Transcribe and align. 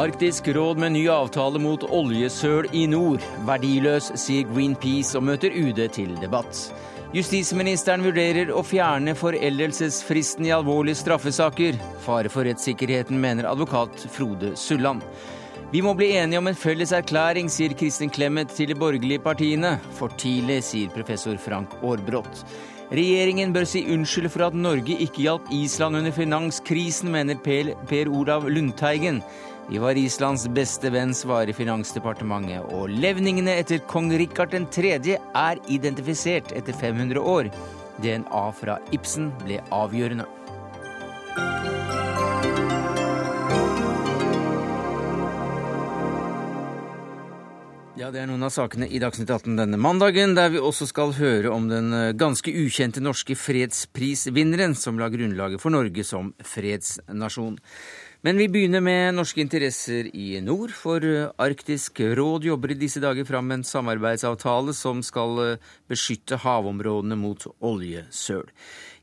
Arktisk 0.00 0.48
råd 0.48 0.78
med 0.78 0.92
ny 0.92 1.02
avtale 1.12 1.60
mot 1.60 1.82
oljesøl 1.92 2.70
i 2.72 2.86
nord. 2.88 3.20
Verdiløs, 3.44 4.06
sier 4.16 4.46
Greenpeace 4.48 5.18
og 5.18 5.26
møter 5.28 5.52
UD 5.52 5.82
til 5.92 6.14
debatt. 6.22 6.56
Justisministeren 7.12 8.06
vurderer 8.06 8.48
å 8.48 8.62
fjerne 8.64 9.12
foreldelsesfristen 9.18 10.48
i 10.48 10.54
alvorlige 10.56 11.02
straffesaker. 11.02 11.76
Fare 12.06 12.32
for 12.32 12.48
rettssikkerheten, 12.48 13.20
mener 13.20 13.50
advokat 13.50 14.06
Frode 14.14 14.54
Sulland. 14.56 15.04
Vi 15.68 15.84
må 15.84 15.92
bli 15.98 16.14
enige 16.16 16.40
om 16.40 16.48
en 16.48 16.56
felles 16.56 16.96
erklæring, 16.96 17.52
sier 17.52 17.76
Kristin 17.76 18.08
Clemet 18.08 18.56
til 18.56 18.72
de 18.72 18.80
borgerlige 18.80 19.20
partiene. 19.28 19.76
For 20.00 20.16
tidlig, 20.16 20.62
sier 20.70 20.96
professor 20.96 21.36
Frank 21.36 21.76
Aarbrot. 21.82 22.46
Regjeringen 22.90 23.52
bør 23.54 23.68
si 23.68 23.84
unnskyld 23.92 24.32
for 24.32 24.48
at 24.48 24.56
Norge 24.56 24.96
ikke 24.96 25.28
hjalp 25.28 25.52
Island 25.54 26.00
under 26.00 26.16
finanskrisen, 26.16 27.12
mener 27.12 27.36
Per, 27.44 27.74
per 27.86 28.08
Olav 28.08 28.48
Lundteigen. 28.48 29.20
Vi 29.70 29.78
var 29.78 29.94
Islands 29.94 30.48
beste 30.50 30.90
venn, 30.90 31.12
svarer 31.14 31.54
Finansdepartementet. 31.54 32.64
Og 32.74 32.90
levningene 32.90 33.52
etter 33.60 33.78
kong 33.86 34.08
Rikard 34.18 34.50
3. 34.74 34.96
er 34.98 35.60
identifisert 35.70 36.50
etter 36.58 36.74
500 36.74 37.22
år. 37.22 37.52
DNA 38.02 38.42
fra 38.58 38.80
Ibsen 38.90 39.28
ble 39.44 39.60
avgjørende. 39.70 40.26
Ja, 47.94 48.10
Det 48.10 48.24
er 48.24 48.26
noen 48.26 48.42
av 48.42 48.50
sakene 48.50 48.90
i 48.90 48.98
Dagsnytt 48.98 49.30
18 49.30 49.54
denne 49.54 49.78
mandagen, 49.78 50.34
der 50.34 50.50
vi 50.50 50.58
også 50.58 50.90
skal 50.90 51.14
høre 51.14 51.54
om 51.54 51.70
den 51.70 51.92
eh, 51.94 52.10
ganske 52.18 52.50
ukjente 52.50 52.98
norske 52.98 53.38
fredsprisvinneren 53.38 54.74
som 54.74 54.98
la 54.98 55.06
grunnlaget 55.12 55.62
for 55.62 55.70
Norge 55.70 56.02
som 56.02 56.34
fredsnasjon. 56.42 57.60
Men 58.20 58.36
vi 58.36 58.50
begynner 58.52 58.82
med 58.84 59.14
norske 59.16 59.40
interesser 59.40 60.10
i 60.12 60.34
nord, 60.44 60.74
for 60.76 61.00
eh, 61.08 61.30
Arktisk 61.40 62.02
råd 62.18 62.44
jobber 62.44 62.74
i 62.74 62.76
disse 62.82 63.00
dager 63.00 63.24
fram 63.24 63.48
en 63.54 63.64
samarbeidsavtale 63.64 64.74
som 64.76 65.00
skal 65.00 65.40
eh, 65.40 65.70
beskytte 65.88 66.36
havområdene 66.42 67.16
mot 67.16 67.46
oljesøl. 67.64 68.44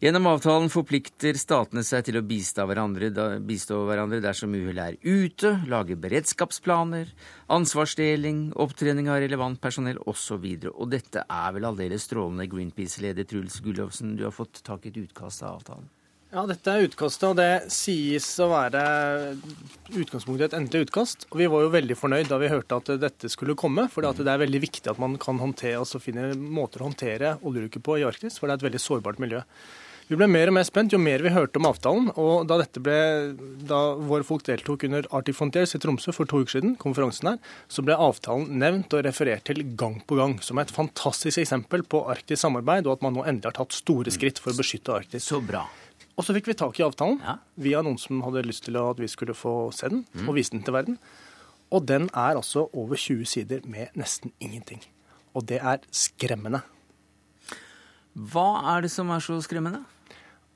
Gjennom 0.06 0.30
avtalen 0.30 0.70
forplikter 0.70 1.34
statene 1.42 1.82
seg 1.82 2.06
til 2.06 2.22
å 2.22 2.26
bistå 2.30 2.68
hverandre, 2.70 3.10
bistå 3.42 3.82
hverandre 3.90 4.22
dersom 4.22 4.54
uhell 4.54 4.86
er 4.86 5.02
ute, 5.02 5.56
lage 5.66 5.98
beredskapsplaner, 5.98 7.10
ansvarsdeling, 7.58 8.52
opptrening 8.54 9.10
av 9.10 9.24
relevant 9.26 9.58
personell 9.58 9.98
osv. 10.06 10.46
Og, 10.46 10.74
og 10.76 10.94
dette 10.94 11.26
er 11.26 11.58
vel 11.58 11.66
aldeles 11.74 12.06
strålende, 12.06 12.46
Greenpeace-leder 12.54 13.26
Truls 13.26 13.64
Gullovsen, 13.66 14.14
Du 14.14 14.28
har 14.30 14.42
fått 14.44 14.62
tak 14.62 14.86
i 14.86 14.94
et 14.94 15.08
utkast 15.08 15.42
av 15.42 15.58
avtalen? 15.58 15.90
Ja, 16.28 16.42
dette 16.44 16.74
er 16.74 16.84
utkastet, 16.84 17.24
og 17.30 17.38
det 17.40 17.72
sies 17.72 18.26
å 18.44 18.50
være 18.52 18.82
utgangspunktet 19.96 20.50
et 20.50 20.58
endelig 20.58 20.90
utkast. 20.90 21.24
Og 21.32 21.40
vi 21.40 21.48
var 21.48 21.64
jo 21.64 21.72
veldig 21.72 21.96
fornøyd 21.96 22.28
da 22.28 22.40
vi 22.42 22.52
hørte 22.52 22.82
at 22.82 22.92
dette 23.00 23.32
skulle 23.32 23.56
komme, 23.56 23.86
for 23.88 24.04
det 24.04 24.28
er 24.28 24.44
veldig 24.44 24.60
viktig 24.66 24.92
at 24.92 25.00
man 25.00 25.16
kan 25.24 25.40
håndtere, 25.40 25.80
altså 25.80 26.04
finne 26.04 26.34
måter 26.36 26.84
å 26.84 26.90
håndtere 26.90 27.38
oljeulykker 27.40 27.84
på 27.84 28.02
i 28.02 28.04
Arktis, 28.08 28.42
for 28.42 28.48
det 28.48 28.58
er 28.58 28.60
et 28.60 28.68
veldig 28.68 28.84
sårbart 28.84 29.24
miljø. 29.24 29.40
Vi 30.08 30.16
ble 30.16 30.28
mer 30.32 30.48
og 30.48 30.56
mer 30.56 30.68
spent 30.68 30.94
jo 30.96 31.00
mer 31.04 31.24
vi 31.24 31.32
hørte 31.36 31.60
om 31.60 31.68
avtalen. 31.68 32.12
og 32.16 32.46
Da, 32.48 32.60
ble, 32.80 33.00
da 33.68 33.80
våre 33.96 34.28
folk 34.28 34.44
deltok 34.48 34.84
under 34.88 35.08
Arctic 35.16 35.36
Frontiers 35.36 35.76
i 35.76 35.82
Tromsø 35.84 36.16
for 36.16 36.28
to 36.28 36.44
uker 36.44 36.58
siden, 36.58 36.78
konferansen 36.80 37.34
her, 37.34 37.42
så 37.72 37.84
ble 37.84 37.96
avtalen 37.96 38.52
nevnt 38.60 38.96
og 38.96 39.04
referert 39.08 39.48
til 39.48 39.64
gang 39.80 40.00
på 40.08 40.20
gang 40.20 40.38
som 40.44 40.60
et 40.60 40.72
fantastisk 40.72 41.44
eksempel 41.44 41.88
på 41.88 42.04
arktisk 42.12 42.44
samarbeid, 42.44 42.88
og 42.88 43.00
at 43.00 43.04
man 43.08 43.20
nå 43.20 43.28
endelig 43.28 43.52
har 43.52 43.60
tatt 43.60 43.76
store 43.76 44.12
skritt 44.16 44.40
for 44.44 44.56
å 44.56 44.60
beskytte 44.60 44.96
Arktis. 44.96 45.28
Så 45.28 45.44
bra. 45.44 45.66
Og 46.18 46.26
så 46.26 46.34
fikk 46.34 46.50
vi 46.50 46.58
tak 46.58 46.80
i 46.80 46.86
avtalen 46.86 47.20
ja. 47.22 47.38
via 47.62 47.84
noen 47.86 48.00
som 48.02 48.24
hadde 48.26 48.48
lyst 48.48 48.66
til 48.66 48.78
at 48.82 48.98
vi 48.98 49.10
skulle 49.12 49.38
få 49.38 49.70
se 49.76 49.90
den, 49.94 50.06
mm. 50.14 50.26
og 50.26 50.38
vise 50.40 50.56
den 50.56 50.64
til 50.66 50.74
verden. 50.74 50.98
Og 51.70 51.84
den 51.86 52.08
er 52.14 52.40
altså 52.40 52.66
over 52.74 52.98
20 52.98 53.28
sider 53.30 53.62
med 53.70 53.94
nesten 53.94 54.34
ingenting. 54.40 54.82
Og 55.38 55.46
det 55.50 55.60
er 55.62 55.84
skremmende. 55.94 56.64
Hva 58.18 58.48
er 58.74 58.88
det 58.88 58.92
som 58.92 59.12
er 59.14 59.22
så 59.22 59.38
skremmende? 59.46 59.84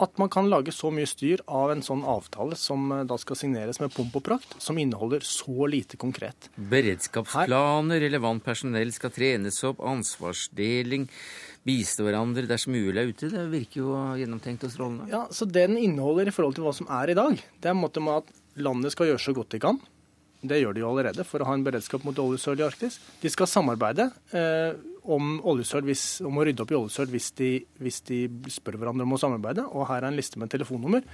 At 0.05 0.17
man 0.21 0.29
kan 0.31 0.49
lage 0.51 0.73
så 0.75 0.91
mye 0.93 1.09
styr 1.09 1.43
av 1.47 1.73
en 1.73 1.83
sånn 1.85 2.03
avtale 2.07 2.57
som 2.59 2.91
eh, 2.95 3.03
da 3.09 3.17
skal 3.21 3.39
signeres 3.39 3.81
med 3.81 3.93
pomp 3.93 4.17
og 4.19 4.25
prakt, 4.25 4.57
som 4.61 4.79
inneholder 4.81 5.25
så 5.27 5.67
lite 5.69 5.99
konkret. 6.01 6.49
Beredskapsplaner, 6.55 8.01
relevant 8.05 8.43
personell 8.45 8.93
skal 8.95 9.13
trenes 9.15 9.61
opp, 9.67 9.83
ansvarsdeling, 9.85 11.07
bistå 11.67 12.07
hverandre 12.07 12.47
dersom 12.49 12.75
uhellet 12.77 13.01
er 13.03 13.13
ute. 13.13 13.31
Det 13.33 13.47
virker 13.51 13.83
jo 13.83 13.95
gjennomtenkt 14.19 14.67
og 14.67 14.75
strålende. 14.75 15.09
Ja, 15.13 15.25
så 15.29 15.45
Det 15.45 15.67
den 15.67 15.77
inneholder 15.77 16.27
i 16.27 16.35
forhold 16.35 16.55
til 16.57 16.65
hva 16.65 16.75
som 16.75 16.89
er 16.89 17.11
i 17.11 17.17
dag, 17.17 17.37
det 17.37 17.69
er 17.69 17.75
en 17.75 17.83
måte 17.83 18.03
med 18.03 18.23
at 18.23 18.61
landet 18.61 18.93
skal 18.93 19.11
gjøre 19.11 19.21
så 19.21 19.35
godt 19.35 19.53
de 19.53 19.61
kan. 19.61 19.81
Det 20.41 20.57
gjør 20.57 20.73
de 20.73 20.81
jo 20.81 20.89
allerede 20.89 21.25
for 21.27 21.43
å 21.43 21.47
ha 21.51 21.53
en 21.53 21.65
beredskap 21.65 22.05
mot 22.07 22.17
oljesøl 22.17 22.57
i 22.63 22.65
Arktis. 22.65 22.97
De 23.21 23.29
skal 23.29 23.49
samarbeide. 23.49 24.07
Eh, 24.33 24.73
om, 25.03 25.39
hvis, 25.41 26.05
om, 26.21 26.37
å 26.37 26.45
rydde 26.45 26.63
opp 26.63 26.71
i 26.73 26.77
oljesøl 26.77 27.09
hvis 27.11 27.31
de, 27.39 27.51
hvis 27.81 28.01
de 28.07 28.23
spør 28.53 28.77
hverandre 28.77 29.07
om 29.07 29.15
å 29.15 29.21
samarbeide. 29.21 29.65
Og 29.73 29.87
her 29.89 30.03
er 30.03 30.11
en 30.11 30.17
liste 30.19 30.39
med 30.41 30.51
telefonnummer. 30.53 31.05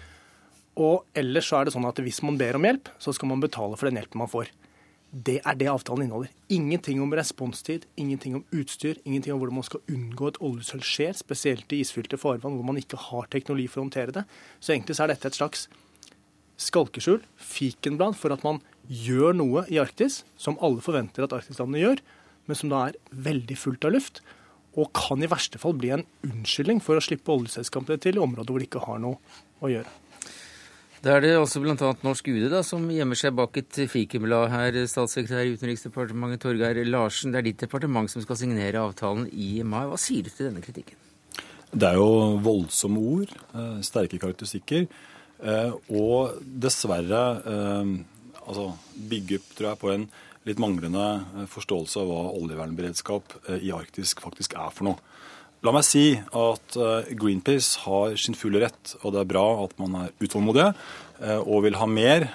Og 0.78 1.08
ellers 1.18 1.50
så 1.50 1.60
er 1.60 1.68
det 1.68 1.74
sånn 1.74 1.88
at 1.90 2.00
hvis 2.04 2.22
man 2.26 2.38
ber 2.40 2.60
om 2.60 2.68
hjelp, 2.68 2.92
så 3.02 3.14
skal 3.16 3.32
man 3.32 3.42
betale 3.42 3.78
for 3.80 3.90
den 3.90 3.98
hjelpen 3.98 4.22
man 4.22 4.32
får. 4.32 4.52
Det 5.08 5.38
er 5.40 5.56
det 5.58 5.70
avtalen 5.72 6.04
inneholder. 6.04 6.34
Ingenting 6.54 7.00
om 7.02 7.14
responstid, 7.16 7.88
ingenting 7.96 8.36
om 8.38 8.44
utstyr, 8.54 9.00
ingenting 9.08 9.34
om 9.34 9.40
hvordan 9.40 9.58
man 9.62 9.66
skal 9.66 9.82
unngå 9.90 10.30
at 10.30 10.40
oljesøl 10.44 10.84
skjer, 10.86 11.16
spesielt 11.18 11.72
i 11.74 11.80
isfylte 11.82 12.20
farvann 12.20 12.60
hvor 12.60 12.68
man 12.68 12.80
ikke 12.82 13.00
har 13.08 13.30
teknologi 13.32 13.70
for 13.72 13.82
å 13.82 13.88
håndtere 13.88 14.14
det. 14.20 14.26
Så 14.60 14.76
egentlig 14.76 14.98
så 15.00 15.08
er 15.08 15.16
dette 15.16 15.32
et 15.32 15.40
slags 15.40 15.66
skalkeskjul, 16.62 17.22
fikenblad, 17.40 18.18
for 18.20 18.36
at 18.36 18.44
man 18.46 18.60
gjør 18.88 19.36
noe 19.38 19.64
i 19.72 19.80
Arktis 19.82 20.22
som 20.40 20.60
alle 20.64 20.84
forventer 20.84 21.26
at 21.26 21.36
arktislandene 21.40 21.84
gjør, 21.84 22.04
men 22.48 22.60
som 22.60 22.72
da 22.72 22.88
er 22.88 22.98
veldig 23.12 23.58
fullt 23.60 23.88
av 23.88 23.96
luft. 23.96 24.24
Og 24.78 24.92
kan 24.96 25.24
i 25.24 25.30
verste 25.30 25.60
fall 25.62 25.78
bli 25.78 25.94
en 25.96 26.06
unnskyldning 26.26 26.82
for 26.86 27.00
å 27.00 27.04
slippe 27.04 27.34
oljeselskapene 27.34 27.98
til 28.02 28.20
i 28.20 28.24
områder 28.24 28.54
hvor 28.54 28.62
de 28.62 28.68
ikke 28.70 28.84
har 28.86 29.00
noe 29.02 29.18
å 29.64 29.72
gjøre. 29.72 29.90
Da 31.06 31.14
er 31.14 31.22
det 31.22 31.34
også 31.38 31.62
bl.a. 31.62 31.92
norsk 32.04 32.30
UD 32.34 32.48
da, 32.52 32.64
som 32.66 32.86
gjemmer 32.90 33.18
seg 33.18 33.36
bak 33.38 33.58
et 33.62 33.80
fikenblad 33.90 34.50
her, 34.50 34.78
statssekretær 34.90 35.46
i 35.46 35.54
Utenriksdepartementet 35.54 36.42
Torgeir 36.42 36.80
Larsen. 36.90 37.34
Det 37.34 37.42
er 37.42 37.48
ditt 37.52 37.62
departement 37.62 38.10
som 38.10 38.24
skal 38.26 38.40
signere 38.40 38.82
avtalen 38.82 39.28
i 39.30 39.62
mai. 39.62 39.84
Hva 39.90 40.00
sier 40.02 40.26
du 40.26 40.32
til 40.34 40.50
denne 40.50 40.64
kritikken? 40.66 40.98
Det 41.70 41.86
er 41.86 42.00
jo 42.00 42.40
voldsomme 42.42 43.04
ord, 43.14 43.34
eh, 43.54 43.78
sterke 43.86 44.18
karakteristikker. 44.22 44.88
Eh, 45.38 45.74
og 45.94 46.40
dessverre 46.42 47.24
eh, 47.46 47.92
altså 48.48 48.72
bygge 48.98 49.42
tror 49.54 49.70
jeg, 49.70 49.82
på 49.84 49.92
en 49.94 50.08
litt 50.48 50.62
manglende 50.62 51.06
eh, 51.18 51.48
forståelse 51.52 52.02
av 52.02 52.10
hva 52.10 52.24
oljevernberedskap 52.40 53.38
eh, 53.48 53.68
i 53.68 53.74
Arktis 53.76 54.16
faktisk 54.20 54.56
er 54.58 54.72
for 54.74 54.90
noe. 54.90 55.02
La 55.66 55.74
meg 55.74 55.86
si 55.88 56.12
at 56.16 56.78
eh, 56.78 57.12
Greenpeace 57.18 57.84
har 57.86 58.16
sin 58.22 58.38
fulle 58.38 58.62
rett, 58.64 58.96
og 59.02 59.16
det 59.16 59.24
er 59.24 59.32
bra 59.34 59.46
at 59.66 59.76
man 59.82 60.00
er 60.06 60.16
utålmodige 60.24 60.72
og 61.18 61.64
vil 61.66 61.74
ha 61.80 61.86
mer 61.90 62.28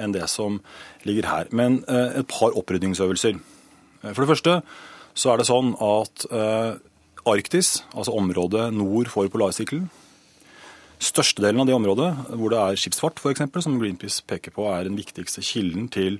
enn 0.00 0.14
det 0.14 0.24
som 0.32 0.54
ligger 1.04 1.26
her. 1.28 1.50
Men 1.52 1.74
et 1.92 2.24
par 2.24 2.54
opprydningsøvelser. 2.56 3.34
For 4.00 4.22
det 4.22 4.30
første 4.30 4.54
så 5.12 5.28
er 5.28 5.36
det 5.36 5.44
sånn 5.44 5.74
at 5.84 6.24
Arktis, 7.28 7.82
altså 7.92 8.14
området 8.16 8.70
nord 8.72 9.12
for 9.12 9.28
polarsirkelen, 9.28 9.90
Størstedelen 11.00 11.62
av 11.62 11.68
det 11.68 11.76
området 11.76 12.08
hvor 12.36 12.52
det 12.52 12.60
er 12.60 12.80
skipsfart, 12.80 13.20
f.eks., 13.20 13.44
som 13.64 13.76
Greenpeace 13.80 14.24
peker 14.28 14.52
på 14.52 14.66
er 14.68 14.88
den 14.88 14.96
viktigste 14.96 15.44
kilden 15.44 15.92
til 15.92 16.18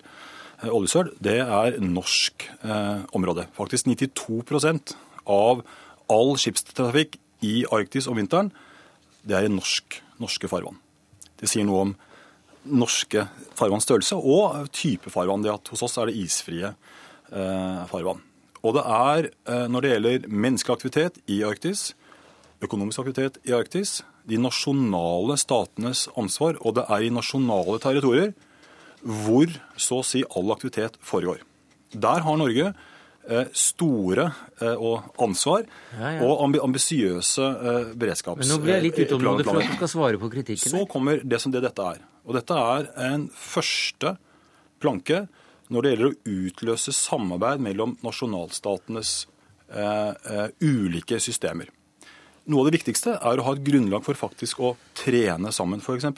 oljesøl, 0.69 1.13
det 1.23 1.39
er 1.41 1.79
norsk 1.81 2.45
eh, 2.61 3.03
område. 3.17 3.47
Faktisk 3.57 3.89
92% 3.89 4.95
av 5.31 5.63
all 6.11 6.35
skipstrafikk 6.41 7.17
i 7.47 7.63
Arktis 7.73 8.09
om 8.11 8.19
vinteren, 8.21 8.51
det 9.25 9.37
er 9.37 9.49
i 9.49 9.53
norsk, 9.53 10.01
norske 10.21 10.51
farvann. 10.51 10.81
Det 11.41 11.49
sier 11.49 11.65
noe 11.69 11.85
om 11.87 11.95
norske 12.69 13.25
farvanns 13.57 13.87
størrelse 13.89 14.19
og 14.19 14.69
type 14.77 15.13
farvann. 15.13 15.45
Det 15.45 15.53
at 15.55 15.73
hos 15.73 15.85
oss 15.87 15.97
er 16.01 16.11
det 16.11 16.19
isfrie 16.21 16.75
eh, 16.75 17.81
farvann. 17.89 18.21
Og 18.61 18.77
det 18.77 18.85
er, 18.85 19.31
eh, 19.49 19.67
når 19.73 19.81
det 19.81 19.95
gjelder 19.95 20.29
menneskelig 20.29 20.77
aktivitet 20.77 21.21
i 21.33 21.41
Arktis, 21.49 21.95
økonomisk 22.61 23.01
aktivitet 23.01 23.41
i 23.49 23.57
Arktis, 23.57 24.03
de 24.29 24.37
nasjonale 24.37 25.39
statenes 25.41 26.05
ansvar, 26.21 26.59
og 26.61 26.77
det 26.77 26.85
er 26.93 27.07
i 27.07 27.13
nasjonale 27.15 27.81
territorier 27.81 28.35
hvor 29.03 29.53
så 29.81 30.01
å 30.01 30.07
si 30.07 30.23
all 30.37 30.53
aktivitet 30.55 30.99
foregår. 31.05 31.43
Der 31.91 32.23
har 32.27 32.39
Norge 32.39 32.71
eh, 32.71 33.49
store 33.57 34.29
og 34.77 35.23
ansvar 35.23 35.65
ja, 35.65 36.13
ja. 36.19 36.27
og 36.27 36.45
ambisiøse 36.61 37.49
eh, 37.49 37.91
beredskaps... 37.99 38.45
Men 38.45 38.53
nå 38.55 38.61
blir 38.63 38.77
jeg 38.77 38.87
litt 38.89 39.03
utålmodig 39.07 39.49
for 39.49 39.63
at 39.63 39.73
du 39.73 39.79
skal 39.81 39.93
svare 39.95 40.21
på 40.23 40.31
kritikken. 40.33 40.75
Så 40.77 40.85
kommer 40.91 41.25
det 41.25 41.43
som 41.43 41.55
det 41.55 41.65
dette 41.67 41.91
er. 41.97 42.05
Og 42.29 42.37
dette 42.37 42.57
er 42.77 42.91
en 43.11 43.29
første 43.35 44.15
planke 44.81 45.25
når 45.71 45.83
det 45.83 45.93
gjelder 45.93 46.09
å 46.09 46.39
utløse 46.47 46.95
samarbeid 46.95 47.63
mellom 47.63 47.95
nasjonalstatenes 48.05 49.13
eh, 49.71 50.11
eh, 50.13 50.47
ulike 50.63 51.21
systemer. 51.23 51.71
Noe 52.51 52.65
av 52.65 52.71
det 52.71 52.81
viktigste 52.81 53.15
er 53.17 53.41
å 53.41 53.47
ha 53.47 53.55
et 53.55 53.63
grunnlag 53.63 54.03
for 54.03 54.19
faktisk 54.19 54.63
å 54.65 54.75
trene 54.99 55.53
sammen, 55.55 55.83
f.eks. 55.85 56.09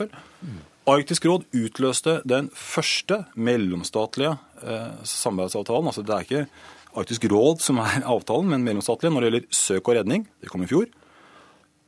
Arktisk 0.90 1.29
råd 1.31 1.44
utløste 1.55 2.17
den 2.26 2.49
første 2.58 3.20
mellomstatlige 3.38 4.34
eh, 4.67 4.99
samarbeidsavtalen. 5.06 5.87
Altså 5.87 6.02
det 6.02 6.11
er 6.14 6.23
ikke 6.26 6.46
Arktisk 6.99 7.23
råd 7.31 7.62
som 7.62 7.79
er 7.81 8.02
avtalen, 8.14 8.50
men 8.50 8.64
mellomstatlige 8.67 9.12
når 9.14 9.20
det 9.23 9.29
gjelder 9.31 9.46
søk 9.55 9.88
og 9.88 9.94
redning. 10.00 10.26
Det 10.43 10.50
kom 10.50 10.62
i 10.64 10.70
fjor. 10.70 10.87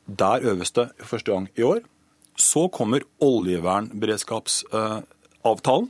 Der 0.07 0.39
øves 0.47 0.71
det 0.77 0.87
første 1.03 1.31
gang 1.33 1.45
i 1.59 1.63
år. 1.67 1.79
Så 2.39 2.67
kommer 2.71 2.99
oljevernberedskapsavtalen, 3.23 5.89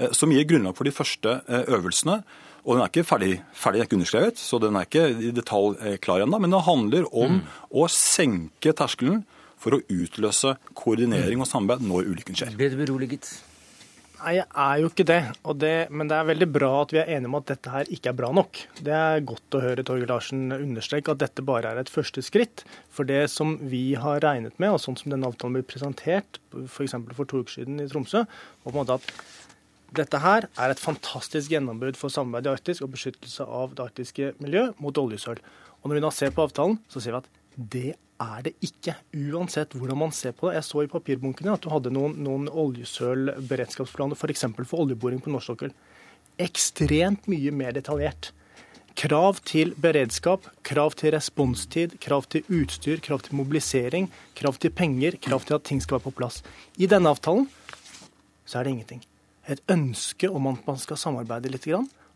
eh, 0.00 0.12
som 0.16 0.32
gir 0.32 0.48
grunnlag 0.48 0.76
for 0.78 0.84
de 0.88 0.96
første 0.96 1.30
eh, 1.44 1.64
øvelsene. 1.68 2.16
Og 2.64 2.76
Den 2.76 2.82
er 2.84 2.88
ikke 2.88 3.08
ferdig, 3.08 3.42
ferdig 3.56 3.80
er 3.80 3.84
ikke 3.84 3.96
underskrevet, 3.96 4.38
så 4.40 4.58
den 4.60 4.76
er 4.76 4.84
ikke 4.88 5.08
i 5.28 5.30
detalj 5.32 5.96
klar 6.04 6.20
ennå. 6.24 6.38
Men 6.40 6.52
det 6.52 6.66
handler 6.66 7.04
om 7.12 7.32
mm. 7.38 7.44
å 7.72 7.88
senke 7.88 8.72
terskelen 8.76 9.24
for 9.60 9.76
å 9.76 9.84
utløse 9.92 10.56
koordinering 10.78 11.44
og 11.44 11.48
samarbeid 11.50 11.86
når 11.86 12.10
ulykken 12.14 12.38
skjer. 12.38 12.56
Ble 12.58 12.70
du 12.72 12.78
beroliget? 12.80 13.30
Nei, 14.20 14.34
jeg 14.36 14.44
er 14.52 14.80
jo 14.82 14.88
ikke 14.90 15.06
det. 15.08 15.20
det. 15.62 15.76
Men 15.96 16.10
det 16.10 16.16
er 16.18 16.28
veldig 16.28 16.48
bra 16.52 16.70
at 16.82 16.92
vi 16.92 17.00
er 17.00 17.08
enige 17.16 17.30
om 17.30 17.38
at 17.38 17.48
dette 17.48 17.72
her 17.72 17.88
ikke 17.94 18.10
er 18.10 18.18
bra 18.18 18.28
nok. 18.36 18.60
Det 18.84 18.92
er 18.92 19.24
godt 19.24 19.56
å 19.56 19.62
høre 19.64 19.84
Torgeir 19.86 20.10
Larsen 20.10 20.52
understreke 20.52 21.14
at 21.14 21.22
dette 21.22 21.44
bare 21.46 21.72
er 21.72 21.80
et 21.80 21.92
første 21.92 22.24
skritt. 22.24 22.66
For 22.92 23.08
det 23.08 23.22
som 23.32 23.56
vi 23.72 23.94
har 24.00 24.20
regnet 24.24 24.58
med, 24.60 24.74
og 24.74 24.82
sånn 24.84 24.98
som 25.00 25.12
denne 25.12 25.28
avtalen 25.30 25.56
blir 25.56 25.64
presentert, 25.68 26.40
f.eks. 26.52 26.98
for, 26.98 27.16
for 27.22 27.32
to 27.32 27.40
uker 27.40 27.60
siden 27.60 27.80
i 27.80 27.88
Tromsø, 27.88 28.26
var 28.26 28.68
på 28.68 28.76
en 28.76 28.80
måte 28.82 29.00
at 29.00 29.14
dette 29.96 30.20
her 30.22 30.46
er 30.52 30.70
et 30.70 30.84
fantastisk 30.84 31.50
gjennombrudd 31.50 31.96
for 31.98 32.12
samarbeid 32.12 32.46
i 32.46 32.52
Arktis 32.52 32.84
og 32.84 32.92
beskyttelse 32.92 33.48
av 33.48 33.72
det 33.74 33.88
arktiske 33.88 34.34
miljø 34.42 34.68
mot 34.84 35.00
oljesøl. 35.00 35.40
Og 35.80 35.88
når 35.88 35.96
vi 35.96 36.04
nå 36.04 36.12
ser 36.14 36.36
på 36.36 36.44
avtalen, 36.44 36.76
så 36.92 37.00
ser 37.00 37.16
vi 37.16 37.22
at 37.24 37.39
det 37.60 37.94
er 38.20 38.42
det 38.44 38.52
ikke. 38.64 38.96
Uansett 39.16 39.76
hvordan 39.76 40.00
man 40.02 40.12
ser 40.16 40.34
på 40.36 40.48
det. 40.48 40.58
Jeg 40.58 40.68
så 40.68 40.84
i 40.84 40.90
papirbunkene 40.90 41.54
at 41.56 41.64
du 41.64 41.70
hadde 41.72 41.92
noen, 41.94 42.18
noen 42.24 42.48
oljesølberedskapsplaner, 42.48 44.18
f.eks. 44.18 44.44
For, 44.44 44.68
for 44.68 44.84
oljeboring 44.84 45.22
på 45.24 45.32
norsk 45.32 45.52
sokkel. 45.52 45.72
Ekstremt 46.40 47.28
mye 47.30 47.52
mer 47.54 47.76
detaljert. 47.76 48.32
Krav 49.00 49.38
til 49.46 49.72
beredskap, 49.80 50.48
krav 50.66 50.96
til 50.98 51.14
responstid, 51.14 51.94
krav 52.02 52.26
til 52.32 52.44
utstyr, 52.50 53.00
krav 53.04 53.22
til 53.24 53.38
mobilisering, 53.38 54.10
krav 54.36 54.58
til 54.60 54.72
penger, 54.74 55.16
krav 55.22 55.46
til 55.46 55.56
at 55.56 55.64
ting 55.68 55.80
skal 55.80 55.98
være 55.98 56.08
på 56.08 56.16
plass. 56.18 56.42
I 56.76 56.90
denne 56.90 57.12
avtalen 57.12 57.46
så 58.44 58.58
er 58.58 58.66
det 58.66 58.74
ingenting. 58.74 59.04
Et 59.48 59.62
ønske 59.70 60.28
om 60.28 60.50
at 60.50 60.66
man 60.66 60.80
skal 60.82 60.98
samarbeide 61.00 61.52
litt. 61.52 61.68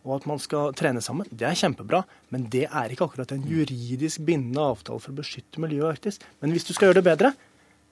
Og 0.05 0.19
at 0.19 0.27
man 0.29 0.41
skal 0.43 0.75
trene 0.77 1.01
sammen, 1.05 1.29
det 1.33 1.47
er 1.49 1.57
kjempebra. 1.57 2.03
Men 2.35 2.47
det 2.53 2.67
er 2.69 2.93
ikke 2.93 3.09
akkurat 3.09 3.33
en 3.33 3.47
juridisk 3.49 4.21
bindende 4.27 4.67
avtale 4.75 5.01
for 5.01 5.15
å 5.15 5.19
beskytte 5.23 5.63
miljøet 5.65 5.87
i 5.87 5.93
Arktis. 5.95 6.21
Men 6.45 6.53
hvis 6.53 6.69
du 6.69 6.75
skal 6.75 6.91
gjøre 6.91 7.01
det 7.01 7.09
bedre, 7.09 7.33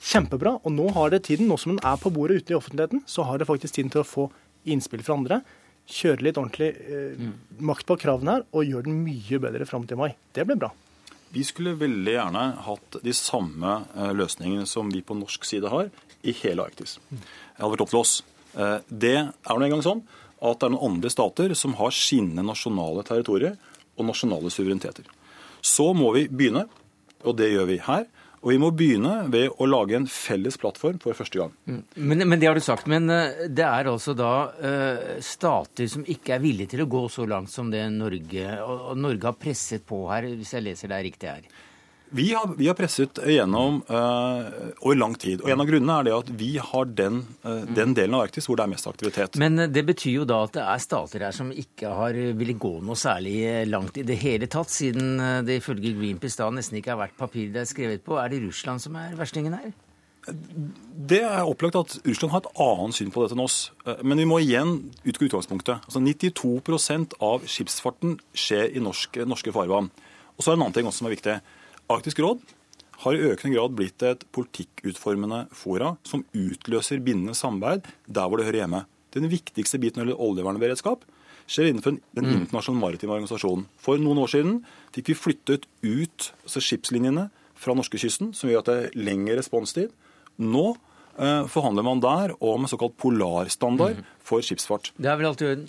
kjempebra. 0.02 0.58
Og 0.62 0.74
nå 0.74 0.90
har 0.96 1.12
det 1.12 1.24
tiden, 1.28 1.48
nå 1.48 1.58
som 1.60 1.74
den 1.74 1.82
er 1.86 1.98
på 2.00 2.12
bordet 2.12 2.42
ute 2.42 2.54
i 2.54 2.58
offentligheten, 2.58 3.04
så 3.08 3.24
har 3.28 3.40
det 3.40 3.48
faktisk 3.48 3.78
tiden 3.78 3.92
til 3.94 4.02
å 4.02 4.08
få 4.08 4.28
innspill 4.68 5.04
fra 5.06 5.16
andre. 5.18 5.40
Kjøre 5.88 6.26
litt 6.26 6.38
ordentlig 6.38 6.70
eh, 6.84 7.18
mm. 7.18 7.34
makt 7.70 7.88
på 7.88 7.98
kravene 8.04 8.36
her, 8.36 8.46
og 8.52 8.68
gjøre 8.68 8.88
den 8.88 9.02
mye 9.06 9.40
bedre 9.42 9.68
fram 9.68 9.86
til 9.88 10.00
mai. 10.00 10.12
Det 10.34 10.46
blir 10.48 10.60
bra. 10.60 10.72
Vi 11.32 11.46
skulle 11.48 11.78
veldig 11.80 12.12
gjerne 12.12 12.44
hatt 12.66 12.98
de 13.02 13.14
samme 13.16 13.78
eh, 13.96 14.12
løsningene 14.16 14.68
som 14.68 14.90
vi 14.92 15.00
på 15.06 15.16
norsk 15.16 15.48
side 15.48 15.72
har, 15.72 15.88
i 16.22 16.34
hele 16.42 16.68
Arktis. 16.68 16.98
Det 17.08 17.58
hadde 17.58 17.72
vært 17.72 17.86
opp 17.86 17.94
til 17.94 18.02
oss. 18.02 18.18
Eh, 18.52 18.78
det 18.88 19.16
er 19.16 19.56
nå 19.56 19.66
engang 19.66 19.84
sånn 19.84 20.04
at 20.42 20.60
det 20.60 20.68
er 20.68 20.74
noen 20.74 20.96
andre 20.96 21.12
stater 21.12 21.54
som 21.58 21.76
har 21.78 21.94
sine 21.94 22.44
nasjonale 22.44 23.04
territorier 23.06 23.54
og 23.96 24.08
nasjonale 24.08 24.50
suvereniteter. 24.50 25.06
Så 25.62 25.92
må 25.94 26.10
vi 26.16 26.26
begynne, 26.26 26.66
og 27.22 27.38
det 27.38 27.52
gjør 27.52 27.70
vi 27.70 27.78
her. 27.86 28.08
Og 28.42 28.50
vi 28.50 28.58
må 28.58 28.72
begynne 28.74 29.28
ved 29.30 29.52
å 29.62 29.66
lage 29.68 29.94
en 29.94 30.08
felles 30.10 30.56
plattform 30.58 30.96
for 31.02 31.14
første 31.14 31.38
gang. 31.38 31.52
Mm. 31.70 31.82
Men, 31.94 32.24
men 32.26 32.40
det 32.42 32.48
har 32.48 32.58
du 32.58 32.64
sagt. 32.64 32.88
Men 32.90 33.06
uh, 33.06 33.44
det 33.46 33.62
er 33.62 33.90
altså 33.90 34.16
da 34.18 34.32
uh, 34.50 35.12
stater 35.22 35.86
som 35.90 36.02
ikke 36.02 36.34
er 36.34 36.42
villige 36.42 36.72
til 36.72 36.82
å 36.82 36.88
gå 36.90 37.04
så 37.12 37.26
langt 37.30 37.52
som 37.52 37.70
det 37.70 37.84
Norge 37.94 38.56
og 38.66 38.98
Norge 38.98 39.28
har 39.30 39.38
presset 39.38 39.86
på 39.86 40.02
her, 40.10 40.26
hvis 40.34 40.56
jeg 40.56 40.66
leser 40.66 40.90
det 40.90 41.04
riktig 41.06 41.30
her. 41.30 41.46
Vi 42.14 42.32
har, 42.32 42.50
vi 42.56 42.66
har, 42.68 42.74
presset 42.76 43.18
gjennom 43.24 43.78
uh, 43.88 44.42
over 44.84 44.96
lang 44.98 45.14
tid. 45.16 45.40
og 45.40 45.48
En 45.48 45.62
av 45.64 45.68
grunnene 45.68 45.94
er 46.00 46.08
det 46.08 46.12
at 46.12 46.32
vi 46.36 46.50
har 46.60 46.90
den, 46.92 47.22
uh, 47.46 47.62
den, 47.64 47.94
delen 47.96 48.18
av 48.18 48.26
Arktis 48.26 48.48
hvor 48.50 48.58
det 48.60 48.66
er 48.66 48.72
mest 48.74 48.88
aktivitet. 48.90 49.38
Men 49.40 49.56
uh, 49.56 49.64
det 49.64 49.84
betyr 49.88 50.18
jo 50.18 50.26
da 50.28 50.42
at 50.44 50.52
det 50.58 50.66
er 50.74 50.82
stater 50.84 51.24
her 51.24 51.32
som 51.32 51.48
ikke 51.48 51.94
har 51.96 52.18
villet 52.36 52.60
gå 52.60 52.74
noe 52.84 52.98
særlig 53.00 53.38
langt 53.70 53.96
i 53.96 54.04
det 54.04 54.18
hele 54.20 54.48
tatt, 54.52 54.68
siden 54.68 55.16
det 55.46 55.62
ifølge 55.62 55.94
Greenpeace 55.96 56.36
da 56.36 56.50
nesten 56.52 56.82
ikke 56.82 56.92
har 56.92 57.00
vært 57.00 57.16
papir 57.16 57.48
det 57.54 57.64
er 57.64 57.70
skrevet 57.70 58.04
på. 58.04 58.20
Er 58.20 58.28
det 58.28 58.42
Russland 58.44 58.84
som 58.84 59.00
er 59.00 59.16
verstingen 59.16 59.56
her? 59.56 59.72
Det 61.08 61.22
er 61.24 61.48
opplagt 61.48 61.80
at 61.80 61.96
Russland 62.04 62.34
har 62.34 62.44
et 62.44 62.60
annet 62.60 62.98
syn 62.98 63.10
på 63.14 63.24
dette 63.24 63.34
enn 63.34 63.42
oss. 63.42 63.56
Men 64.04 64.20
vi 64.20 64.28
må 64.28 64.42
igjen 64.44 64.76
utgå 65.00 65.30
utgangspunktet. 65.30 65.88
Altså 65.88 66.04
92% 66.04 67.16
av 67.24 67.48
skipsfarten 67.48 68.18
skjer 68.36 68.68
i 68.76 68.84
norske, 68.84 69.24
norske 69.26 69.56
farvann. 69.56 69.88
Og 70.36 70.44
så 70.44 70.52
er 70.52 70.54
det 70.54 70.60
en 70.60 70.68
annen 70.68 70.76
ting 70.76 70.92
også 70.92 71.02
som 71.02 71.10
er 71.10 71.16
viktig. 71.16 71.40
Arktisk 71.90 72.20
råd 72.22 72.42
har 73.02 73.16
i 73.16 73.24
økende 73.32 73.56
grad 73.56 73.74
blitt 73.76 74.04
et 74.06 74.22
politikkutformende 74.34 75.46
fora 75.56 75.96
som 76.06 76.22
utløser 76.36 77.02
bindende 77.02 77.34
samarbeid 77.34 77.88
der 78.06 78.28
hvor 78.28 78.38
det 78.38 78.46
hører 78.46 78.62
hjemme. 78.62 78.84
Den 79.12 79.28
viktigste 79.32 79.80
biten 79.82 80.00
når 80.00 80.12
det 80.12 80.14
gjelder 80.14 80.28
oljevernberedskap 80.28 81.04
skjer 81.50 81.72
innenfor 81.72 81.98
den 82.16 82.28
mm. 82.28 82.36
internasjonale 82.44 82.80
maritime 82.80 83.16
organisasjonen. 83.16 83.66
For 83.82 84.00
noen 84.00 84.22
år 84.22 84.30
siden 84.30 84.62
fikk 84.94 85.12
vi 85.12 85.18
flyttet 85.18 85.66
ut 85.82 86.30
altså 86.44 86.62
skipslinjene 86.62 87.28
fra 87.62 87.76
norskekysten, 87.78 88.32
som 88.34 88.50
gjør 88.50 88.62
at 88.62 88.70
det 88.70 88.78
er 88.78 88.96
lengre 89.10 89.36
responstid. 89.38 89.92
Nå 90.42 90.64
eh, 90.72 91.44
forhandler 91.50 91.86
man 91.86 92.02
der 92.02 92.34
om 92.38 92.64
en 92.64 92.70
såkalt 92.70 92.96
polarstandard 93.02 94.00
mm. 94.00 94.10
for 94.24 94.44
skipsfart. 94.44 94.92
Det 94.96 95.10
er 95.10 95.20
vel 95.20 95.32
alltid? 95.32 95.66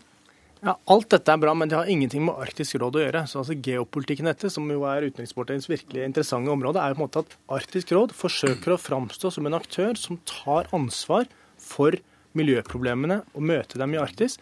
Ja, 0.64 0.78
Alt 0.88 1.10
dette 1.12 1.34
er 1.34 1.40
bra, 1.42 1.52
men 1.60 1.68
det 1.68 1.76
har 1.76 1.90
ingenting 1.92 2.22
med 2.24 2.38
Arktisk 2.40 2.78
råd 2.80 2.96
å 2.96 3.02
gjøre. 3.02 3.26
Så 3.28 3.42
altså 3.42 3.56
Geopolitikken 3.66 4.30
dette, 4.30 4.48
som 4.48 4.70
jo 4.72 4.86
er 4.88 5.10
utenrikspolitikkens 5.10 5.68
virkelig 5.68 6.06
interessante 6.08 6.54
område, 6.54 6.80
er 6.80 6.94
jo 6.94 6.96
på 6.96 7.02
en 7.02 7.04
måte 7.04 7.24
at 7.26 7.34
Arktisk 7.58 7.92
råd 7.92 8.14
forsøker 8.16 8.72
å 8.72 8.80
framstå 8.80 9.34
som 9.36 9.50
en 9.50 9.58
aktør 9.58 10.00
som 10.00 10.22
tar 10.30 10.70
ansvar 10.76 11.28
for 11.60 11.98
miljøproblemene 12.40 13.20
og 13.34 13.44
møter 13.44 13.84
dem 13.84 13.98
i 13.98 14.00
Arktis. 14.00 14.38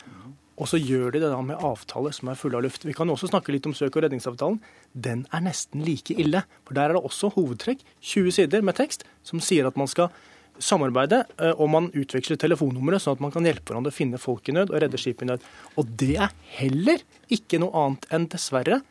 Og 0.62 0.69
så 0.69 0.77
gjør 0.77 1.15
de 1.15 1.23
det 1.23 1.31
da 1.31 1.39
med 1.41 1.63
avtaler 1.65 2.13
som 2.13 2.29
er 2.29 2.38
fulle 2.38 2.59
av 2.59 2.68
luft. 2.68 2.85
Vi 2.85 2.94
kan 2.94 3.09
også 3.09 3.31
snakke 3.31 3.56
litt 3.56 3.65
om 3.65 3.73
søk- 3.73 3.97
og 3.97 4.06
redningsavtalen. 4.06 4.59
Den 4.94 5.25
er 5.33 5.41
nesten 5.41 5.81
like 5.88 6.13
ille. 6.21 6.44
For 6.69 6.77
der 6.77 6.91
er 6.91 7.00
det 7.00 7.01
også 7.09 7.31
hovedtrekk, 7.33 7.81
20 7.97 8.38
sider 8.38 8.62
med 8.62 8.77
tekst, 8.77 9.07
som 9.25 9.41
sier 9.41 9.65
at 9.65 9.79
man 9.79 9.89
skal 9.89 10.13
samarbeide, 10.62 11.23
eh, 11.40 11.54
og 11.56 11.69
man 11.73 11.90
utveksler 11.97 12.40
telefonnumre, 12.42 12.99
sånn 13.02 13.18
at 13.18 13.23
man 13.23 13.33
kan 13.33 13.45
hjelpe 13.47 13.71
hverandre 13.71 13.94
å 13.94 13.95
finne 13.95 14.19
folk 14.21 14.49
i 14.49 14.56
nød 14.56 14.73
og 14.73 14.81
redde 14.83 14.99
skip 15.02 15.23
i 15.23 15.30
nød. 15.30 15.44
Og 15.80 15.90
det 15.99 16.16
er 16.18 16.33
heller 16.57 17.04
ikke 17.31 17.61
noe 17.61 17.73
annet 17.85 18.07
enn, 18.14 18.28
dessverre, 18.31 18.81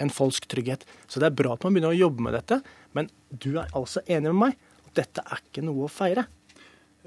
en 0.00 0.12
falsk 0.12 0.48
trygghet. 0.50 0.86
Så 1.06 1.20
det 1.20 1.28
er 1.28 1.36
bra 1.36 1.54
at 1.54 1.64
man 1.66 1.76
begynner 1.76 1.92
å 1.92 2.00
jobbe 2.00 2.24
med 2.24 2.36
dette, 2.38 2.60
men 2.96 3.10
du 3.30 3.52
er 3.60 3.70
altså 3.76 4.02
enig 4.06 4.32
med 4.32 4.40
meg 4.40 4.56
at 4.88 5.02
dette 5.02 5.24
er 5.26 5.42
ikke 5.44 5.64
noe 5.66 5.86
å 5.86 5.92
feire? 5.92 6.26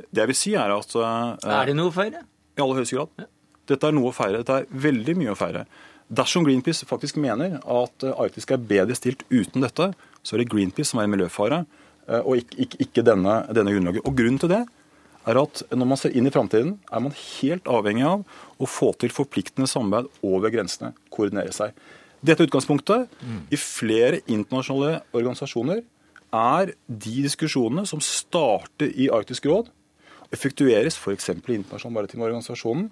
Det 0.10 0.24
jeg 0.24 0.32
vil 0.32 0.38
si 0.38 0.54
er 0.58 0.74
at 0.74 0.94
uh, 0.98 1.34
Er 1.38 1.70
det 1.70 1.78
noe 1.78 1.92
å 1.92 1.96
feire? 1.96 2.24
I 2.58 2.64
aller 2.64 2.80
høyeste 2.82 2.98
grad. 2.98 3.28
Dette 3.70 3.90
er 3.90 3.96
noe 3.96 4.10
å 4.10 4.16
feire. 4.16 4.42
Dette 4.42 4.62
er 4.62 4.86
veldig 4.86 5.18
mye 5.20 5.34
å 5.34 5.38
feire. 5.38 5.66
Dersom 6.14 6.46
Greenpeace 6.46 6.86
faktisk 6.86 7.18
mener 7.22 7.60
at 7.62 8.06
Arktis 8.12 8.46
er 8.52 8.62
bedre 8.62 8.96
stilt 8.98 9.24
uten 9.32 9.64
dette, 9.64 9.94
så 10.22 10.36
er 10.36 10.44
det 10.44 10.52
Greenpeace 10.52 10.92
som 10.92 11.02
er 11.02 11.08
en 11.08 11.14
miljøfare. 11.16 11.64
Eh, 12.08 12.22
og 12.22 12.40
ikke, 12.40 12.80
ikke, 12.84 13.06
denne, 13.06 13.42
denne, 13.56 13.74
grunnlaget. 13.76 14.06
Og 14.08 14.16
Grunnen 14.18 14.40
til 14.42 14.52
det 14.52 14.64
er 15.24 15.40
at 15.40 15.62
når 15.72 15.88
man 15.88 16.00
ser 16.00 16.16
inn 16.18 16.28
i 16.28 16.34
framtiden, 16.34 16.76
er 16.92 17.04
man 17.04 17.16
helt 17.16 17.70
avhengig 17.72 18.08
av 18.08 18.26
å 18.60 18.68
få 18.68 18.92
til 19.00 19.14
forpliktende 19.14 19.70
samarbeid 19.72 20.10
over 20.28 20.52
grensene. 20.52 20.92
Koordinere 21.14 21.54
seg. 21.56 21.78
Dette 22.24 22.44
utgangspunktet 22.48 23.12
mm. 23.20 23.40
i 23.52 23.60
flere 23.60 24.20
internasjonale 24.32 25.02
organisasjoner 25.16 25.84
er 26.34 26.74
de 26.88 27.16
diskusjonene 27.24 27.86
som 27.88 28.02
starter 28.04 28.92
i 29.00 29.10
Arktisk 29.14 29.48
råd, 29.48 29.70
effektueres 30.34 30.98
f.eks. 30.98 31.30
i 31.30 31.58
Internasjonal 31.60 31.98
maritim 32.00 32.24
organisasjonen, 32.26 32.88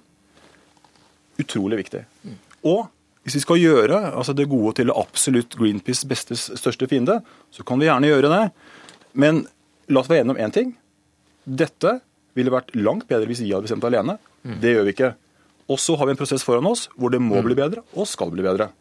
utrolig 1.42 1.80
viktig. 1.82 2.04
Mm. 2.28 2.36
Og 2.70 2.84
hvis 3.26 3.38
vi 3.38 3.44
skal 3.44 3.62
gjøre 3.62 3.98
altså 4.12 4.34
det 4.38 4.50
gode 4.50 4.76
til 4.80 4.94
absolutt 4.94 5.56
Greenpeace 5.58 6.08
bestes 6.10 6.48
største 6.58 6.88
fiende, 6.90 7.20
så 7.54 7.66
kan 7.66 7.82
vi 7.82 7.88
gjerne 7.90 8.10
gjøre 8.10 8.32
det. 8.32 8.44
Men 9.14 9.46
la 9.92 10.02
oss 10.02 10.10
være 10.12 10.26
enige 10.26 10.38
om 10.38 10.44
én 10.46 10.56
ting. 10.56 10.76
Dette 11.44 12.00
ville 12.38 12.54
vært 12.54 12.72
langt 12.78 13.08
bedre 13.10 13.28
hvis 13.30 13.44
vi 13.44 13.52
hadde 13.52 13.68
bestemt 13.68 13.88
alene. 13.88 14.18
Mm. 14.44 14.60
Det 14.64 14.76
gjør 14.76 14.88
vi 14.88 14.96
ikke. 14.96 15.12
Og 15.72 15.80
så 15.80 15.96
har 16.00 16.08
vi 16.08 16.16
en 16.16 16.20
prosess 16.20 16.46
foran 16.46 16.68
oss 16.70 16.88
hvor 16.96 17.14
det 17.14 17.22
må 17.24 17.40
mm. 17.40 17.48
bli 17.48 17.58
bedre, 17.58 17.84
og 17.96 18.10
skal 18.10 18.32
bli 18.34 18.46
bedre. 18.46 18.72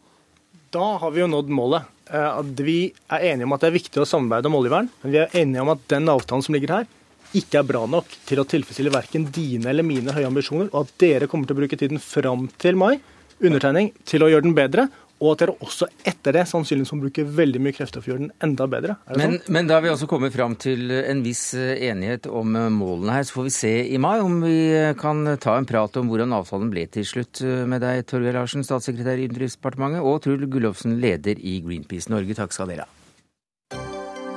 Da 0.71 0.87
har 1.03 1.11
vi 1.15 1.23
jo 1.23 1.31
nådd 1.31 1.51
målet. 1.55 1.89
Eh, 2.11 2.31
at 2.41 2.63
vi 2.67 2.79
er 3.11 3.27
enige 3.33 3.47
om 3.47 3.55
at 3.55 3.65
det 3.65 3.71
er 3.71 3.79
viktig 3.79 4.03
å 4.03 4.09
samarbeide 4.09 4.51
om 4.51 4.59
oljevern, 4.59 4.91
men 5.03 5.15
vi 5.15 5.21
er 5.23 5.37
enige 5.43 5.65
om 5.65 5.73
at 5.75 5.85
den 5.91 6.11
avtalen 6.11 6.47
som 6.47 6.57
ligger 6.57 6.79
her, 6.79 6.89
ikke 7.37 7.61
er 7.61 7.67
bra 7.67 7.85
nok 7.87 8.11
til 8.27 8.41
å 8.43 8.47
tilfredsstille 8.49 8.91
verken 8.91 9.29
dine 9.31 9.71
eller 9.71 9.87
mine 9.87 10.15
høye 10.15 10.27
ambisjoner, 10.27 10.71
og 10.73 10.89
at 10.89 10.97
dere 11.03 11.29
kommer 11.31 11.47
til 11.47 11.55
å 11.55 11.61
bruke 11.61 11.79
tiden 11.79 12.03
fram 12.03 12.49
til 12.59 12.79
mai, 12.79 12.97
undertegning, 13.39 13.93
til 14.09 14.27
å 14.27 14.31
gjøre 14.31 14.49
den 14.49 14.57
bedre, 14.57 14.89
og 15.21 15.35
at 15.35 15.43
dere 15.43 15.55
også 15.61 15.87
etter 16.09 16.35
det 16.35 16.47
sannsynligvis 16.49 16.93
må 16.95 17.05
bruke 17.05 17.25
veldig 17.29 17.61
mye 17.62 17.77
krefter 17.77 18.00
for 18.00 18.09
å 18.09 18.15
gjøre 18.15 18.23
den 18.25 18.33
enda 18.47 18.67
bedre. 18.73 18.97
Men, 19.12 19.37
sånn? 19.37 19.53
men, 19.53 19.69
da 19.69 19.77
har 19.77 19.85
vi 19.85 19.93
også 19.93 20.09
kommet 20.11 20.33
fram 20.35 20.57
til 20.61 20.95
en 20.97 21.21
viss 21.25 21.43
eh, 21.59 21.75
enighet 21.91 22.29
om 22.31 22.57
eh, 22.57 22.71
målene 22.73 23.19
her. 23.19 23.27
Så 23.29 23.37
får 23.37 23.49
vi 23.50 23.55
se 23.55 23.73
i 23.93 24.00
mai 24.00 24.17
om 24.25 24.39
vi 24.45 24.55
eh, 24.73 24.95
kan 25.00 25.37
ta 25.43 25.59
en 25.61 25.69
prat 25.69 26.00
om 26.00 26.09
hvordan 26.09 26.33
avtalen 26.37 26.73
ble 26.73 26.87
til 26.93 27.05
slutt 27.07 27.43
med 27.69 27.85
deg, 27.85 28.07
Torgeir 28.09 28.39
Larsen, 28.39 28.65
statssekretær 28.65 29.21
i 29.21 29.29
Utenriksdepartementet, 29.29 30.05
og 30.05 30.23
Trull 30.25 30.47
Gullofsen, 30.49 30.97
leder 31.03 31.37
i 31.37 31.59
Greenpeace 31.67 32.12
Norge. 32.12 32.37
Takk 32.39 32.57
skal 32.57 32.73
dere 32.73 32.89
ha. 32.89 32.97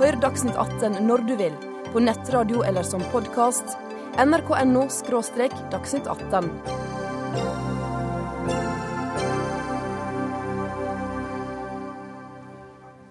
Hør 0.02 0.20
Dagsnytt 0.20 0.58
18 0.60 1.00
når 1.08 1.24
du 1.30 1.38
vil, 1.40 1.56
på 1.94 2.04
nettradio 2.04 2.66
eller 2.68 2.84
som 2.84 3.06
podkast. 3.14 3.78
nrk.no– 4.20 4.90
dagsnytt 5.74 6.12
18. 6.12 7.83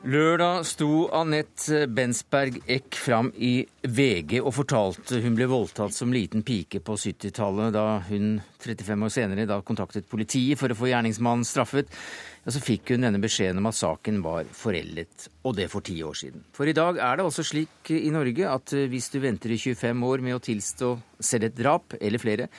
Lørdag 0.03 0.65
sto 0.67 1.05
Anette 1.15 1.85
Bensberg 1.87 2.57
Eck 2.67 2.97
fram 2.99 3.29
i 3.39 3.61
VG 3.87 4.41
og 4.41 4.51
fortalte 4.57 5.21
hun 5.23 5.37
ble 5.39 5.47
voldtatt 5.47 5.95
som 5.95 6.11
liten 6.11 6.43
pike 6.43 6.81
på 6.83 6.97
70-tallet, 6.99 7.71
da 7.71 8.01
hun 8.09 8.41
35 8.65 9.07
år 9.07 9.13
senere 9.15 9.47
da 9.47 9.61
kontaktet 9.63 10.09
politiet 10.11 10.59
for 10.59 10.75
å 10.75 10.79
få 10.81 10.91
gjerningsmannen 10.91 11.47
straffet. 11.47 11.95
Ja, 12.43 12.51
så 12.51 12.59
fikk 12.59 12.91
hun 12.91 13.07
denne 13.07 13.23
beskjeden 13.23 13.63
om 13.63 13.71
at 13.71 13.79
saken 13.79 14.19
var 14.25 14.51
foreldet, 14.51 15.29
og 15.47 15.55
det 15.61 15.69
for 15.71 15.87
ti 15.87 16.01
år 16.03 16.19
siden. 16.19 16.43
For 16.51 16.67
i 16.67 16.75
dag 16.75 16.99
er 16.99 17.21
det 17.21 17.29
altså 17.29 17.47
slik 17.47 17.95
i 17.95 18.11
Norge 18.11 18.51
at 18.51 18.75
hvis 18.75 19.07
du 19.15 19.21
venter 19.23 19.55
i 19.55 19.61
25 19.63 20.03
år 20.09 20.27
med 20.27 20.35
å 20.35 20.43
tilstå 20.43 20.97
selv 21.23 21.47
et 21.47 21.61
drap, 21.63 21.95
eller 22.03 22.19
flere, 22.19 22.51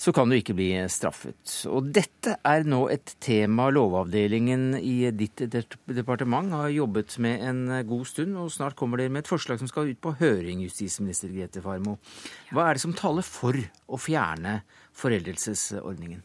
så 0.00 0.12
kan 0.16 0.30
du 0.30 0.38
ikke 0.38 0.54
bli 0.56 0.70
straffet. 0.88 1.36
Og 1.68 1.90
dette 1.92 2.38
er 2.48 2.64
nå 2.64 2.86
et 2.92 3.12
tema 3.20 3.66
Lovavdelingen 3.68 4.78
i 4.78 5.10
ditt 5.12 5.42
departement 5.44 6.54
har 6.56 6.72
jobbet 6.72 7.18
med 7.20 7.44
en 7.44 7.60
god 7.88 8.08
stund, 8.08 8.38
og 8.40 8.48
snart 8.54 8.78
kommer 8.80 9.02
dere 9.02 9.12
med 9.12 9.26
et 9.26 9.32
forslag 9.32 9.60
som 9.60 9.68
skal 9.68 9.92
ut 9.92 10.00
på 10.00 10.14
høring, 10.22 10.64
justisminister 10.64 11.28
Grete 11.34 11.60
Farmo. 11.64 11.98
Hva 12.48 12.70
er 12.70 12.78
det 12.78 12.84
som 12.86 12.96
taler 12.96 13.26
for 13.26 13.60
å 13.60 14.00
fjerne 14.00 14.62
foreldelsesordningen? 14.96 16.24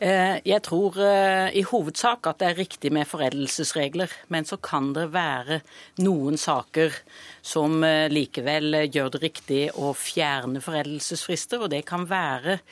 Eh, 0.00 0.38
jeg 0.48 0.62
tror 0.64 0.94
eh, 1.04 1.50
i 1.60 1.62
hovedsak 1.68 2.24
at 2.30 2.38
det 2.40 2.46
er 2.48 2.56
riktig 2.62 2.90
med 2.96 3.04
foreldelsesregler, 3.04 4.08
men 4.32 4.46
så 4.48 4.56
kan 4.56 4.94
det 4.96 5.10
være 5.12 5.58
noen 6.00 6.40
saker 6.40 6.96
som 7.44 7.84
eh, 7.84 8.06
likevel 8.08 8.86
gjør 8.86 9.12
det 9.12 9.20
riktig 9.26 9.60
å 9.76 9.92
fjerne 9.92 10.64
foreldelsesfrister. 10.64 11.60
Og 11.60 11.74
det 11.74 11.82
kan 11.90 12.08
være 12.08 12.62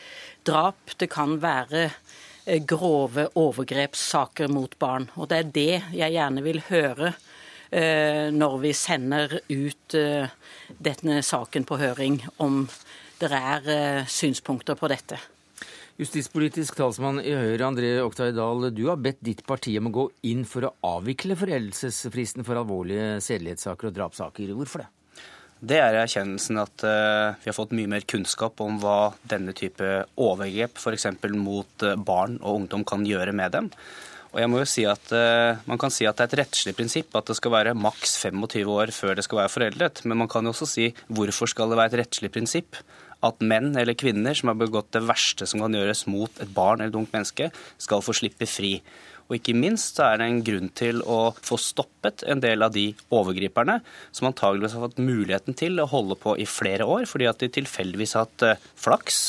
drap, 0.49 0.97
det 0.97 1.11
kan 1.13 1.37
være 1.45 1.91
grove 2.65 3.29
overgrepssaker 3.37 4.49
mot 4.49 4.79
barn. 4.81 5.11
Og 5.21 5.29
det 5.29 5.43
er 5.43 5.53
det 5.53 5.73
jeg 6.01 6.17
gjerne 6.17 6.47
vil 6.47 6.65
høre 6.71 7.13
når 7.69 8.55
vi 8.63 8.71
sender 8.73 9.35
ut 9.53 9.97
denne 10.81 11.21
saken 11.21 11.69
på 11.69 11.77
høring, 11.77 12.23
om 12.41 12.63
det 13.21 13.29
er 13.29 14.09
synspunkter 14.09 14.81
på 14.81 14.89
dette. 14.89 15.21
Justispolitisk 15.99 16.77
talsmann 16.79 17.17
i 17.19 17.33
Høyre, 17.35 17.65
André 17.67 17.89
Oktay 18.05 18.31
Dahl. 18.31 18.69
Du 18.71 18.85
har 18.87 19.01
bedt 19.03 19.19
ditt 19.27 19.41
parti 19.43 19.73
om 19.81 19.89
å 19.89 19.95
gå 19.97 20.05
inn 20.31 20.45
for 20.47 20.69
å 20.69 20.71
avvikle 20.87 21.35
foreldelsesfristen 21.41 22.47
for 22.47 22.61
alvorlige 22.61 23.17
sedelighetssaker 23.27 23.89
og 23.89 23.97
drapssaker. 23.97 24.53
Hvorfor 24.55 24.85
det? 24.85 24.87
Det 25.59 25.81
er 25.83 25.99
erkjennelsen 25.99 26.61
at 26.63 26.85
uh, 26.87 27.35
vi 27.43 27.51
har 27.51 27.57
fått 27.57 27.75
mye 27.75 27.91
mer 27.91 28.07
kunnskap 28.07 28.63
om 28.63 28.79
hva 28.79 29.09
denne 29.27 29.51
type 29.59 29.89
overgrep, 30.15 30.79
f.eks. 30.79 31.09
mot 31.35 31.83
uh, 31.83 31.97
barn 31.99 32.39
og 32.45 32.61
ungdom, 32.61 32.87
kan 32.87 33.03
gjøre 33.03 33.35
med 33.35 33.57
dem. 33.57 33.73
Og 34.29 34.39
jeg 34.39 34.53
må 34.53 34.63
jo 34.63 34.69
si 34.69 34.85
at 34.87 35.11
uh, 35.17 35.59
Man 35.67 35.81
kan 35.83 35.91
si 35.91 36.07
at 36.07 36.15
det 36.21 36.29
er 36.29 36.31
et 36.31 36.39
rettslig 36.45 36.77
prinsipp 36.79 37.17
at 37.19 37.27
det 37.27 37.41
skal 37.41 37.57
være 37.57 37.75
maks 37.75 38.21
25 38.23 38.71
år 38.71 38.95
før 38.95 39.19
det 39.19 39.27
skal 39.27 39.43
være 39.43 39.55
foreldet. 39.57 40.07
Men 40.07 40.23
man 40.23 40.31
kan 40.31 40.47
jo 40.47 40.55
også 40.55 40.71
si 40.77 40.93
hvorfor 41.11 41.51
skal 41.51 41.75
det 41.75 41.83
være 41.83 41.97
et 41.97 42.01
rettslig 42.05 42.31
prinsipp 42.39 42.79
at 43.27 43.43
menn 43.43 43.73
eller 43.77 43.99
kvinner 43.99 44.37
som 44.39 44.53
har 44.53 44.59
begått 44.61 44.93
det 44.95 45.05
verste 45.09 45.47
som 45.49 45.65
kan 45.65 45.75
gjøres 45.75 46.07
mot 46.11 46.43
et 46.43 46.51
barn 46.55 46.81
eller 46.81 46.93
et 46.93 46.99
ungt 47.01 47.15
menneske, 47.15 47.51
skal 47.81 48.05
få 48.05 48.15
slippe 48.17 48.47
fri. 48.47 48.79
Og 49.29 49.37
ikke 49.37 49.57
minst 49.57 49.99
så 49.99 50.07
er 50.07 50.21
det 50.21 50.29
en 50.29 50.45
grunn 50.45 50.71
til 50.79 51.03
å 51.05 51.19
få 51.45 51.59
stoppet 51.61 52.25
en 52.33 52.41
del 52.41 52.65
av 52.65 52.73
de 52.73 52.87
overgriperne 53.13 53.77
som 54.09 54.31
antageligvis 54.31 54.79
har 54.79 54.87
fått 54.87 55.03
muligheten 55.05 55.57
til 55.59 55.77
å 55.83 55.89
holde 55.91 56.17
på 56.21 56.37
i 56.41 56.47
flere 56.49 56.87
år, 56.89 57.05
fordi 57.11 57.29
at 57.29 57.43
de 57.43 57.51
tilfeldigvis 57.59 58.17
har 58.17 58.25
hatt 58.25 58.47
eh, 58.47 58.65
flaks. 58.81 59.21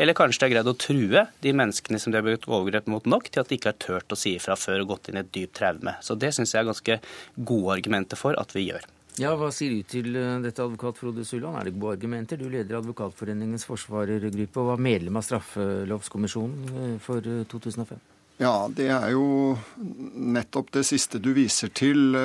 Eller 0.00 0.14
kanskje 0.16 0.44
de 0.44 0.46
har 0.46 0.54
greid 0.54 0.70
å 0.70 0.76
true 0.78 1.24
de 1.42 1.56
menneskene 1.56 1.98
som 2.00 2.14
de 2.14 2.20
har 2.20 2.28
begått 2.28 2.46
overgrep 2.48 2.86
mot 2.92 3.10
nok, 3.10 3.26
til 3.26 3.42
at 3.42 3.50
de 3.50 3.58
ikke 3.58 3.72
har 3.72 3.82
turt 3.82 4.14
å 4.14 4.20
si 4.20 4.36
ifra 4.38 4.54
før 4.56 4.84
og 4.84 4.94
gått 4.94 5.10
inn 5.10 5.18
i 5.18 5.24
et 5.24 5.34
dypt 5.34 5.58
traume. 5.58 5.98
Så 6.04 6.14
det 6.14 6.30
syns 6.36 6.54
jeg 6.54 6.62
er 6.62 6.70
ganske 6.70 7.00
gode 7.34 7.74
argumenter 7.80 8.20
for 8.20 8.38
at 8.38 8.54
vi 8.54 8.68
gjør. 8.70 8.86
Ja, 9.18 9.32
Hva 9.34 9.50
sier 9.54 9.74
du 9.74 9.82
til 9.88 10.14
eh, 10.14 10.38
dette, 10.44 10.62
advokat 10.62 11.00
Frode 11.00 11.24
Sulland? 11.26 11.58
Er 11.58 11.68
det 11.68 11.74
gode 11.74 11.96
argumenter? 11.98 12.38
Du 12.38 12.46
leder 12.52 12.78
Advokatforeningens 12.78 13.66
forsvarergruppe 13.66 14.62
og 14.62 14.72
var 14.74 14.82
medlem 14.86 15.18
av 15.18 15.26
straffelovskommisjonen 15.26 16.70
eh, 16.70 16.96
for 17.02 17.26
2005. 17.50 17.98
Eh, 17.98 18.16
ja, 18.40 18.54
det 18.72 18.86
er 18.94 19.10
jo 19.12 19.56
nettopp 19.76 20.70
det 20.78 20.86
siste 20.88 21.18
du 21.20 21.34
viser 21.36 21.68
til 21.76 22.16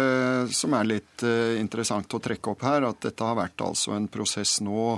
som 0.56 0.76
er 0.78 0.88
litt 0.88 1.26
interessant 1.60 2.16
å 2.16 2.22
trekke 2.24 2.54
opp 2.54 2.64
her. 2.64 2.86
At 2.88 3.02
dette 3.04 3.28
har 3.28 3.36
vært 3.36 3.60
altså 3.66 3.98
en 3.98 4.08
prosess 4.08 4.62
nå 4.64 4.94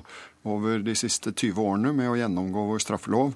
over 0.46 0.86
de 0.86 0.94
siste 0.94 1.34
20 1.34 1.58
årene 1.58 1.96
med 1.98 2.12
å 2.12 2.20
gjennomgå 2.20 2.68
vår 2.70 2.86
straffelov. 2.86 3.34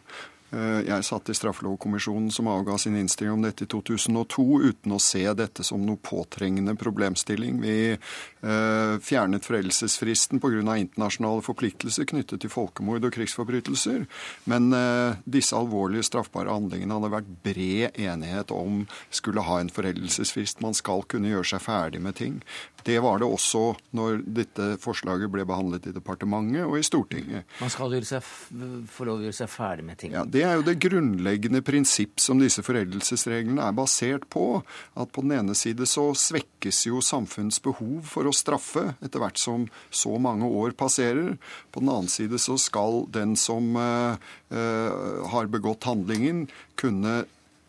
Eh, 0.51 0.81
jeg 0.83 1.05
satt 1.07 1.29
i 1.31 1.35
Straffelovkommisjonen 1.35 2.31
som 2.33 2.49
avga 2.51 2.75
sin 2.81 2.97
innstilling 2.99 3.37
om 3.37 3.45
dette 3.45 3.63
i 3.63 3.69
2002 3.71 4.45
uten 4.65 4.95
å 4.95 4.99
se 4.99 5.23
dette 5.37 5.63
som 5.63 5.83
noe 5.85 5.99
påtrengende 6.03 6.75
problemstilling. 6.75 7.61
Vi 7.63 7.75
eh, 7.95 8.95
fjernet 8.99 9.47
foreldelsesfristen 9.47 10.41
pga. 10.43 10.75
internasjonale 10.75 11.45
forpliktelser 11.45 12.09
knyttet 12.11 12.43
til 12.43 12.51
folkemord 12.51 13.07
og 13.07 13.15
krigsforbrytelser. 13.15 14.03
Men 14.51 14.73
eh, 14.75 15.21
disse 15.23 15.55
alvorlige 15.55 16.09
straffbare 16.09 16.51
handlingene 16.51 16.99
hadde 16.99 17.13
vært 17.15 17.31
bred 17.47 18.01
enighet 18.01 18.51
om 18.51 18.83
skulle 19.09 19.47
ha 19.47 19.61
en 19.61 19.71
foreldelsesfrist. 19.71 20.59
Man 20.59 20.75
skal 20.75 21.07
kunne 21.07 21.31
gjøre 21.31 21.53
seg 21.53 21.63
ferdig 21.63 22.03
med 22.03 22.19
ting. 22.19 22.41
Det 22.83 22.99
var 22.99 23.21
det 23.21 23.29
også 23.29 23.75
når 23.95 24.23
dette 24.25 24.67
forslaget 24.81 25.29
ble 25.31 25.45
behandlet 25.47 25.87
i 25.87 25.93
departementet 25.95 26.65
og 26.65 26.79
i 26.79 26.85
Stortinget. 26.85 27.45
Man 27.61 27.69
skal 27.69 27.91
få 27.91 29.05
lov 29.05 29.19
til 29.21 29.21
å 29.21 29.29
gjøre 29.29 29.37
seg 29.37 29.51
ferdig 29.53 29.85
med 29.85 30.01
ting. 30.01 30.15
Ja, 30.17 30.25
Det 30.25 30.40
er 30.45 30.57
jo 30.57 30.65
det 30.65 30.79
grunnleggende 30.83 31.61
prinsipp 31.65 32.21
som 32.21 32.39
disse 32.41 32.63
foreldelsesreglene 32.65 33.63
er 33.65 33.75
basert 33.75 34.27
på. 34.31 34.61
At 34.99 35.11
på 35.13 35.23
den 35.25 35.35
ene 35.39 35.55
side 35.57 35.87
så 35.89 36.09
svekkes 36.17 36.85
jo 36.87 37.01
samfunnets 37.05 37.61
behov 37.63 38.07
for 38.11 38.29
å 38.29 38.35
straffe 38.35 38.91
etter 39.01 39.23
hvert 39.23 39.41
som 39.41 39.67
så 39.89 40.15
mange 40.21 40.47
år 40.47 40.75
passerer. 40.77 41.35
På 41.71 41.83
den 41.83 41.91
annen 41.93 42.11
side 42.11 42.39
så 42.41 42.57
skal 42.61 43.05
den 43.11 43.37
som 43.39 43.75
uh, 43.77 44.19
uh, 44.53 44.91
har 45.33 45.51
begått 45.51 45.89
handlingen, 45.89 46.45
kunne 46.79 47.23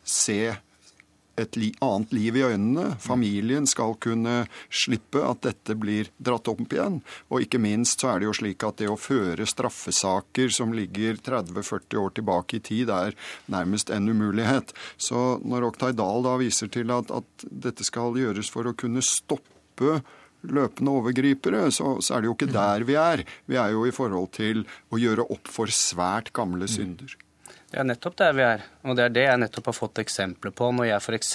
se 0.05 0.55
et 1.41 1.57
li 1.57 1.71
annet 1.85 2.12
liv 2.12 2.37
i 2.37 2.45
øynene. 2.45 2.97
Familien 3.01 3.67
skal 3.69 3.95
kunne 4.03 4.45
slippe 4.69 5.23
at 5.25 5.43
dette 5.47 5.77
blir 5.79 6.11
dratt 6.19 6.49
opp 6.53 6.62
igjen. 6.67 7.01
Og 7.33 7.47
ikke 7.47 7.61
minst 7.62 8.03
så 8.03 8.12
er 8.12 8.23
det 8.23 8.29
jo 8.29 8.37
slik 8.37 8.65
at 8.67 8.81
det 8.83 8.91
å 8.93 8.99
føre 9.01 9.49
straffesaker 9.49 10.53
som 10.53 10.75
ligger 10.77 11.21
30-40 11.23 12.01
år 12.03 12.17
tilbake 12.19 12.59
i 12.59 12.65
tid, 12.65 12.93
er 12.93 13.17
nærmest 13.53 13.93
en 13.95 14.09
umulighet. 14.09 14.75
Så 14.97 15.39
når 15.45 15.71
Oktay 15.73 15.97
Dahl 15.97 16.27
da 16.27 16.37
viser 16.41 16.73
til 16.73 16.93
at, 16.95 17.12
at 17.12 17.47
dette 17.49 17.87
skal 17.87 18.19
gjøres 18.19 18.53
for 18.53 18.69
å 18.69 18.77
kunne 18.77 19.05
stoppe 19.05 20.01
løpende 20.43 20.95
overgripere, 20.99 21.69
så, 21.71 21.97
så, 22.03 22.17
er 22.17 22.23
det 22.23 22.31
jo 22.31 22.37
ikke 22.37 22.53
der 22.53 22.87
vi 22.87 22.97
er. 22.99 23.23
Vi 23.47 23.59
er 23.61 23.75
jo 23.75 23.87
i 23.87 23.95
forhold 23.95 24.33
til 24.37 24.65
å 24.91 24.99
gjøre 25.01 25.29
opp 25.33 25.51
for 25.51 25.71
svært 25.73 26.33
gamle 26.35 26.69
synder. 26.71 27.15
Det 27.73 27.79
er 27.81 27.87
nettopp 27.88 28.17
der 28.21 28.35
vi 28.37 28.43
er. 28.45 28.62
Og 28.85 28.99
det 28.99 29.05
er 29.07 29.12
det 29.17 29.23
jeg 29.25 29.41
nettopp 29.41 29.71
har 29.71 29.76
fått 29.79 30.00
eksempler 30.02 30.52
på 30.52 30.67
når 30.76 30.91
jeg 30.91 31.00
f.eks. 31.00 31.31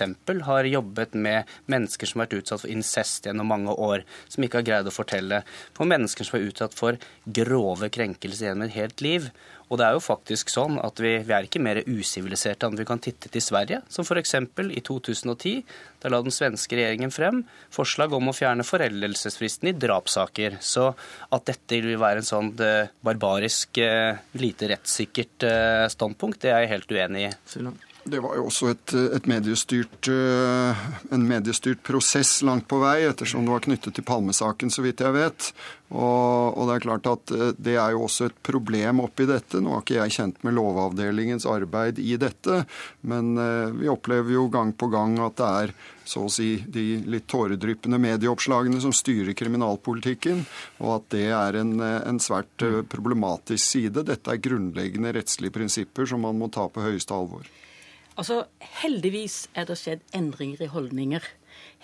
har 0.45 0.69
jobbet 0.69 1.15
med 1.17 1.55
mennesker 1.65 2.05
som 2.05 2.21
har 2.21 2.27
vært 2.27 2.43
utsatt 2.43 2.61
for 2.61 2.69
incest 2.69 3.25
gjennom 3.25 3.49
mange 3.49 3.73
år, 3.73 4.03
som 4.29 4.45
ikke 4.45 4.59
har 4.61 4.67
greid 4.67 4.91
å 4.91 4.93
fortelle. 4.93 5.41
På 5.73 5.87
mennesker 5.89 6.27
som 6.27 6.37
er 6.37 6.45
utsatt 6.51 6.77
for 6.77 6.99
grove 7.39 7.89
krenkelser 7.89 8.51
gjennom 8.51 8.67
et 8.67 8.77
helt 8.77 9.01
liv. 9.01 9.31
Og 9.67 9.79
det 9.79 9.87
er 9.87 9.97
jo 9.97 10.03
faktisk 10.03 10.51
sånn 10.53 10.77
at 10.79 10.99
vi, 11.03 11.17
vi 11.27 11.33
er 11.35 11.47
ikke 11.47 11.61
mer 11.63 11.81
usiviliserte 11.83 12.67
enn 12.67 12.77
vi 12.79 12.85
kan 12.87 13.01
titte 13.03 13.31
til 13.33 13.43
Sverige, 13.43 13.81
som 13.91 14.07
f.eks. 14.07 14.35
i 14.37 14.83
2010. 14.85 15.57
Da 16.03 16.11
la 16.13 16.21
den 16.23 16.33
svenske 16.33 16.77
regjeringen 16.77 17.11
frem 17.11 17.41
forslag 17.73 18.13
om 18.15 18.31
å 18.31 18.35
fjerne 18.35 18.65
foreldelsesfristen 18.67 19.71
i 19.71 19.75
drapssaker. 19.75 20.59
Så 20.63 20.91
at 20.93 21.49
dette 21.49 21.81
vil 21.83 21.99
være 21.99 22.23
en 22.23 22.31
sånn 22.31 22.53
barbarisk, 23.03 23.81
eh, 23.83 24.23
lite 24.39 24.71
rettssikkert 24.71 25.47
eh, 25.47 25.85
standpunkt, 25.91 26.41
det 26.45 26.53
er 26.53 26.63
jeg 26.63 26.73
helt 26.75 26.97
uenig 26.97 27.27
i. 27.27 27.33
Det 28.07 28.21
var 28.23 28.37
jo 28.37 28.45
også 28.47 28.69
et, 28.71 28.93
et 29.17 29.25
mediestyrt, 29.27 30.07
eh, 30.11 30.83
en 31.11 31.25
mediestyrt 31.27 31.81
prosess 31.83 32.37
langt 32.45 32.67
på 32.71 32.79
vei, 32.79 33.01
ettersom 33.09 33.43
det 33.43 33.51
var 33.51 33.65
knyttet 33.65 33.97
til 33.97 34.05
Palmesaken, 34.07 34.71
så 34.71 34.85
vidt 34.85 35.03
jeg 35.03 35.15
vet. 35.15 35.49
Og, 35.87 36.57
og, 36.57 36.65
det 36.67 36.73
er 36.75 36.83
klart 36.83 37.07
at 37.07 37.31
eh, 37.31 37.51
det 37.63 37.77
er 37.79 37.93
jo 37.95 38.03
også 38.07 38.27
et 38.27 38.39
problem 38.43 38.99
oppi 39.05 39.27
dette. 39.29 39.61
Nå 39.63 39.71
har 39.71 39.85
ikke 39.85 39.99
jeg 40.01 40.15
kjent 40.17 40.41
med 40.43 40.57
Lovavdelingens 40.57 41.47
arbeid 41.47 42.01
i 42.03 42.17
dette, 42.19 42.65
men 43.07 43.37
eh, 43.39 43.75
vi 43.77 43.87
opplever 43.91 44.35
jo 44.35 44.47
gang 44.51 44.73
på 44.75 44.89
gang 44.91 45.15
at 45.23 45.37
det 45.39 45.51
er 45.61 45.75
så 46.07 46.25
å 46.27 46.31
si 46.31 46.49
de 46.71 46.85
litt 47.07 47.27
tåredryppende 47.31 47.99
medieoppslagene 48.03 48.81
som 48.83 48.95
styrer 48.95 49.35
kriminalpolitikken, 49.35 50.43
og 50.83 50.93
at 50.97 51.07
det 51.15 51.25
er 51.35 51.59
en, 51.59 51.73
en 51.83 52.19
svært 52.23 52.63
problematisk 52.91 53.63
side. 53.63 54.05
Dette 54.07 54.31
er 54.31 54.43
grunnleggende 54.43 55.15
rettslige 55.15 55.55
prinsipper 55.55 56.07
som 56.07 56.23
man 56.23 56.39
må 56.39 56.51
ta 56.51 56.67
på 56.71 56.83
høyeste 56.83 57.15
alvor. 57.15 57.47
Altså, 58.17 58.45
Heldigvis 58.81 59.45
er 59.53 59.67
det 59.69 59.77
skjedd 59.77 60.03
endringer 60.15 60.63
i 60.65 60.71
holdninger. 60.71 61.27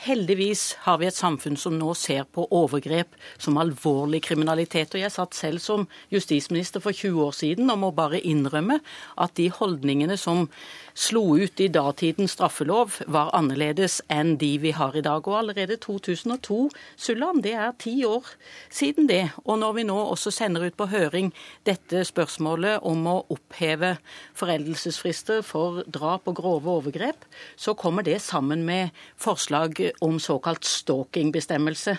Heldigvis 0.03 0.73
har 0.83 0.97
vi 0.99 1.07
et 1.07 1.15
samfunn 1.15 1.55
som 1.55 1.77
nå 1.79 1.93
ser 1.95 2.25
på 2.35 2.43
overgrep 2.51 3.13
som 3.39 3.55
alvorlig 3.61 4.19
kriminalitet. 4.25 4.97
Og 4.97 4.99
jeg 4.99 5.13
satt 5.15 5.37
selv 5.37 5.63
som 5.63 5.85
justisminister 6.11 6.83
for 6.83 6.91
20 6.91 7.21
år 7.23 7.37
siden 7.37 7.71
og 7.71 7.79
må 7.85 7.91
bare 7.95 8.19
innrømme 8.19 8.81
at 9.23 9.35
de 9.39 9.47
holdningene 9.55 10.17
som 10.19 10.49
slo 10.93 11.37
ut 11.37 11.59
i 11.59 11.67
datidens 11.73 12.35
straffelov, 12.35 12.99
var 13.09 13.31
annerledes 13.35 13.99
enn 14.13 14.35
de 14.41 14.51
vi 14.61 14.73
har 14.77 14.95
i 14.97 15.03
dag. 15.05 15.25
Og 15.27 15.37
allerede 15.39 15.77
2002, 15.81 16.69
Sulland, 16.95 17.43
det 17.45 17.55
er 17.57 17.73
ti 17.81 17.95
år 18.05 18.27
siden 18.73 19.09
det. 19.09 19.23
Og 19.45 19.59
når 19.61 19.77
vi 19.79 19.85
nå 19.89 19.97
også 20.13 20.31
sender 20.33 20.67
ut 20.67 20.77
på 20.77 20.87
høring 20.91 21.31
dette 21.67 22.03
spørsmålet 22.05 22.85
om 22.85 23.07
å 23.09 23.15
oppheve 23.33 23.95
foreldelsesfrister 24.37 25.41
for 25.45 25.83
drap 25.87 26.29
og 26.29 26.37
grove 26.37 26.69
overgrep, 26.77 27.25
så 27.55 27.73
kommer 27.73 28.05
det 28.05 28.19
sammen 28.21 28.65
med 28.67 28.93
forslag 29.17 29.79
om 30.01 30.19
såkalt 30.21 30.65
stalking-bestemmelse. 30.67 31.97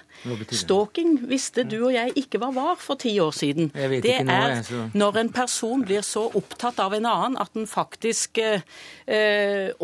Stalking 0.54 1.18
visste 1.28 1.66
du 1.66 1.80
og 1.84 1.94
jeg 1.94 2.14
ikke 2.24 2.40
hva 2.42 2.52
var 2.54 2.78
for 2.80 3.00
ti 3.00 3.16
år 3.22 3.34
siden. 3.34 3.70
Det 3.74 4.20
er 4.22 4.62
når 4.94 5.20
en 5.24 5.32
person 5.34 5.82
blir 5.84 6.04
så 6.06 6.28
opptatt 6.34 6.78
av 6.82 6.94
en 6.94 7.08
annen 7.10 7.38
at 7.40 7.52
den 7.56 7.66
faktisk 7.70 8.38
eh, 8.38 8.62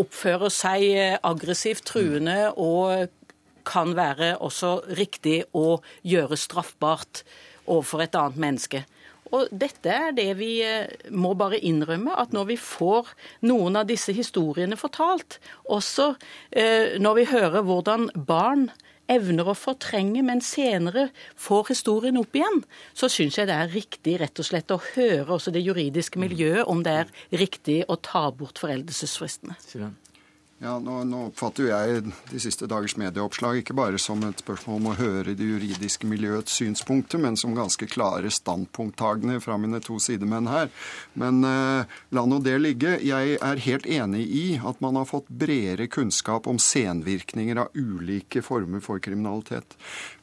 oppfører 0.01 0.53
seg 0.53 0.85
eh, 0.91 1.17
aggressivt, 1.23 1.85
truende 1.89 2.51
og 2.57 3.09
kan 3.69 3.93
være 3.97 4.35
også 4.41 4.81
riktig 4.99 5.43
å 5.57 5.81
gjøre 6.07 6.39
straffbart 6.41 7.23
overfor 7.67 8.07
et 8.07 8.17
annet 8.19 8.41
menneske. 8.41 8.85
Og 9.31 9.47
dette 9.55 9.93
er 9.93 10.15
det 10.17 10.31
vi 10.41 10.53
eh, 10.67 10.91
må 11.13 11.35
bare 11.39 11.61
innrømme, 11.61 12.17
at 12.19 12.35
når 12.35 12.51
vi 12.55 12.59
får 12.61 13.13
noen 13.47 13.79
av 13.79 13.91
disse 13.91 14.15
historiene 14.17 14.79
fortalt, 14.81 15.39
også 15.71 16.15
når 17.01 17.15
vi 17.21 17.29
hører 17.31 17.63
hvordan 17.65 18.09
barn 18.27 18.71
evner 19.11 19.51
å 19.51 19.57
fortrenge, 19.59 20.23
men 20.27 20.43
senere 20.45 21.09
får 21.39 21.73
historien 21.75 22.21
opp 22.21 22.37
igjen, 22.37 22.63
så 22.95 23.11
syns 23.13 23.39
jeg 23.41 23.51
det 23.51 23.57
er 23.57 23.75
riktig 23.75 24.19
rett 24.23 24.43
og 24.43 24.47
slett 24.47 24.75
å 24.75 24.81
høre 24.93 25.37
også 25.37 25.55
det 25.55 25.65
juridiske 25.65 26.21
miljøet 26.23 26.69
om 26.71 26.85
det 26.87 26.97
er 27.03 27.17
riktig 27.43 27.83
å 27.89 27.99
ta 27.99 28.29
bort 28.35 28.63
foreldelsesfristene. 28.63 29.59
Ja, 30.61 30.75
nå, 30.77 30.99
nå, 31.09 31.23
oppfatter 31.31 31.65
jo 31.65 31.69
jeg 31.71 32.01
de 32.29 32.39
siste 32.43 32.67
dagers 32.69 32.93
medieoppslag 33.01 33.63
ikke 33.63 33.73
bare 33.79 33.97
som 33.97 34.21
et 34.27 34.43
spørsmål 34.43 34.75
om 34.77 34.89
å 34.91 34.97
høre 34.99 35.33
det 35.33 35.47
juridiske 35.49 36.05
miljøets 36.05 36.53
synspunkter, 36.61 37.17
men 37.23 37.39
som 37.41 37.55
ganske 37.57 37.89
klare 37.89 38.29
standpunkttagende 38.29 39.39
fra 39.41 39.57
mine 39.57 39.81
to 39.81 39.97
sidemenn 40.05 40.51
her. 40.53 40.69
Men 41.17 41.41
eh, 41.49 41.97
la 42.13 42.27
nå 42.29 42.43
det 42.45 42.59
ligge. 42.61 42.99
Jeg 43.01 43.39
er 43.41 43.65
helt 43.65 43.89
enig 43.89 44.27
i 44.29 44.45
at 44.61 44.85
man 44.85 45.01
har 45.01 45.09
fått 45.09 45.33
bredere 45.33 45.89
kunnskap 45.89 46.45
om 46.51 46.61
senvirkninger 46.61 47.65
av 47.65 47.73
ulike 47.73 48.45
former 48.45 48.85
for 48.85 49.01
kriminalitet. 49.01 49.79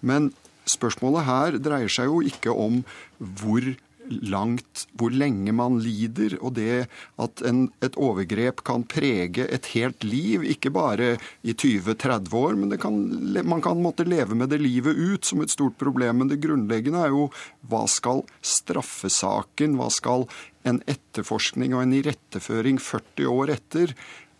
Men 0.06 0.30
spørsmålet 0.70 1.26
her 1.26 1.58
dreier 1.58 1.90
seg 1.90 2.12
jo 2.12 2.22
ikke 2.22 2.54
om 2.54 2.84
hvor 3.18 3.74
langt 4.10 4.86
hvor 4.98 5.14
lenge 5.14 5.54
man 5.56 5.80
lider, 5.84 6.38
og 6.42 6.56
det 6.58 6.88
at 7.22 7.44
en, 7.48 7.68
et 7.84 7.98
overgrep 8.00 8.64
kan 8.68 8.86
prege 8.88 9.48
et 9.48 9.72
helt 9.74 10.06
liv, 10.08 10.46
ikke 10.48 10.72
bare 10.74 11.16
i 11.44 11.54
20-30 11.54 12.36
år, 12.38 12.58
men 12.60 12.78
kan, 12.82 13.00
man 13.48 13.64
kan 13.64 13.82
måtte 13.84 14.08
leve 14.08 14.38
med 14.38 14.52
det 14.54 14.62
livet 14.64 14.98
ut 14.98 15.26
som 15.26 15.44
et 15.44 15.54
stort 15.54 15.78
problem. 15.82 16.22
Men 16.22 16.32
det 16.32 16.42
grunnleggende 16.44 17.06
er 17.08 17.16
jo 17.16 17.28
hva 17.68 17.86
skal 17.92 18.24
straffesaken, 18.42 19.78
hva 19.80 19.90
skal 19.94 20.28
en 20.68 20.82
etterforskning 20.90 21.76
og 21.76 21.86
en 21.86 21.98
iretteføring 22.00 22.80
40 22.84 23.32
år 23.32 23.56
etter 23.58 23.94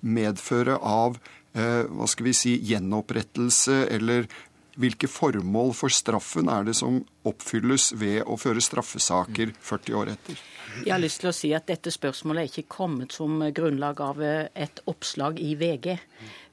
medføre 0.06 0.78
av 0.78 1.18
eh, 1.58 1.84
hva 1.90 2.08
skal 2.10 2.30
vi 2.30 2.36
si, 2.38 2.56
gjenopprettelse 2.70 3.86
eller 3.96 4.28
hvilke 4.78 5.10
formål 5.10 5.74
for 5.78 5.94
straffen 5.94 6.50
er 6.54 6.68
det 6.68 6.76
som 6.78 7.02
oppfylles 7.28 7.92
ved 7.98 8.22
å 8.30 8.38
føre 8.40 8.62
straffesaker 8.64 9.54
40 9.58 9.98
år 9.98 10.14
etter? 10.14 10.42
Jeg 10.86 10.94
har 10.94 11.02
lyst 11.02 11.24
til 11.24 11.32
å 11.32 11.36
si 11.36 11.52
at 11.58 11.66
Dette 11.68 11.92
spørsmålet 11.94 12.44
er 12.44 12.52
ikke 12.52 12.76
kommet 12.78 13.16
som 13.16 13.42
grunnlag 13.56 14.02
av 14.06 14.22
et 14.22 14.82
oppslag 14.86 15.42
i 15.42 15.56
VG. 15.58 15.98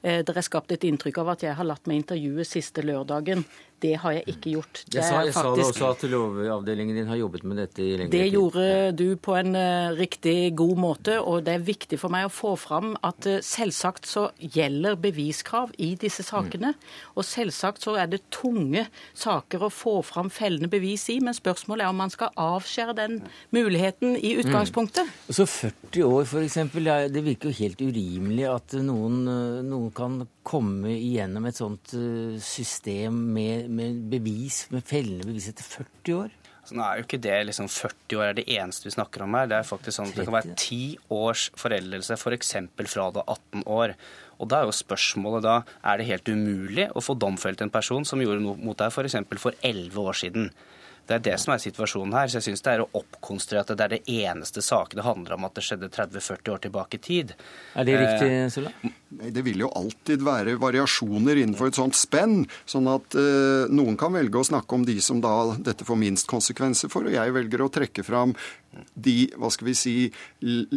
Eh, 0.05 0.21
det 0.25 0.35
er 0.37 0.45
skapt 0.45 0.73
et 0.75 0.85
inntrykk 0.85 1.23
av 1.23 1.33
at 1.33 1.47
jeg 1.47 1.57
har 1.57 1.65
latt 1.65 1.87
meg 1.89 2.03
intervjue 2.03 2.45
siste 2.45 2.83
lørdagen. 2.85 3.41
Det 3.83 3.95
har 3.99 4.13
jeg 4.15 4.23
ikke 4.31 4.51
gjort. 4.53 4.79
Det 4.87 4.99
jeg 5.01 5.03
sa, 5.03 5.17
jeg 5.25 5.33
faktisk, 5.35 5.77
sa 5.77 5.89
også 5.89 6.05
at 6.07 6.11
Lovavdelingen 6.13 6.95
din 6.95 7.09
har 7.09 7.17
jobbet 7.19 7.43
med 7.43 7.59
dette 7.59 7.83
i 7.83 7.89
lengre 7.99 8.07
tid. 8.07 8.13
Det 8.15 8.27
gjorde 8.31 8.67
du 8.95 9.17
på 9.19 9.35
en 9.35 9.57
uh, 9.57 9.95
riktig 9.97 10.35
god 10.57 10.79
måte, 10.79 11.17
og 11.19 11.43
det 11.45 11.57
er 11.57 11.65
viktig 11.67 11.99
for 11.99 12.13
meg 12.13 12.29
å 12.29 12.31
få 12.31 12.53
fram 12.59 12.93
at 13.05 13.27
uh, 13.27 13.41
selvsagt 13.43 14.07
så 14.07 14.29
gjelder 14.39 14.95
beviskrav 15.01 15.73
i 15.75 15.91
disse 15.99 16.23
sakene. 16.25 16.71
Mm. 16.71 16.95
Og 17.19 17.27
selvsagt 17.27 17.83
så 17.83 17.97
er 17.99 18.09
det 18.13 18.21
tunge 18.33 18.85
saker 19.11 19.67
å 19.67 19.71
få 19.73 19.97
fram 20.07 20.31
fellende 20.33 20.71
bevis 20.71 21.09
i, 21.11 21.19
men 21.19 21.35
spørsmålet 21.35 21.85
er 21.85 21.91
om 21.91 21.99
man 21.99 22.13
skal 22.13 22.31
avskjære 22.39 22.95
den 23.01 23.19
muligheten 23.55 24.15
i 24.15 24.37
mm. 24.37 24.45
utgangspunktet. 24.45 25.11
Mm. 25.11 25.35
Så 25.35 25.49
40 25.51 26.07
år, 26.07 26.23
f.eks. 26.23 26.57
Det 27.11 27.25
virker 27.27 27.51
jo 27.51 27.59
helt 27.59 27.83
urimelig 27.83 28.47
at 28.53 28.79
noen, 28.79 29.21
eh, 29.27 29.61
noen 29.67 29.91
kan 29.97 30.19
komme 30.45 30.93
igjennom 30.95 31.47
et 31.49 31.59
sånt 31.59 31.93
system 32.43 33.21
med 33.35 33.69
med, 33.71 34.01
bevis, 34.11 34.65
med 34.73 34.85
fellende 34.85 35.27
bevis 35.27 35.49
etter 35.51 35.65
40 35.65 36.19
år? 36.19 36.35
Altså, 36.65 36.79
nå 36.79 36.81
er 36.81 36.97
jo 36.97 37.03
ikke 37.05 37.21
det 37.21 37.33
liksom 37.45 37.67
40 37.69 38.17
år 38.17 38.23
er 38.25 38.37
det 38.39 38.47
eneste 38.55 38.87
vi 38.87 38.93
snakker 38.95 39.21
om 39.21 39.35
her. 39.37 39.49
Det 39.51 39.57
er 39.59 39.67
faktisk 39.69 39.99
sånn 39.99 40.07
at 40.09 40.15
det 40.17 40.23
kan 40.25 40.33
være 40.33 40.55
10 40.57 41.11
års 41.13 41.43
foreldelse, 41.61 42.17
f.eks. 42.17 42.55
For 42.73 42.89
fra 42.89 43.05
da 43.13 43.21
18 43.21 43.67
år. 43.69 43.93
Og 44.41 44.49
da 44.49 44.63
er 44.63 44.65
jo 44.65 44.73
spørsmålet 44.73 45.45
da 45.45 45.59
er 45.85 46.01
det 46.01 46.07
helt 46.09 46.31
umulig 46.33 46.87
å 46.89 47.03
få 47.05 47.13
domfelt 47.21 47.61
en 47.61 47.69
person 47.69 48.07
som 48.09 48.23
gjorde 48.23 48.41
noe 48.41 48.57
mot 48.57 48.81
deg 48.81 48.89
f.eks. 48.89 49.19
for 49.37 49.53
11 49.61 50.01
år 50.01 50.19
siden. 50.23 50.49
Det 51.05 51.19
er 51.19 51.23
det 51.27 51.35
som 51.37 51.53
er 51.53 51.61
situasjonen 51.61 52.17
her. 52.17 52.33
Så 52.33 52.39
jeg 52.39 52.47
syns 52.47 52.65
det 52.65 52.73
er 52.73 52.83
å 52.83 52.89
oppkonstruere 52.97 53.61
at 53.61 53.73
det 53.77 53.85
er 53.85 53.93
det 53.99 54.17
eneste 54.25 54.63
saken 54.65 54.97
det 54.97 55.05
handler 55.05 55.37
om 55.37 55.45
at 55.45 55.57
det 55.57 55.65
skjedde 55.67 55.91
30-40 55.93 56.53
år 56.55 56.63
tilbake 56.65 56.97
i 56.97 57.03
tid. 57.11 57.35
Er 57.77 57.85
det 57.85 57.99
riktig, 58.01 58.31
eh, 58.31 58.47
Sulla? 58.49 58.73
Det 59.09 59.43
vil 59.45 59.61
jo 59.61 59.69
alltid 59.77 60.23
være 60.25 60.55
variasjoner 60.59 61.37
innenfor 61.37 61.69
et 61.69 61.77
sånt 61.77 61.97
spenn. 61.97 62.43
Sånn 62.67 62.89
at 62.89 63.15
eh, 63.19 63.69
noen 63.69 63.97
kan 63.99 64.15
velge 64.15 64.41
å 64.41 64.47
snakke 64.47 64.75
om 64.75 64.85
de 64.87 64.97
som 65.03 65.21
da 65.23 65.53
dette 65.61 65.85
får 65.85 65.99
minst 66.01 66.27
konsekvenser 66.29 66.91
for, 66.91 67.05
og 67.05 67.13
jeg 67.13 67.35
velger 67.35 67.63
å 67.63 67.71
trekke 67.71 68.05
fram 68.05 68.33
de 68.91 69.29
hva 69.39 69.47
skal 69.53 69.69
vi 69.69 69.75
si, 69.77 69.93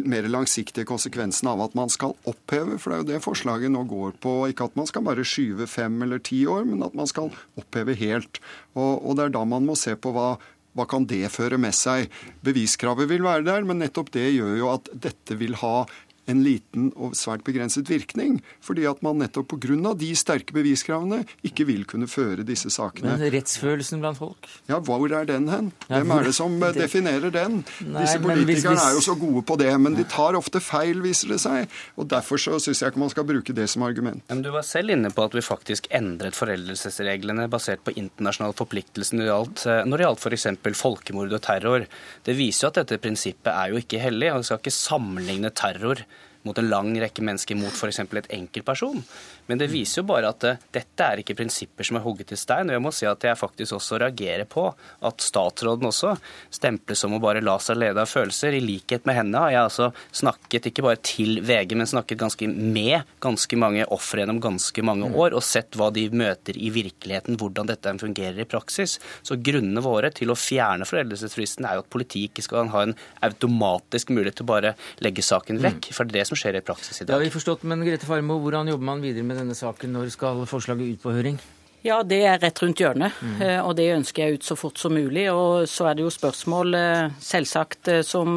mer 0.07 0.29
langsiktige 0.31 0.87
konsekvensene 0.87 1.51
av 1.51 1.65
at 1.65 1.75
man 1.75 1.91
skal 1.91 2.13
oppheve. 2.29 2.77
For 2.79 2.93
det 2.93 2.99
er 2.99 3.01
jo 3.01 3.09
det 3.09 3.23
forslaget 3.25 3.73
nå 3.73 3.83
går 3.89 4.15
på. 4.23 4.35
Ikke 4.53 4.69
at 4.69 4.77
man 4.79 4.87
skal 4.87 5.03
bare 5.09 5.25
skyve 5.27 5.67
fem 5.67 5.97
eller 6.05 6.23
ti 6.23 6.45
år, 6.47 6.63
men 6.69 6.85
at 6.85 6.95
man 6.95 7.09
skal 7.09 7.33
oppheve 7.59 7.97
helt. 7.99 8.39
Og, 8.77 9.01
og 9.03 9.19
det 9.19 9.27
er 9.27 9.35
da 9.35 9.43
man 9.49 9.67
må 9.67 9.75
se 9.79 9.97
på 9.99 10.13
hva 10.15 10.31
hva 10.77 10.85
kan 10.87 11.05
det 11.09 11.25
føre 11.33 11.57
med 11.59 11.73
seg? 11.75 12.11
Beviskravet 12.45 13.09
vil 13.09 13.25
være 13.25 13.43
der, 13.47 13.65
men 13.67 13.81
nettopp 13.81 14.13
det 14.13 14.27
gjør 14.35 14.53
jo 14.59 14.69
at 14.71 14.91
dette 14.93 15.35
vil 15.39 15.57
ha 15.59 15.87
en 16.29 16.43
liten 16.45 16.89
og 16.95 17.15
svært 17.17 17.43
begrenset 17.47 17.89
virkning. 17.89 18.39
Fordi 18.63 18.85
at 18.89 19.01
man 19.05 19.19
nettopp 19.23 19.55
pga. 19.55 19.93
de 19.97 20.09
sterke 20.17 20.53
beviskravene 20.53 21.23
ikke 21.45 21.65
vil 21.69 21.85
kunne 21.89 22.07
føre 22.07 22.45
disse 22.47 22.69
sakene. 22.73 23.15
Men 23.17 23.33
rettsfølelsen 23.33 24.03
blant 24.03 24.19
folk? 24.19 24.47
Ja, 24.69 24.79
hvor 24.79 25.05
er 25.09 25.25
den 25.25 25.49
hen? 25.49 25.71
Hvem 25.87 26.11
er 26.15 26.29
det 26.29 26.35
som 26.37 26.59
definerer 26.77 27.33
den? 27.33 27.63
Nei, 27.85 28.05
disse 28.05 28.21
politikerne 28.21 28.75
hvis... 28.75 28.85
er 28.85 28.97
jo 28.97 29.03
så 29.09 29.15
gode 29.19 29.43
på 29.47 29.57
det, 29.59 29.71
men 29.81 29.97
de 29.97 30.05
tar 30.09 30.37
ofte 30.37 30.61
feil, 30.63 31.01
viser 31.03 31.33
det 31.33 31.39
seg. 31.43 31.69
Og 31.99 32.09
derfor 32.11 32.41
så 32.41 32.59
syns 32.61 32.83
jeg 32.83 32.93
ikke 32.93 33.03
man 33.03 33.13
skal 33.13 33.27
bruke 33.27 33.55
det 33.55 33.67
som 33.71 33.85
argument. 33.87 34.23
Men 34.29 34.43
du 34.45 34.51
var 34.53 34.67
selv 34.67 34.93
inne 34.93 35.11
på 35.13 35.25
at 35.25 35.35
vi 35.37 35.45
faktisk 35.45 35.89
endret 35.95 36.37
foreldelsesreglene 36.37 37.49
basert 37.51 37.83
på 37.85 37.95
internasjonale 37.97 38.57
forpliktelser 38.59 39.17
når 39.17 39.25
det 39.25 39.31
gjaldt, 39.31 39.65
eh, 39.65 39.83
når 39.89 40.01
det 40.01 40.07
gjaldt 40.07 40.25
f.eks. 40.25 40.47
folkemord 40.79 41.35
og 41.35 41.43
terror. 41.45 41.85
Det 42.25 42.37
viser 42.37 42.67
jo 42.67 42.73
at 42.73 42.81
dette 42.83 43.01
prinsippet 43.01 43.51
er 43.53 43.73
jo 43.73 43.81
ikke 43.81 44.01
hellig. 44.03 44.31
og 44.33 44.43
Vi 44.43 44.49
skal 44.49 44.63
ikke 44.63 44.75
sammenligne 44.75 45.53
terror 45.55 46.03
mot 46.47 46.57
en 46.57 46.69
lang 46.71 46.93
rekke 47.01 47.25
mennesker, 47.25 47.57
mot 47.59 47.73
f.eks. 47.73 47.99
et 48.03 48.31
enkeltperson. 48.37 49.03
Men 49.49 49.61
det 49.61 49.69
viser 49.71 50.01
jo 50.03 50.09
bare 50.11 50.29
at 50.29 50.45
uh, 50.45 50.59
dette 50.73 51.05
er 51.05 51.21
ikke 51.21 51.35
prinsipper 51.39 51.87
som 51.87 51.97
er 51.97 52.05
hugget 52.05 52.33
i 52.35 52.39
stein. 52.39 52.69
Og 52.69 52.77
jeg 52.77 52.83
må 52.85 52.93
si 52.95 53.07
at 53.09 53.25
jeg 53.25 53.39
faktisk 53.39 53.77
også 53.79 53.99
reagerer 54.03 54.45
på 54.49 54.67
at 54.69 55.25
statsråden 55.25 55.89
også 55.89 56.13
stemples 56.53 57.01
som 57.01 57.15
å 57.15 57.21
bare 57.23 57.41
la 57.43 57.57
seg 57.63 57.79
lede 57.81 58.03
av 58.03 58.09
følelser. 58.11 58.55
I 58.55 58.63
likhet 58.63 59.07
med 59.09 59.17
henne 59.17 59.41
har 59.41 59.53
jeg 59.55 59.63
altså 59.63 59.89
snakket 60.21 60.69
ikke 60.69 60.85
bare 60.85 61.01
til 61.05 61.41
VG, 61.45 61.75
men 61.79 61.89
snakket 61.89 62.21
ganske 62.21 62.49
med 62.49 63.09
ganske 63.23 63.59
mange 63.59 63.87
ofre 63.93 64.23
gjennom 64.23 64.41
ganske 64.43 64.85
mange 64.85 65.09
år, 65.09 65.35
og 65.37 65.45
sett 65.45 65.77
hva 65.79 65.89
de 65.95 66.05
møter 66.13 66.57
i 66.59 66.71
virkeligheten, 66.73 67.39
hvordan 67.39 67.69
dette 67.69 67.95
fungerer 68.01 68.43
i 68.43 68.47
praksis. 68.49 68.97
Så 69.25 69.39
grunnene 69.41 69.83
våre 69.83 70.11
til 70.15 70.31
å 70.31 70.37
fjerne 70.37 70.87
foreldelsesfristen 70.89 71.67
er 71.67 71.79
jo 71.79 71.85
at 71.85 71.91
politiet 71.91 72.29
ikke 72.29 72.45
skal 72.45 72.69
ha 72.73 72.85
en 72.85 72.95
automatisk 73.25 74.13
mulighet 74.13 74.39
til 74.39 74.47
å 74.47 74.51
bare 74.53 74.75
legge 75.03 75.25
saken 75.25 75.61
vekk. 75.63 75.91
For 75.95 76.05
det 76.05 76.13
er 76.13 76.21
det 76.21 76.29
som 76.29 76.39
skjer 76.39 76.59
i 76.59 76.65
praksis 76.65 77.01
i 77.01 77.05
dag. 77.05 77.13
Det 77.13 77.17
har 77.17 77.25
vi 77.25 77.33
forstått, 77.33 77.65
men 77.69 77.85
Grete 77.87 78.07
Farmo, 78.09 78.39
hvordan 78.43 78.71
jobber 78.71 78.91
man 78.91 79.03
videre 79.03 79.25
med 79.27 79.38
denne 79.39 79.57
saken? 79.57 79.95
Når 79.95 80.11
skal 80.13 80.43
forslaget 80.49 80.95
ut 80.95 81.01
på 81.03 81.15
høring? 81.15 81.39
Ja, 81.85 82.01
det 82.03 82.19
er 82.27 82.41
rett 82.41 82.59
rundt 82.59 82.81
hjørnet, 82.81 83.15
mm. 83.23 83.43
og 83.63 83.71
det 83.79 83.87
ønsker 83.93 84.25
jeg 84.25 84.39
ut 84.39 84.47
så 84.49 84.57
fort 84.59 84.79
som 84.81 84.91
mulig. 84.97 85.29
Og 85.31 85.63
så 85.71 85.87
er 85.87 85.95
det 85.95 86.03
jo 86.03 86.11
spørsmål 86.11 86.75
eh, 86.75 87.13
selvsagt 87.23 87.91
eh, 87.93 88.01
som 88.03 88.35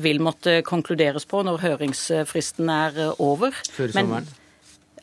vil 0.00 0.20
måtte 0.22 0.60
konkluderes 0.66 1.24
på 1.28 1.40
når 1.46 1.62
høringsfristen 1.64 2.68
er 2.72 3.00
over. 3.16 3.56
Før 3.72 3.96
sommeren? 3.96 4.28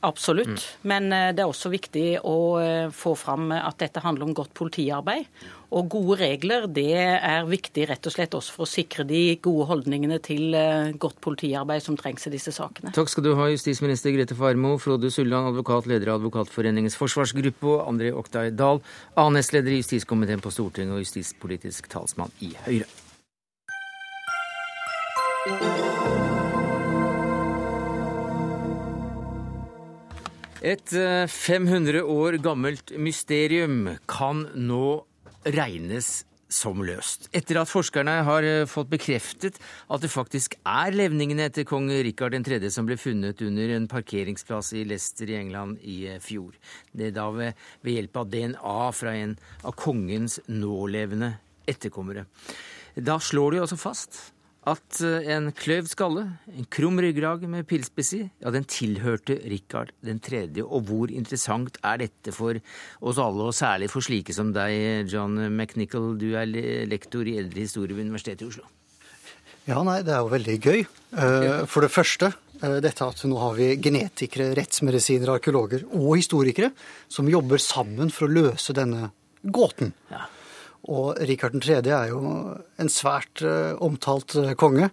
Absolutt. 0.06 0.68
Men 0.86 1.10
eh, 1.10 1.32
det 1.34 1.42
er 1.42 1.50
også 1.50 1.74
viktig 1.74 2.06
å 2.22 2.38
få 2.94 3.16
fram 3.18 3.50
at 3.58 3.82
dette 3.82 4.06
handler 4.06 4.30
om 4.30 4.38
godt 4.38 4.54
politiarbeid. 4.58 5.26
Og 5.76 5.90
gode 5.92 6.16
regler 6.22 6.68
det 6.72 6.94
er 6.96 7.48
viktig 7.48 7.88
rett 7.90 8.08
og 8.08 8.14
slett 8.14 8.36
også 8.38 8.54
for 8.56 8.64
å 8.64 8.70
sikre 8.72 9.04
de 9.08 9.36
gode 9.44 9.66
holdningene 9.68 10.20
til 10.24 10.56
eh, 10.56 10.94
godt 10.96 11.20
politiarbeid 11.24 11.84
som 11.84 11.98
trengs 12.00 12.30
i 12.30 12.32
disse 12.32 12.54
sakene. 12.56 12.94
Takk 12.96 13.12
skal 13.12 13.26
du 13.26 13.34
ha, 13.36 13.50
justisminister 13.52 14.16
Grete 14.16 14.38
Farmo, 14.38 14.78
Frode 14.80 15.12
Sulland, 15.12 15.52
advokat, 15.52 15.90
leder 15.92 16.14
av 16.14 16.22
Advokatforeningens 16.22 16.96
forsvarsgruppe, 17.00 17.68
og 17.68 17.84
André 17.84 18.14
Oktay 18.16 18.54
Dahl, 18.56 18.80
A-nestleder 19.20 19.76
i 19.76 19.82
justiskomiteen 19.82 20.44
på 20.44 20.54
Stortinget 20.56 20.96
og 20.96 21.04
justispolitisk 21.04 21.92
talsmann 21.92 22.32
i 22.40 22.54
Høyre. 22.64 22.88
Et 30.68 30.96
eh, 30.96 31.28
500 31.28 32.08
år 32.08 32.40
gammelt 32.44 32.96
mysterium 32.98 33.98
kan 34.10 34.48
nå 34.56 35.04
regnes 35.56 36.26
som 36.48 36.80
løst. 36.86 37.28
Etter 37.36 37.60
at 37.60 37.70
forskerne 37.70 38.22
har 38.28 38.46
eh, 38.48 38.66
fått 38.70 38.90
bekreftet 38.92 39.58
at 39.92 40.04
det 40.04 40.12
faktisk 40.12 40.56
er 40.64 40.96
levningene 40.96 41.50
etter 41.50 41.68
kong 41.68 41.90
Rikard 41.92 42.38
3. 42.48 42.62
som 42.72 42.88
ble 42.88 42.96
funnet 43.00 43.42
under 43.44 43.74
en 43.76 43.90
parkeringsplass 43.92 44.72
i 44.80 44.86
Leicester 44.88 45.30
i 45.30 45.38
England 45.42 45.84
i 45.84 45.98
eh, 46.08 46.22
fjor. 46.24 46.56
Det 46.92 47.10
er 47.10 47.18
da 47.18 47.28
ved, 47.36 47.68
ved 47.84 48.00
hjelp 48.00 48.22
av 48.24 48.32
DNA 48.32 48.80
fra 48.96 49.16
en 49.20 49.36
av 49.68 49.76
kongens 49.76 50.40
nålevende 50.48 51.34
etterkommere. 51.68 52.26
Da 52.96 53.20
slår 53.22 53.54
de 53.54 53.64
altså 53.66 53.78
fast 53.78 54.22
at 54.68 55.00
eh, 55.06 55.30
en 55.36 55.52
kløyvd 55.56 55.92
skalle, 55.92 56.24
en 56.52 56.68
krum 56.74 57.00
ryggrag 57.04 57.46
med 57.50 57.68
pilspiss 57.70 58.14
i, 58.18 58.24
ja, 58.44 58.52
den 58.54 58.68
tilhørte 58.68 59.38
Rikard 59.48 59.94
3. 60.04 60.42
Og 60.66 60.90
hvor 60.90 61.14
interessant 61.14 61.80
er 61.84 62.02
dette 62.04 62.34
for 62.36 62.60
oss 63.00 63.22
alle, 63.22 63.48
og 63.48 63.56
særlig 63.56 63.92
for 63.94 64.06
slike 64.06 64.36
som 64.36 64.52
deg, 64.56 65.08
John 65.12 65.38
McNichol, 65.50 66.16
du 66.20 66.34
er 66.36 66.50
lektor 66.90 67.28
i 67.28 67.38
eldre 67.40 67.64
historie 67.64 67.96
ved 67.96 68.10
Universitetet 68.10 68.46
i 68.46 68.52
Oslo. 68.52 68.68
Ja, 69.68 69.82
nei, 69.84 70.00
det 70.08 70.14
er 70.16 70.24
jo 70.24 70.32
veldig 70.32 70.58
gøy. 70.64 70.86
Eh, 71.20 71.66
For 71.68 71.84
det 71.84 71.92
første, 71.92 72.32
eh, 72.62 72.78
dette 72.84 73.04
at 73.04 73.24
nå 73.28 73.40
har 73.42 73.58
vi 73.58 73.74
genetikere, 73.84 74.54
rettsmedisinere, 74.56 75.36
arkeologer 75.42 75.84
og 75.92 76.16
historikere 76.16 76.72
som 77.12 77.28
jobber 77.28 77.60
sammen 77.60 78.12
for 78.14 78.28
å 78.28 78.36
løse 78.40 78.76
denne 78.76 79.12
gåten. 79.44 79.92
Ja. 80.12 80.24
Og 80.88 81.18
Rikard 81.28 81.58
3. 81.60 81.82
er 81.92 82.12
jo 82.14 82.22
en 82.80 82.92
svært 82.92 83.42
eh, 83.44 83.74
omtalt 83.84 84.38
eh, 84.40 84.54
konge, 84.60 84.90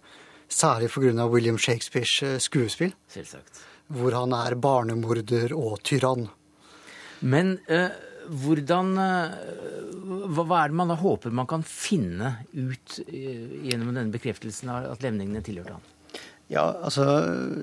særlig 0.50 0.90
pga. 0.90 1.26
William 1.30 1.58
Shakespeares 1.58 2.16
eh, 2.26 2.38
skuespill, 2.42 2.94
Selvsagt. 3.14 3.62
hvor 3.94 4.16
han 4.18 4.34
er 4.34 4.56
barnemorder 4.58 5.54
og 5.54 5.78
tyrann. 5.86 6.26
Men 7.22 7.58
eh, 7.70 7.94
hvordan 8.26 8.94
hva, 8.96 10.44
hva 10.44 10.62
er 10.64 10.72
det 10.72 10.78
man 10.80 10.90
da 10.90 10.96
håper 10.98 11.32
man 11.36 11.46
kan 11.48 11.62
finne 11.62 12.38
ut 12.56 12.98
eh, 13.06 13.68
gjennom 13.68 13.92
denne 13.94 14.10
bekreftelsen 14.14 14.72
av 14.72 14.88
at 14.96 15.04
levningene 15.04 15.44
tilhørte 15.46 15.76
han? 15.76 15.90
Ja, 16.52 16.64
altså, 16.84 17.04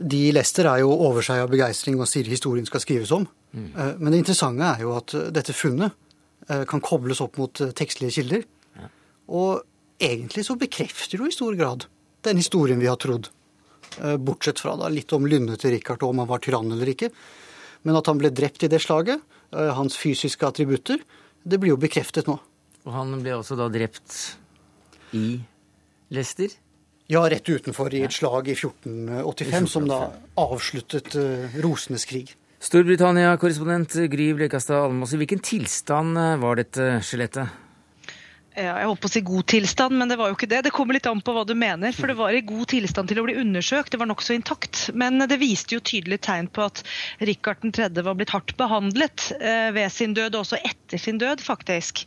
De 0.02 0.24
i 0.30 0.32
Leicester 0.34 0.66
er 0.72 0.80
jo 0.82 0.96
over 0.96 1.22
seg 1.26 1.44
av 1.44 1.52
begeistring 1.52 2.00
og 2.02 2.08
sier 2.10 2.26
historien 2.32 2.66
skal 2.66 2.82
skrives 2.82 3.12
om. 3.14 3.28
Mm. 3.54 3.68
Men 4.00 4.08
det 4.10 4.22
interessante 4.24 4.72
er 4.72 4.82
jo 4.88 4.96
at 4.96 5.14
dette 5.36 5.54
funnet 5.54 5.94
kan 6.70 6.84
kobles 6.84 7.22
opp 7.24 7.38
mot 7.42 7.62
eh, 7.64 7.74
tekstlige 7.78 8.18
kilder. 8.20 8.48
Og 9.32 9.62
egentlig 10.02 10.46
så 10.48 10.58
bekrefter 10.60 11.22
jo 11.22 11.30
i 11.30 11.36
stor 11.36 11.56
grad 11.60 11.88
den 12.26 12.42
historien 12.42 12.82
vi 12.82 12.90
har 12.90 13.00
trodd. 13.02 13.30
Eh, 14.00 14.18
Bortsett 14.18 14.62
fra 14.62 14.76
da 14.80 14.90
litt 14.92 15.14
om 15.16 15.28
lynnet 15.28 15.62
til 15.62 15.76
Richard 15.76 16.04
og 16.04 16.14
om 16.14 16.24
han 16.24 16.30
var 16.30 16.44
tyrann 16.44 16.72
eller 16.72 16.94
ikke. 16.94 17.12
Men 17.88 17.98
at 17.98 18.10
han 18.12 18.20
ble 18.22 18.32
drept 18.34 18.64
i 18.66 18.72
det 18.72 18.82
slaget, 18.84 19.22
eh, 19.52 19.72
hans 19.78 19.98
fysiske 19.98 20.48
attributter, 20.48 21.02
det 21.44 21.60
blir 21.60 21.74
jo 21.74 21.82
bekreftet 21.82 22.30
nå. 22.30 22.38
Og 22.86 22.92
han 22.94 23.14
ble 23.22 23.38
også 23.38 23.58
da 23.58 23.70
drept 23.74 24.18
i 25.18 25.40
Leicester? 26.14 26.52
Ja, 27.12 27.26
rett 27.28 27.50
utenfor 27.50 27.92
i 27.94 28.06
et 28.06 28.14
slag 28.16 28.48
i 28.48 28.56
1485, 28.56 29.68
som 29.68 29.88
da 29.90 30.06
avsluttet 30.40 31.16
eh, 31.20 31.58
rosenes 31.64 32.06
krig. 32.08 32.36
Storbritannia-korrespondent 32.62 33.96
Gry 34.12 34.34
Blekastad 34.38 34.84
Almås, 34.84 35.16
i 35.16 35.18
hvilken 35.18 35.42
tilstand 35.42 36.18
eh, 36.18 36.38
var 36.44 36.62
dette 36.62 37.00
skjelettet? 37.06 37.50
Ja, 38.52 38.76
jeg 38.82 38.90
holdt 38.90 39.00
på 39.00 39.08
å 39.08 39.12
si 39.14 39.22
god 39.24 39.46
tilstand, 39.48 39.96
men 39.96 40.12
det 40.12 40.18
var 40.20 40.28
jo 40.28 40.36
ikke 40.36 40.50
det. 40.52 40.60
Det 40.66 40.74
kommer 40.76 40.98
litt 40.98 41.08
an 41.08 41.22
på 41.24 41.34
hva 41.34 41.46
du 41.48 41.54
mener. 41.56 41.96
For 41.96 42.12
det 42.12 42.18
var 42.20 42.36
i 42.36 42.44
god 42.44 42.68
tilstand 42.74 43.08
til 43.08 43.22
å 43.22 43.24
bli 43.24 43.38
undersøkt. 43.40 43.94
Det 43.94 44.00
var 44.02 44.10
nokså 44.12 44.36
intakt. 44.36 44.82
Men 44.94 45.24
det 45.24 45.40
viste 45.40 45.78
jo 45.78 45.82
tydelig 45.82 46.20
tegn 46.28 46.52
på 46.52 46.66
at 46.68 46.84
Rikard 47.24 47.64
3. 47.64 47.88
var 48.04 48.20
blitt 48.20 48.34
hardt 48.36 48.54
behandlet 48.60 49.30
eh, 49.40 49.72
ved 49.72 49.88
sin 49.96 50.14
død, 50.18 50.36
og 50.36 50.44
også 50.44 50.60
etter 50.68 51.00
sin 51.00 51.22
død, 51.22 51.42
faktisk. 51.46 52.04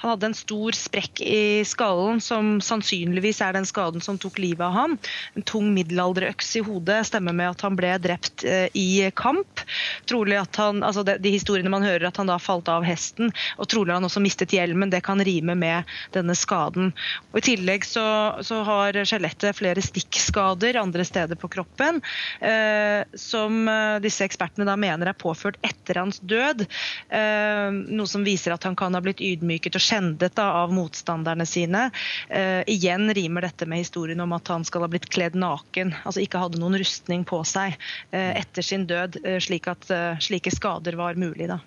Han 0.00 0.14
hadde 0.14 0.30
en 0.30 0.36
stor 0.36 0.76
sprekk 0.76 1.20
i 1.20 1.60
skallen, 1.68 2.20
som 2.24 2.56
sannsynligvis 2.64 3.42
er 3.44 3.52
den 3.56 3.66
skaden 3.68 4.00
som 4.00 4.18
tok 4.20 4.38
livet 4.40 4.64
av 4.64 4.72
ham. 4.72 4.96
En 5.36 5.44
tung 5.44 5.68
middelalderøks 5.76 6.54
i 6.56 6.62
hodet 6.64 7.02
stemmer 7.10 7.36
med 7.36 7.52
at 7.52 7.64
han 7.66 7.76
ble 7.76 7.92
drept 8.00 8.44
eh, 8.48 8.68
i 8.72 9.10
kamp. 9.16 9.60
Trolig 10.08 10.38
at 10.40 10.56
han, 10.60 10.80
altså 10.86 11.04
de, 11.04 11.18
historiene 11.28 11.72
man 11.72 11.84
hører 11.84 12.08
at 12.08 12.20
han 12.20 12.30
da 12.30 12.38
falt 12.40 12.70
av 12.72 12.86
hesten, 12.88 13.28
og 13.60 13.68
trolig 13.68 13.92
han 13.92 14.08
også 14.08 14.22
mistet 14.24 14.54
hjelmen. 14.56 14.92
Det 14.92 15.02
kan 15.04 15.20
rime 15.20 15.56
med 15.58 15.92
denne 16.16 16.36
skaden. 16.38 16.94
Og 17.32 17.42
I 17.42 17.44
tillegg 17.52 17.84
så, 17.84 18.06
så 18.46 18.62
har 18.66 18.96
skjelettet 19.04 19.58
flere 19.58 19.84
stikkskader 19.84 20.80
andre 20.80 21.04
steder 21.04 21.36
på 21.36 21.52
kroppen, 21.52 22.00
eh, 22.40 23.04
som 23.20 23.68
eh, 23.68 24.00
disse 24.00 24.24
ekspertene 24.24 24.68
da 24.68 24.78
mener 24.80 25.12
er 25.12 25.20
påført 25.20 25.60
etter 25.66 26.00
hans 26.00 26.22
død. 26.24 26.64
Eh, 27.12 27.68
noe 27.92 28.08
som 28.08 28.24
viser 28.24 28.56
at 28.56 28.64
han 28.64 28.78
kan 28.78 28.96
ha 28.96 29.04
blitt 29.04 29.20
ydmyket 29.24 29.76
og 29.76 29.89
skjendet 29.90 30.36
da, 30.38 30.46
av 30.62 30.72
motstanderne 30.74 31.46
sine. 31.46 31.88
Eh, 32.28 32.62
igjen 32.70 33.10
rimer 33.14 33.48
dette 33.48 33.66
med 33.66 33.82
historien 33.82 34.20
om 34.22 34.32
at 34.36 34.48
han 34.48 34.64
skal 34.64 34.86
ha 34.86 34.90
blitt 34.90 35.08
kledd 35.10 35.36
naken, 35.38 35.94
altså 36.04 36.22
ikke 36.22 36.40
hadde 36.42 36.60
noen 36.62 36.78
rustning 36.80 37.26
på 37.28 37.42
seg 37.48 37.74
eh, 38.10 38.32
etter 38.40 38.64
sin 38.64 38.86
død, 38.90 39.20
eh, 39.24 39.40
slik 39.42 39.68
at 39.70 39.90
eh, 39.94 40.20
slike 40.22 40.52
skader 40.54 40.98
var 41.00 41.18
mulig. 41.20 41.50
da. 41.50 41.60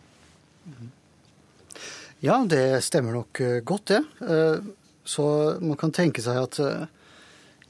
Ja, 2.23 2.39
det 2.47 2.83
stemmer 2.87 3.19
nok 3.19 3.43
eh, 3.43 3.59
godt, 3.67 3.93
det. 3.93 4.03
Så 5.03 5.25
man 5.59 5.75
kan 5.75 5.91
tenke 5.91 6.23
seg 6.23 6.37
at 6.39 6.59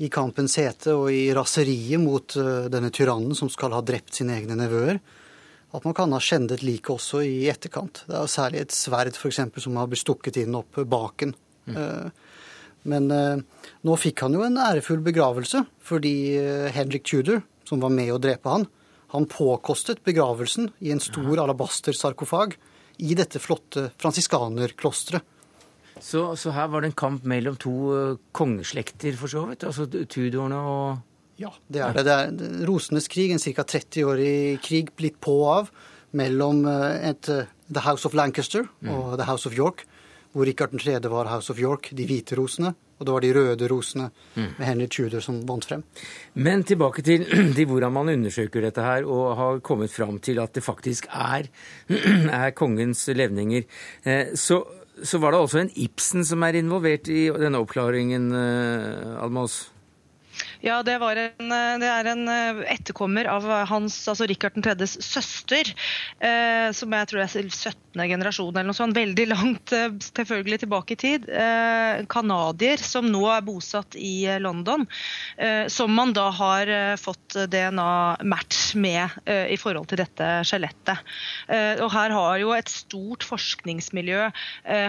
i 0.03 0.09
kampens 0.13 0.59
hete 0.61 0.93
og 0.93 1.07
i 1.13 1.31
raseriet 1.33 2.01
mot 2.01 2.35
denne 2.69 2.91
tyrannen 2.93 3.33
som 3.37 3.49
skal 3.49 3.73
ha 3.73 3.79
drept 3.81 4.13
sine 4.13 4.35
egne 4.37 4.57
nevøer, 4.59 4.99
at 5.73 5.85
man 5.87 5.95
kan 5.97 6.13
ha 6.13 6.19
skjendet 6.21 6.61
liket 6.65 6.93
også 6.93 7.23
i 7.25 7.47
etterkant. 7.49 8.03
Det 8.05 8.17
er 8.19 8.29
særlig 8.29 8.61
et 8.61 8.75
sverd 8.75 9.17
for 9.17 9.31
eksempel, 9.31 9.63
som 9.63 9.79
har 9.79 9.89
blitt 9.89 10.03
stukket 10.03 10.37
inn 10.43 10.57
opp 10.59 10.77
baken. 10.89 11.33
Mm. 11.65 12.11
Men 12.91 13.09
eh, 13.15 13.41
nå 13.87 13.97
fikk 13.99 14.25
han 14.25 14.35
jo 14.35 14.43
en 14.45 14.59
ærefull 14.59 15.01
begravelse, 15.03 15.63
fordi 15.83 16.15
eh, 16.39 16.69
Henrik 16.75 17.07
Tudor, 17.07 17.41
som 17.67 17.83
var 17.83 17.93
med 17.95 18.11
å 18.13 18.21
drepe 18.21 18.51
han, 18.51 18.67
han 19.13 19.29
påkostet 19.29 20.03
begravelsen 20.05 20.71
i 20.83 20.91
en 20.93 21.01
stor 21.03 21.43
alabastersarkofag 21.45 22.57
i 23.03 23.15
dette 23.17 23.41
flotte 23.41 23.89
fransiskanerklosteret. 24.01 25.29
Så, 26.03 26.23
så 26.35 26.51
her 26.51 26.67
var 26.73 26.81
det 26.81 26.89
en 26.89 26.99
kamp 26.99 27.25
mellom 27.29 27.55
to 27.61 27.73
eh, 27.95 28.21
kongeslekter, 28.35 29.15
for 29.17 29.31
så 29.31 29.45
vidt? 29.47 29.63
Altså 29.69 29.87
Tudorene 29.87 30.59
og 30.67 31.03
Ja, 31.41 31.49
det 31.67 31.81
er 31.81 31.95
det. 31.97 32.03
Det 32.05 32.13
er 32.13 32.67
rosenes 32.69 33.09
krig, 33.11 33.33
en 33.33 33.41
ca. 33.41 33.65
30-årig 33.65 34.61
krig 34.63 34.93
blitt 34.97 35.19
på 35.23 35.39
og 35.41 35.49
av 35.53 35.73
mellom 36.17 36.63
eh, 36.69 37.09
et, 37.09 37.29
eh, 37.29 37.49
The 37.73 37.83
House 37.87 38.05
of 38.07 38.13
Lancaster 38.17 38.67
og 38.85 39.17
The 39.17 39.25
House 39.25 39.49
of 39.49 39.57
York, 39.57 39.85
hvor 40.33 40.45
Richard 40.45 40.75
3. 40.77 40.99
var 41.09 41.31
House 41.31 41.49
of 41.53 41.61
York, 41.61 41.89
de 41.97 42.05
hvite 42.09 42.37
rosene. 42.37 42.75
Og 43.01 43.07
det 43.07 43.13
var 43.15 43.23
de 43.23 43.31
røde 43.33 43.67
rosene 43.67 44.05
med 44.37 44.61
Henry 44.63 44.85
Tudor 44.87 45.23
som 45.25 45.39
vant 45.49 45.65
frem. 45.65 45.81
Men 46.39 46.61
tilbake 46.63 47.01
til, 47.03 47.25
til, 47.57 47.65
hvordan 47.67 47.91
man 47.91 48.11
undersøker 48.13 48.63
dette 48.63 48.85
her, 48.85 49.07
og 49.09 49.33
har 49.39 49.59
kommet 49.65 49.91
fram 49.91 50.21
til 50.23 50.39
at 50.39 50.53
det 50.55 50.63
faktisk 50.63 51.09
er, 51.09 51.49
er 52.43 52.53
kongens 52.55 53.07
levninger. 53.09 53.65
Eh, 54.05 54.37
så, 54.39 54.61
så, 55.01 55.19
var 55.19 55.33
det 55.33 55.41
også 55.41 55.63
en 55.63 55.73
Ibsen 55.75 56.23
som 56.23 56.45
er 56.45 56.61
involvert 56.61 57.09
i 57.11 57.25
denne 57.33 57.59
oppklaringen, 57.65 58.29
Almås? 59.17 59.72
Ja, 60.63 60.77
det, 60.83 60.93
en, 60.95 61.51
eh, 61.51 61.73
det, 61.81 61.87
er 61.91 62.07
en 62.07 62.29
eh, 62.31 62.59
etterkommer 62.71 63.27
av 63.27 63.43
hans, 63.67 63.97
altså 64.07 64.23
Rikard 64.29 64.55
3.s 64.63 64.95
søster, 65.03 65.67
eh, 66.23 66.69
som 66.71 66.93
jeg 66.95 67.09
tror 67.11 67.23
er 67.25 67.33
17. 67.33 67.99
generasjon 68.07 68.53
eller 68.53 68.69
noe 68.69 68.77
sånt. 68.77 68.95
Veldig 68.95 69.25
langt 69.27 69.73
eh, 69.75 69.91
selvfølgelig 70.05 70.61
tilbake 70.61 70.95
i 70.95 70.99
tid. 71.01 71.27
Eh, 71.27 72.79
som 72.79 73.09
nå 73.11 73.25
er 73.33 73.43
bosatt 73.43 73.97
i 73.99 74.23
London. 74.39 74.87
Eh, 75.35 75.67
som 75.67 75.91
man 75.91 76.13
da 76.15 76.29
har 76.31 76.71
fått 77.01 77.35
DNA-match 77.51 78.61
med 78.79 79.27
i 79.27 79.57
forhold 79.59 79.89
til 79.91 79.99
dette 79.99 80.27
skjelettet. 80.47 81.01
og 81.81 81.89
her 81.91 82.13
har 82.13 82.37
jo 82.39 82.53
et 82.55 82.69
stort 82.69 83.25
forskningsmiljø 83.25 84.29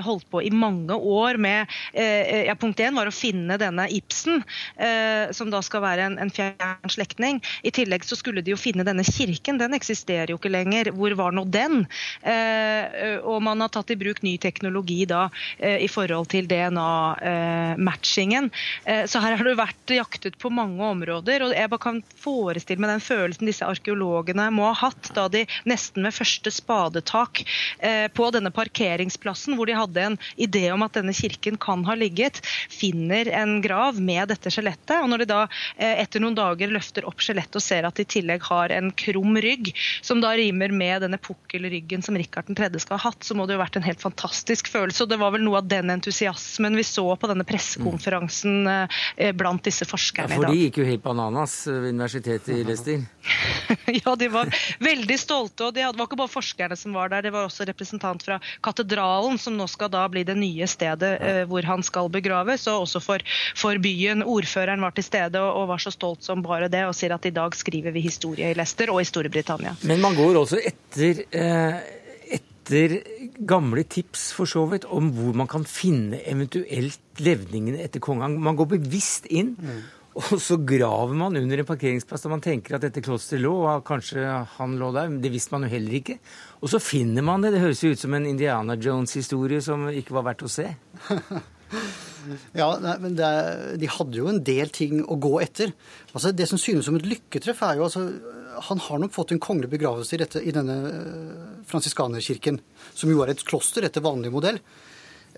holdt 0.04 0.26
på 0.30 0.42
i 0.44 0.52
mange 0.54 0.94
år 0.94 1.38
med 1.40 1.70
ja, 1.94 2.54
Punkt 2.60 2.80
én 2.84 2.96
var 2.96 3.08
å 3.08 3.14
finne 3.14 3.56
denne 3.60 3.86
Ibsen, 3.92 4.42
som 5.34 5.50
da 5.52 5.63
skal 5.64 5.82
være 5.84 6.08
en, 6.08 6.18
en 6.22 6.32
fjern 6.32 6.92
slektning. 6.92 7.40
I 7.62 7.72
tillegg 7.74 8.04
så 8.06 8.16
skulle 8.18 8.42
de 8.44 8.52
jo 8.52 8.60
finne 8.60 8.84
denne 8.86 9.04
kirken. 9.06 9.58
Den 9.60 9.76
eksisterer 9.76 10.32
jo 10.32 10.38
ikke 10.38 10.52
lenger. 10.52 10.92
Hvor 10.96 11.14
var 11.18 11.34
nå 11.34 11.46
den? 11.48 11.84
Eh, 12.22 13.18
og 13.22 13.40
man 13.44 13.64
har 13.64 13.72
tatt 13.74 13.92
i 13.94 13.98
bruk 14.00 14.22
ny 14.24 14.36
teknologi 14.42 15.02
da 15.08 15.26
eh, 15.58 15.84
i 15.84 15.88
forhold 15.90 16.30
til 16.32 16.48
DNA-matchingen. 16.50 18.50
Eh, 18.84 19.04
så 19.10 19.22
her 19.24 19.38
har 19.38 19.48
det 19.48 19.56
vært 19.58 19.94
jaktet 19.96 20.38
på 20.40 20.52
mange 20.54 20.84
områder. 20.84 21.46
og 21.46 21.56
Jeg 21.56 21.72
bare 21.72 21.86
kan 21.86 22.02
forestille 22.20 22.82
meg 22.82 22.94
den 22.94 23.04
følelsen 23.04 23.50
disse 23.50 23.68
arkeologene 23.68 24.50
må 24.54 24.68
ha 24.70 24.76
hatt 24.84 25.12
da 25.16 25.28
de 25.32 25.44
nesten 25.68 26.04
med 26.04 26.16
første 26.16 26.52
spadetak 26.54 27.44
eh, 27.78 28.06
på 28.12 28.30
denne 28.34 28.52
parkeringsplassen, 28.54 29.56
hvor 29.58 29.70
de 29.70 29.78
hadde 29.78 30.08
en 30.10 30.20
idé 30.40 30.66
om 30.74 30.84
at 30.86 30.96
denne 30.98 31.14
kirken 31.16 31.58
kan 31.60 31.84
ha 31.88 31.96
ligget, 31.98 32.42
finner 32.72 33.30
en 33.32 33.58
grav 33.64 34.00
med 34.00 34.28
dette 34.32 34.52
skjelettet. 34.52 34.96
Og 35.00 35.10
når 35.10 35.24
de 35.24 35.30
da 35.30 35.44
Eh, 35.44 35.53
etter 35.76 36.22
noen 36.22 36.36
dager 36.36 36.72
løfter 36.72 37.06
opp 37.08 37.22
skjelettet 37.22 37.58
og 37.58 37.64
ser 37.64 37.86
at 37.88 37.98
de 37.98 38.04
i 38.04 38.10
tillegg 38.16 38.44
har 38.50 38.72
en 38.74 38.90
krum 38.94 39.38
rygg, 39.40 39.72
som 40.04 40.20
da 40.22 40.34
rimer 40.36 40.72
med 40.74 41.04
denne 41.04 41.18
pukkelryggen 41.20 42.04
som 42.04 42.16
Rikard 42.18 42.50
3. 42.54 42.70
skal 42.82 42.98
ha 42.98 43.10
hatt, 43.10 43.24
så 43.24 43.36
må 43.36 43.46
det 43.46 43.56
jo 43.56 43.60
ha 43.60 43.64
vært 43.64 43.78
en 43.80 43.86
helt 43.86 44.02
fantastisk 44.02 44.68
følelse. 44.72 45.04
Og 45.04 45.12
det 45.12 45.20
var 45.20 45.34
vel 45.34 45.44
noe 45.46 45.60
av 45.62 45.70
den 45.70 45.92
entusiasmen 45.94 46.76
vi 46.78 46.86
så 46.86 47.06
på 47.16 47.30
denne 47.30 47.46
pressekonferansen 47.48 48.68
eh, 48.70 49.32
blant 49.36 49.64
disse 49.66 49.88
forskerne 49.88 50.28
i 50.28 50.36
dag. 50.36 50.36
Ja, 50.36 50.42
for 50.42 50.54
de 50.54 50.66
gikk 50.66 50.80
jo 50.82 50.88
helt 50.88 51.04
bananas 51.04 51.56
ved 51.70 51.90
universitetet 51.94 52.54
i 52.56 52.62
Leicester. 52.66 53.04
ja, 54.04 54.14
de 54.16 54.28
var 54.32 54.50
veldig 54.82 55.18
stolte. 55.20 55.68
Og 55.68 55.74
det 55.76 55.86
var 55.86 56.06
ikke 56.06 56.20
bare 56.20 56.32
forskerne 56.32 56.78
som 56.78 56.96
var 56.96 57.12
der, 57.12 57.26
det 57.26 57.34
var 57.34 57.48
også 57.48 57.66
representant 57.68 58.24
fra 58.26 58.38
katedralen, 58.64 59.38
som 59.40 59.56
nå 59.58 59.68
skal 59.70 59.92
da 59.92 60.04
bli 60.12 60.24
det 60.26 60.36
nye 60.38 60.68
stedet 60.70 61.14
eh, 61.18 61.42
hvor 61.50 61.66
han 61.68 61.84
skal 61.86 62.10
begraves. 62.12 62.68
Og 62.70 62.86
også 62.86 63.02
for, 63.04 63.24
for 63.58 63.80
byen. 63.82 64.24
Ordføreren 64.24 64.84
var 64.84 64.94
til 64.96 65.06
stede 65.06 65.42
og, 65.42 65.62
og, 65.62 65.68
var 65.74 65.82
så 65.82 65.92
stolt 65.94 66.24
som 66.26 66.44
bare 66.44 66.70
det, 66.72 66.84
og 66.88 66.96
sier 66.96 67.16
at 67.16 67.26
i 67.28 67.34
dag 67.34 67.56
skriver 67.56 67.94
vi 67.94 68.04
historie 68.04 68.52
i 68.52 68.56
Leicester 68.56 68.92
og 68.92 69.02
i 69.02 69.08
Storbritannia. 69.08 69.76
Men 69.88 70.02
man 70.04 70.16
går 70.18 70.40
også 70.44 70.60
etter 70.64 71.24
eh, 71.34 72.00
etter 72.64 73.02
gamle 73.44 73.84
tips 73.84 74.30
for 74.32 74.48
så 74.48 74.64
vidt 74.70 74.86
om 74.88 75.10
hvor 75.12 75.36
man 75.36 75.48
kan 75.50 75.66
finne 75.68 76.22
eventuelt 76.24 77.20
levningene 77.20 77.82
etter 77.84 78.00
kongen. 78.00 78.38
Man 78.40 78.56
går 78.56 78.72
bevisst 78.78 79.28
inn. 79.28 79.54
Mm. 79.58 79.82
Og 80.20 80.38
så 80.38 80.56
graver 80.62 81.16
man 81.18 81.34
under 81.40 81.58
en 81.58 81.66
parkeringsplass 81.66 82.22
da 82.22 82.30
man 82.30 82.42
tenker 82.44 82.76
at 82.76 82.84
dette 82.86 83.02
klosteret 83.02 83.42
lå, 83.42 83.54
og 83.66 83.82
kanskje 83.86 84.22
han 84.56 84.76
lå 84.78 84.92
der. 84.94 85.10
Det 85.22 85.32
visste 85.32 85.54
man 85.56 85.66
jo 85.66 85.72
heller 85.72 85.98
ikke. 85.98 86.20
Og 86.62 86.70
så 86.70 86.78
finner 86.82 87.26
man 87.26 87.42
det. 87.42 87.54
Det 87.56 87.64
høres 87.64 87.82
jo 87.82 87.90
ut 87.90 88.04
som 88.04 88.14
en 88.14 88.28
Indiana 88.30 88.78
Jones-historie 88.78 89.62
som 89.64 89.88
ikke 89.90 90.14
var 90.14 90.28
verdt 90.30 90.46
å 90.46 90.54
se. 90.54 90.70
Ja, 92.56 92.70
men 93.02 93.16
det, 93.18 93.30
De 93.80 93.88
hadde 93.90 94.16
jo 94.16 94.30
en 94.30 94.40
del 94.46 94.70
ting 94.72 95.02
å 95.04 95.18
gå 95.20 95.34
etter. 95.42 95.74
Altså, 96.12 96.32
Det 96.32 96.46
som 96.48 96.60
synes 96.60 96.86
som 96.88 96.96
et 96.96 97.04
lykketreff, 97.08 97.62
er 97.66 97.76
jo 97.76 97.84
altså 97.88 98.06
Han 98.70 98.80
har 98.86 99.02
nok 99.02 99.12
fått 99.12 99.34
en 99.34 99.42
kongelig 99.42 99.72
begravelse 99.74 100.14
i, 100.14 100.20
dette, 100.22 100.40
i 100.40 100.54
denne 100.54 100.76
eh, 100.88 101.46
fransiskanerkirken, 101.66 102.60
som 102.94 103.10
jo 103.10 103.20
er 103.24 103.32
et 103.32 103.42
kloster 103.44 103.84
etter 103.84 104.04
vanlig 104.04 104.30
modell. 104.32 104.60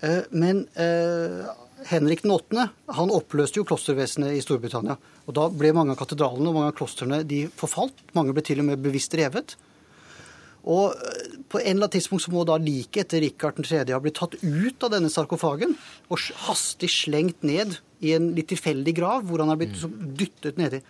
Eh, 0.05 0.21
men 0.37 0.67
eh, 0.77 1.49
Henrik 1.85 2.23
den 2.25 2.33
8. 2.33 2.69
han 2.97 3.13
oppløste 3.13 3.59
jo 3.59 3.65
klostervesenet 3.67 4.33
i 4.33 4.41
Storbritannia. 4.41 4.97
og 5.27 5.35
Da 5.37 5.45
ble 5.53 5.71
mange 5.77 5.93
av 5.93 5.99
katedralene 5.99 6.49
og 6.49 6.57
mange 6.57 6.71
av 6.71 6.77
klostrene 6.79 7.21
de 7.27 7.45
forfalt. 7.53 8.01
Mange 8.17 8.33
ble 8.33 8.43
til 8.45 8.63
og 8.63 8.69
med 8.71 8.81
bevisst 8.81 9.13
revet. 9.17 9.55
Og 10.67 10.91
eh, 10.95 11.37
på 11.47 11.61
en 11.61 11.69
eller 11.69 11.85
annen 11.85 11.95
tidspunkt 11.95 12.25
så 12.25 12.33
må 12.33 12.43
da 12.47 12.57
liket 12.59 13.05
etter 13.05 13.23
Rikard 13.23 13.61
3. 13.61 13.85
ha 13.93 14.01
blitt 14.03 14.17
tatt 14.19 14.35
ut 14.41 14.83
av 14.83 14.93
denne 14.95 15.11
sarkofagen 15.13 15.77
og 16.09 16.27
hastig 16.47 16.89
slengt 16.91 17.45
ned 17.47 17.77
i 18.03 18.13
en 18.17 18.33
litt 18.35 18.49
tilfeldig 18.51 18.93
grav, 18.97 19.25
hvor 19.29 19.43
han 19.43 19.53
er 19.53 19.59
blitt 19.61 19.77
mm. 19.79 19.97
dyttet 20.19 20.59
nedi. 20.59 20.81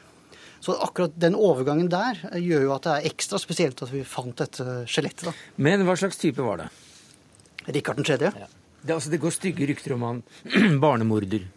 Så 0.63 0.73
akkurat 0.81 1.13
den 1.21 1.37
overgangen 1.37 1.91
der 1.93 2.23
eh, 2.31 2.41
gjør 2.41 2.69
jo 2.69 2.75
at 2.77 2.87
det 2.87 2.95
er 2.95 3.09
ekstra 3.11 3.41
spesielt 3.41 3.83
at 3.85 3.93
vi 3.93 4.05
fant 4.07 4.39
dette 4.39 4.81
skjelettet. 4.89 5.45
Men 5.61 5.85
hva 5.85 5.97
slags 5.99 6.17
type 6.21 6.41
var 6.41 6.63
det? 6.63 6.71
Rikard 7.67 8.01
3. 8.07 8.31
Ja. 8.31 8.47
Det, 8.81 8.93
altså, 8.93 9.11
det 9.11 9.21
går 9.21 9.33
stygge 9.35 9.67
rykter 9.69 9.95
om 9.95 10.05
han 10.07 10.23
barnemorder. 10.83 11.47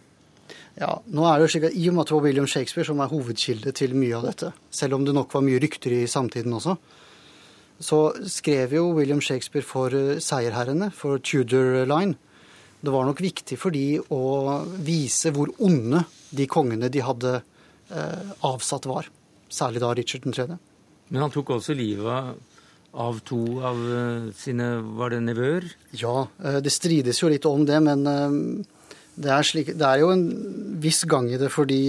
Ja, 0.80 0.94
nå 1.12 1.26
er 1.26 1.36
det 1.38 1.46
jo 1.46 1.52
slik 1.52 1.66
at 1.68 1.76
I 1.76 1.88
og 1.90 1.96
med 1.96 2.04
at 2.04 2.10
det 2.10 2.16
var 2.16 2.24
William 2.24 2.48
Shakespeare 2.48 2.88
som 2.88 3.02
er 3.02 3.10
hovedkilde 3.10 3.72
til 3.76 3.94
mye 3.98 4.16
av 4.16 4.26
dette, 4.30 4.52
selv 4.72 4.96
om 4.96 5.04
det 5.04 5.14
nok 5.16 5.34
var 5.34 5.44
mye 5.44 5.60
rykter 5.60 5.92
i 5.98 6.06
samtiden 6.08 6.54
også, 6.56 6.76
så 7.80 8.00
skrev 8.28 8.74
jo 8.76 8.90
William 8.96 9.20
Shakespeare 9.24 9.66
for 9.66 9.94
eh, 9.96 10.20
seierherrene, 10.22 10.90
for 10.92 11.20
Tudor 11.24 11.86
Line. 11.88 12.16
Det 12.80 12.92
var 12.92 13.04
nok 13.08 13.20
viktig 13.20 13.58
for 13.60 13.76
de 13.76 14.00
å 14.00 14.22
vise 14.84 15.32
hvor 15.36 15.52
onde 15.60 16.04
de 16.32 16.46
kongene 16.48 16.88
de 16.92 17.02
hadde 17.04 17.34
eh, 17.40 18.32
avsatt, 18.46 18.88
var. 18.88 19.08
Særlig 19.50 19.82
da 19.82 19.92
Richard 19.96 20.28
3. 20.28 20.56
Men 21.10 21.24
han 21.24 21.32
tok 21.34 21.56
også 21.56 21.74
livet 21.76 22.06
av 22.06 22.36
to 23.24 23.40
av 23.62 23.78
eh, 23.78 24.32
sine 24.34 24.80
Var 24.82 25.10
det 25.10 25.20
nevøer? 25.22 25.66
Ja, 25.92 26.28
eh, 26.42 26.60
det 26.60 26.72
strides 26.72 27.22
jo 27.22 27.28
litt 27.28 27.46
om 27.46 27.64
det, 27.64 27.78
men 27.80 28.04
det 28.04 29.30
er, 29.30 29.42
slik, 29.42 29.74
det 29.78 29.86
er 29.86 30.00
jo 30.00 30.10
en 30.10 30.26
viss 30.80 31.04
gang 31.04 31.30
i 31.30 31.38
det 31.38 31.50
fordi 31.52 31.80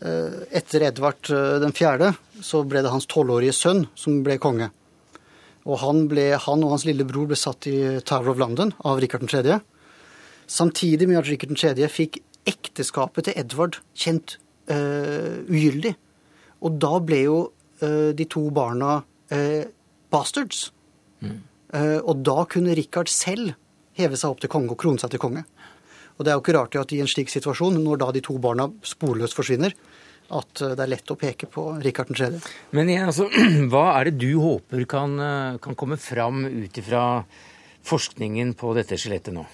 etter 0.00 0.80
Edvard 0.86 1.28
den 1.60 1.74
fjerde 1.76 2.14
så 2.40 2.62
ble 2.64 2.80
det 2.80 2.88
hans 2.88 3.04
tolvårige 3.04 3.52
sønn 3.52 3.82
som 3.92 4.22
ble 4.24 4.38
konge. 4.40 4.70
Og 5.68 5.76
han, 5.82 6.06
ble, 6.08 6.30
han, 6.40 6.64
og 6.64 6.72
hans 6.72 6.86
lillebror 6.88 7.28
ble 7.28 7.36
satt 7.36 7.68
i 7.68 8.00
Tower 8.06 8.32
of 8.32 8.40
London 8.40 8.72
av 8.88 9.00
Rikard 9.02 9.28
3. 9.28 9.58
Samtidig 10.48 11.08
med 11.10 11.20
at 11.20 11.28
Rikard 11.28 11.52
3. 11.52 11.88
fikk 11.92 12.22
ekteskapet 12.48 13.28
til 13.28 13.36
Edvard 13.38 13.76
kjent 13.92 14.38
uh, 14.72 15.44
ugyldig. 15.50 15.92
Og 16.64 16.80
da 16.80 16.94
ble 17.04 17.20
jo 17.26 17.38
uh, 17.84 18.10
de 18.16 18.26
to 18.30 18.46
barna 18.54 18.96
uh, 19.04 19.62
bastards. 20.12 20.70
Mm. 21.20 21.40
og 22.08 22.22
da 22.24 22.46
kunne 22.48 22.72
Rikard 22.74 23.10
selv 23.12 23.52
heve 23.92 24.16
seg 24.16 24.32
opp 24.32 24.40
til 24.40 24.50
konge 24.50 24.72
og 24.72 24.78
krone 24.80 24.98
seg 25.02 25.12
til 25.12 25.20
konge. 25.20 25.42
Og 26.20 26.24
det 26.24 26.32
er 26.32 26.36
jo 26.36 26.42
ikke 26.42 26.56
rart 26.56 26.76
at 26.76 26.92
i 26.92 27.00
en 27.00 27.08
slik 27.08 27.30
situasjon, 27.32 27.78
når 27.80 28.00
da 28.02 28.10
de 28.12 28.22
to 28.24 28.34
barna 28.42 28.66
sporløst 28.84 29.36
forsvinner, 29.36 29.72
at 30.36 30.60
eh, 30.62 30.74
det 30.76 30.84
er 30.84 30.92
lett 30.92 31.12
å 31.12 31.16
peke 31.18 31.48
på 31.50 31.64
Rikard 31.80 32.12
3. 32.12 32.28
Men 32.76 32.90
igjen, 32.92 33.08
altså, 33.08 33.28
hva 33.72 33.86
er 33.96 34.10
det 34.10 34.18
du 34.20 34.34
håper 34.42 34.84
kan, 34.90 35.16
eh, 35.16 35.56
kan 35.64 35.78
komme 35.78 35.96
fram 36.00 36.44
ut 36.44 36.82
ifra 36.82 37.24
forskningen 37.88 38.52
på 38.60 38.74
dette 38.76 39.00
skjelettet 39.00 39.34
nå? 39.34 39.46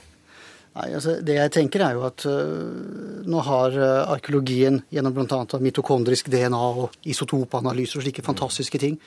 Nei, 0.77 0.91
altså, 0.91 1.21
det 1.25 1.39
jeg 1.39 1.55
tenker 1.55 1.87
er 1.87 1.95
jo 1.97 2.03
at 2.05 2.27
uh, 2.29 3.23
nå 3.25 3.45
har 3.47 3.79
uh, 3.81 4.11
arkeologien 4.13 4.83
gjennom 4.93 5.15
bl.a. 5.17 5.39
mitokondrisk 5.65 6.29
DNA 6.29 6.65
og 6.83 6.99
isotopanalyser 7.09 8.03
og 8.03 8.05
slike 8.05 8.25
fantastiske 8.27 8.83
ting 8.83 8.99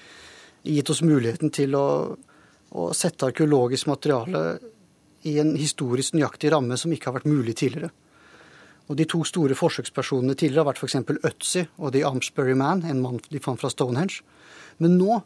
gitt 0.64 0.90
oss 0.92 1.02
muligheten 1.06 1.54
til 1.56 1.76
å, 1.78 1.88
å 2.72 2.90
sette 2.98 3.30
arkeologisk 3.30 3.90
materiale 3.90 4.44
i 5.28 5.38
en 5.42 5.56
historisk 5.60 6.16
nøyaktig 6.16 6.52
ramme 6.54 6.78
som 6.80 6.92
ikke 6.94 7.10
har 7.10 7.20
vært 7.20 7.30
mulig 7.30 7.58
tidligere. 7.60 7.92
Og 8.90 8.98
De 8.98 9.06
to 9.06 9.22
store 9.28 9.54
forsøkspersonene 9.58 10.34
tidligere 10.34 10.64
har 10.64 10.72
vært 10.72 10.82
f.eks. 10.82 10.96
Øtzi 11.30 11.66
og 11.78 11.94
The 11.94 12.06
Amsbury 12.10 12.56
Man, 12.58 12.82
en 12.90 13.04
mann 13.04 13.20
de 13.30 13.42
fant 13.44 13.60
fra 13.62 13.70
Stonehenge. 13.70 14.24
Men 14.82 14.96
nå 14.98 15.20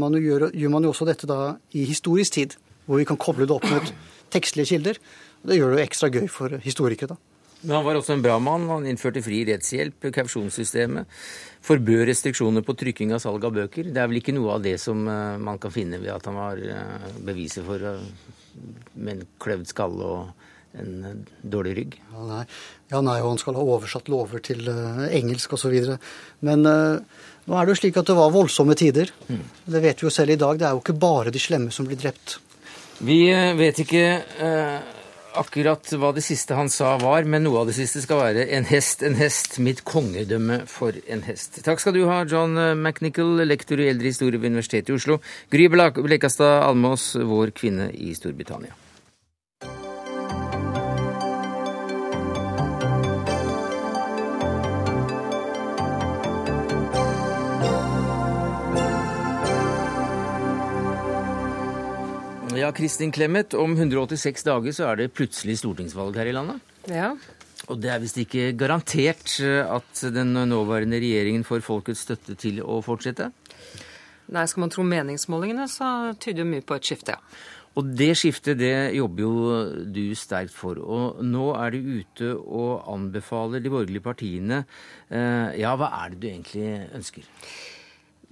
man 0.00 0.16
gjøre, 0.18 0.50
gjør 0.56 0.72
man 0.72 0.86
jo 0.86 0.94
også 0.94 1.06
dette 1.06 1.28
da 1.28 1.54
i 1.76 1.84
historisk 1.86 2.40
tid, 2.40 2.56
hvor 2.86 2.98
vi 2.98 3.06
kan 3.06 3.20
koble 3.20 3.46
det 3.46 3.54
opp 3.54 3.68
mot 3.70 3.94
tekstlige 4.34 4.74
kilder. 4.74 4.98
Og 5.42 5.50
Det 5.50 5.60
gjør 5.60 5.70
det 5.70 5.78
jo 5.78 5.86
ekstra 5.86 6.10
gøy 6.10 6.26
for 6.32 6.58
historikere. 6.64 7.14
da. 7.14 7.34
Men 7.64 7.78
han 7.78 7.84
var 7.86 7.96
også 7.96 8.16
en 8.16 8.24
bra 8.24 8.38
mann. 8.42 8.66
Han 8.68 8.86
innførte 8.88 9.22
fri 9.24 9.44
rettshjelp, 9.48 10.10
kausjonssystemet. 10.12 11.08
Forbød 11.64 12.02
restriksjoner 12.10 12.64
på 12.64 12.74
trykking 12.76 13.14
av 13.16 13.22
salg 13.24 13.44
av 13.48 13.54
bøker. 13.56 13.88
Det 13.88 14.00
er 14.00 14.08
vel 14.10 14.20
ikke 14.20 14.34
noe 14.36 14.58
av 14.58 14.64
det 14.64 14.76
som 14.82 15.06
eh, 15.08 15.36
man 15.40 15.60
kan 15.62 15.72
finne 15.72 16.00
ved 16.02 16.12
at 16.12 16.26
han 16.28 16.36
var 16.36 16.60
eh, 16.60 17.06
beviset 17.24 17.64
for 17.64 17.80
eh, 17.88 18.02
med 19.00 19.14
en 19.14 19.30
kløvd 19.40 19.70
skalle 19.70 20.10
og 20.16 20.50
en 20.78 21.22
dårlig 21.40 21.74
rygg. 21.78 21.96
Ja, 22.12 22.24
nei. 22.28 22.42
Ja, 22.90 23.00
nei, 23.00 23.16
og 23.22 23.30
han 23.32 23.40
skal 23.40 23.56
ha 23.56 23.64
oversatt 23.64 24.10
lover 24.12 24.42
til 24.44 24.66
uh, 24.66 25.04
engelsk 25.06 25.54
osv. 25.56 25.74
Men 26.44 26.66
uh, 26.66 26.98
nå 27.46 27.56
er 27.56 27.66
det 27.66 27.74
jo 27.74 27.80
slik 27.80 28.00
at 28.00 28.10
det 28.10 28.16
var 28.18 28.34
voldsomme 28.34 28.76
tider. 28.78 29.12
Mm. 29.28 29.44
Det 29.70 29.82
vet 29.84 30.02
vi 30.02 30.08
jo 30.08 30.12
selv 30.14 30.34
i 30.34 30.40
dag. 30.40 30.58
Det 30.58 30.66
er 30.66 30.74
jo 30.74 30.82
ikke 30.82 30.98
bare 31.06 31.34
de 31.34 31.42
slemme 31.42 31.74
som 31.74 31.86
blir 31.88 32.00
drept. 32.00 32.38
Vi 33.06 33.20
uh, 33.30 33.54
vet 33.58 33.80
ikke 33.86 34.04
akkurat 35.34 35.92
hva 35.98 36.12
det 36.14 36.24
siste 36.26 36.56
han 36.58 36.70
sa 36.72 36.94
var, 37.02 37.26
men 37.28 37.44
noe 37.46 37.62
av 37.62 37.70
det 37.70 37.76
siste 37.78 38.02
skal 38.04 38.20
være 38.20 38.46
'en 38.50 38.64
hest, 38.64 39.02
en 39.02 39.14
hest, 39.14 39.58
mitt 39.58 39.84
kongedømme 39.84 40.66
for 40.66 40.92
en 41.08 41.22
hest'. 41.22 41.62
Takk 41.62 41.80
skal 41.80 41.94
du 41.94 42.06
ha, 42.06 42.24
John 42.24 42.54
McNichol, 42.82 43.44
lektor 43.46 43.80
i 43.80 43.88
eldre 43.88 44.12
historie 44.12 44.40
ved 44.40 44.50
Universitetet 44.50 44.90
i 44.90 44.98
Oslo. 44.98 45.20
Gry 45.50 45.68
Blekastad 45.68 46.62
Almås, 46.62 47.14
vår 47.14 47.50
kvinne 47.50 47.90
i 47.92 48.14
Storbritannia. 48.14 48.83
Ja, 62.64 62.70
Kristin 62.72 63.12
Clemet, 63.12 63.52
om 63.60 63.74
186 63.76 64.46
dager 64.46 64.72
så 64.72 64.86
er 64.88 64.96
det 64.96 65.10
plutselig 65.12 65.58
stortingsvalg 65.60 66.16
her 66.16 66.30
i 66.30 66.32
landet. 66.32 66.62
Ja. 66.88 67.10
Og 67.68 67.76
det 67.82 67.90
er 67.92 68.00
visst 68.00 68.16
ikke 68.22 68.54
garantert 68.56 69.34
eh, 69.44 69.60
at 69.68 70.00
den 70.14 70.32
nåværende 70.48 70.96
regjeringen 71.02 71.44
får 71.44 71.60
folkets 71.66 72.06
støtte 72.06 72.38
til 72.40 72.62
å 72.64 72.78
fortsette? 72.86 73.26
Nei, 74.32 74.46
skal 74.48 74.64
man 74.64 74.72
tro 74.72 74.86
meningsmålingene, 74.88 75.66
så 75.68 76.14
tyder 76.16 76.40
jo 76.40 76.48
mye 76.54 76.64
på 76.64 76.78
et 76.78 76.88
skifte, 76.88 77.18
ja. 77.18 77.44
Og 77.76 77.92
det 78.00 78.12
skiftet 78.16 78.56
det 78.62 78.94
jobber 78.96 79.26
jo 79.26 79.54
du 79.92 80.02
sterkt 80.16 80.56
for. 80.56 80.80
Og 80.80 81.20
nå 81.26 81.50
er 81.58 81.74
du 81.74 81.92
ute 82.00 82.32
og 82.38 82.88
anbefaler 82.94 83.60
de 83.60 83.76
borgerlige 83.76 84.08
partiene 84.08 84.62
eh, 85.10 85.60
Ja, 85.60 85.76
hva 85.76 85.92
er 86.00 86.14
det 86.14 86.22
du 86.22 86.28
egentlig 86.30 86.68
ønsker? 86.96 87.28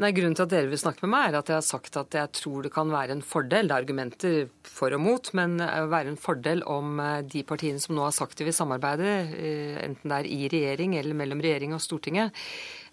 Nei, 0.00 0.08
Grunnen 0.16 0.32
til 0.32 0.46
at 0.46 0.52
dere 0.54 0.70
vil 0.70 0.80
snakke 0.80 1.04
med 1.04 1.12
meg, 1.12 1.26
er 1.28 1.36
at 1.42 1.50
jeg 1.50 1.58
har 1.58 1.64
sagt 1.66 1.96
at 2.00 2.14
jeg 2.16 2.30
tror 2.38 2.64
det 2.64 2.70
kan 2.72 2.88
være 2.88 3.12
en 3.12 3.24
fordel. 3.24 3.68
Det 3.68 3.74
er 3.74 3.82
argumenter 3.82 4.36
for 4.64 4.94
og 4.96 5.02
mot, 5.04 5.28
men 5.36 5.58
det 5.60 5.68
være 5.92 6.14
en 6.14 6.20
fordel 6.20 6.62
om 6.64 7.00
eh, 7.02 7.18
de 7.28 7.42
partiene 7.44 7.82
som 7.82 7.92
nå 7.96 8.06
har 8.06 8.14
sagt 8.16 8.38
de 8.40 8.46
vil 8.48 8.56
samarbeide, 8.56 9.10
eh, 9.36 9.76
enten 9.84 10.08
det 10.08 10.20
er 10.22 10.28
i 10.32 10.38
regjering 10.48 10.96
eller 10.96 11.18
mellom 11.18 11.42
regjering 11.44 11.76
og 11.76 11.82
Stortinget, 11.84 12.32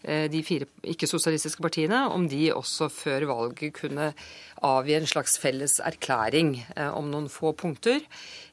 eh, 0.04 0.26
de 0.32 0.42
fire 0.44 0.68
ikke-sosialistiske 0.92 1.64
partiene, 1.64 2.02
om 2.12 2.28
de 2.28 2.50
også 2.52 2.90
før 2.92 3.30
valget 3.32 3.72
kunne 3.80 4.12
avgi 4.68 4.98
en 4.98 5.08
slags 5.08 5.38
felles 5.40 5.78
erklæring 5.80 6.58
om 6.92 7.08
noen 7.08 7.30
få 7.32 7.54
punkter. 7.56 8.04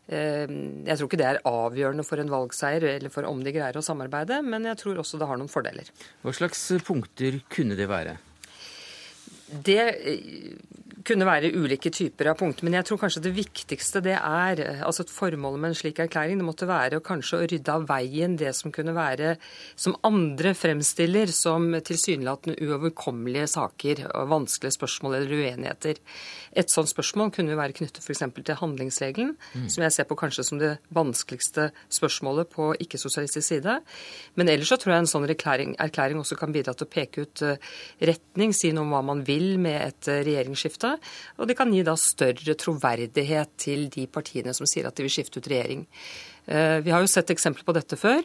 Jeg 0.06 0.94
tror 0.94 1.08
ikke 1.08 1.18
det 1.18 1.26
er 1.26 1.40
avgjørende 1.50 2.04
for 2.06 2.22
en 2.22 2.30
valgseier 2.30 2.84
eller 2.92 3.10
for 3.10 3.26
om 3.26 3.40
de 3.42 3.50
greier 3.50 3.74
å 3.74 3.82
samarbeide, 3.82 4.38
men 4.46 4.68
jeg 4.70 4.78
tror 4.78 5.02
også 5.02 5.18
det 5.18 5.26
har 5.26 5.40
noen 5.40 5.50
fordeler. 5.50 5.90
Hva 6.22 6.36
slags 6.38 6.62
punkter 6.86 7.40
kunne 7.50 7.74
det 7.74 7.90
være? 7.90 8.14
Det 9.50 9.94
kunne 11.06 11.26
være 11.28 11.52
ulike 11.54 11.90
typer 11.94 12.30
av 12.30 12.38
punkter, 12.40 12.66
men 12.66 12.76
jeg 12.78 12.88
tror 12.88 13.00
kanskje 13.00 13.22
det 13.24 13.32
viktigste 13.36 14.02
det 14.04 14.16
er 14.16 14.62
eh, 14.62 14.82
altså 14.86 15.04
et 15.04 15.12
Formålet 15.16 15.62
med 15.62 15.72
en 15.72 15.78
slik 15.78 16.00
erklæring 16.02 16.40
det 16.40 16.46
måtte 16.46 16.68
være 16.68 16.98
å 16.98 17.04
kanskje 17.04 17.38
å 17.38 17.46
rydde 17.48 17.72
av 17.72 17.86
veien 17.88 18.34
det 18.36 18.50
som 18.56 18.72
kunne 18.74 18.92
være 18.96 19.36
som 19.78 19.96
andre 20.06 20.52
fremstiller 20.56 21.30
som 21.32 21.70
tilsynelatende 21.86 22.58
uoverkommelige 22.60 23.46
saker, 23.54 24.02
og 24.10 24.28
vanskelige 24.32 24.76
spørsmål 24.76 25.16
eller 25.18 25.32
uenigheter. 25.40 26.00
Et 26.56 26.72
sånt 26.72 26.90
spørsmål 26.90 27.32
kunne 27.34 27.54
jo 27.54 27.60
være 27.60 27.76
knyttet 27.76 28.02
f.eks. 28.02 28.24
til 28.36 28.58
handlingsregelen, 28.60 29.32
mm. 29.36 29.66
som 29.72 29.86
jeg 29.86 29.94
ser 29.96 30.08
på 30.10 30.18
kanskje 30.18 30.44
som 30.48 30.60
det 30.60 30.74
vanskeligste 30.94 31.70
spørsmålet 31.92 32.50
på 32.52 32.70
ikke-sosialistisk 32.84 33.46
side. 33.46 33.78
Men 34.36 34.52
ellers 34.52 34.72
så 34.72 34.80
tror 34.80 34.96
jeg 34.96 35.06
en 35.06 35.10
sånn 35.14 35.28
erklæring, 35.28 35.76
erklæring 35.82 36.20
også 36.20 36.38
kan 36.40 36.54
bidra 36.54 36.76
til 36.76 36.88
å 36.88 36.92
peke 36.92 37.26
ut 37.26 37.44
eh, 37.46 37.72
retning, 38.12 38.54
si 38.56 38.72
noe 38.74 38.86
om 38.86 38.94
hva 38.96 39.04
man 39.14 39.24
vil 39.26 39.56
med 39.62 39.80
et 39.80 40.12
regjeringsskifte. 40.26 40.95
Og 41.40 41.48
det 41.50 41.56
kan 41.58 41.72
gi 41.74 41.84
da 41.86 41.96
større 42.00 42.56
troverdighet 42.58 43.56
til 43.60 43.88
de 43.92 44.06
partiene 44.10 44.54
som 44.56 44.68
sier 44.68 44.88
at 44.88 44.96
de 44.96 45.06
vil 45.06 45.12
skifte 45.12 45.40
ut 45.40 45.50
regjering. 45.52 45.86
Eh, 46.46 46.78
vi 46.86 46.94
har 46.94 47.02
jo 47.02 47.10
sett 47.10 47.32
eksempler 47.34 47.66
på 47.66 47.74
dette 47.76 47.98
før. 48.00 48.22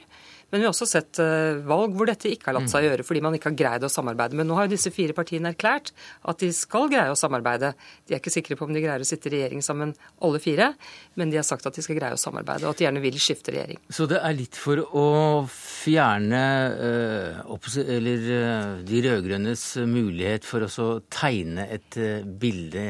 Men 0.51 0.59
vi 0.59 0.67
har 0.67 0.73
også 0.73 0.87
sett 0.89 1.19
eh, 1.23 1.61
valg 1.67 1.95
hvor 1.95 2.09
dette 2.09 2.29
ikke 2.31 2.49
har 2.49 2.57
latt 2.57 2.71
seg 2.71 2.85
gjøre 2.85 3.05
fordi 3.07 3.23
man 3.23 3.35
ikke 3.37 3.51
har 3.51 3.57
greid 3.61 3.85
å 3.87 3.91
samarbeide. 3.91 4.35
Men 4.37 4.49
nå 4.49 4.57
har 4.57 4.67
jo 4.67 4.73
disse 4.73 4.91
fire 4.93 5.15
partiene 5.17 5.53
erklært 5.53 5.93
at 6.27 6.43
de 6.43 6.51
skal 6.55 6.89
greie 6.91 7.11
å 7.11 7.17
samarbeide. 7.19 7.71
De 8.07 8.15
er 8.15 8.21
ikke 8.21 8.33
sikre 8.33 8.57
på 8.59 8.67
om 8.67 8.73
de 8.75 8.83
greier 8.83 9.03
å 9.03 9.07
sitte 9.07 9.31
i 9.31 9.35
regjering 9.37 9.63
sammen 9.65 9.95
alle 10.21 10.41
fire, 10.43 10.73
men 11.19 11.31
de 11.31 11.39
har 11.39 11.47
sagt 11.47 11.67
at 11.69 11.77
de 11.77 11.83
skal 11.85 11.97
greie 11.99 12.17
å 12.17 12.19
samarbeide, 12.19 12.67
og 12.67 12.75
at 12.75 12.81
de 12.81 12.87
gjerne 12.87 13.03
vil 13.03 13.19
skifte 13.21 13.55
regjering. 13.55 13.79
Så 13.89 14.07
det 14.11 14.19
er 14.19 14.35
litt 14.35 14.59
for 14.59 14.83
å 14.83 15.07
fjerne 15.51 16.43
øh, 16.89 17.55
eller, 17.85 18.27
øh, 18.41 18.75
de 18.87 19.01
rød-grønnes 19.07 19.65
mulighet 19.87 20.47
for 20.47 20.67
å 20.67 20.91
tegne 21.11 21.67
et 21.71 21.97
bilde 22.41 22.85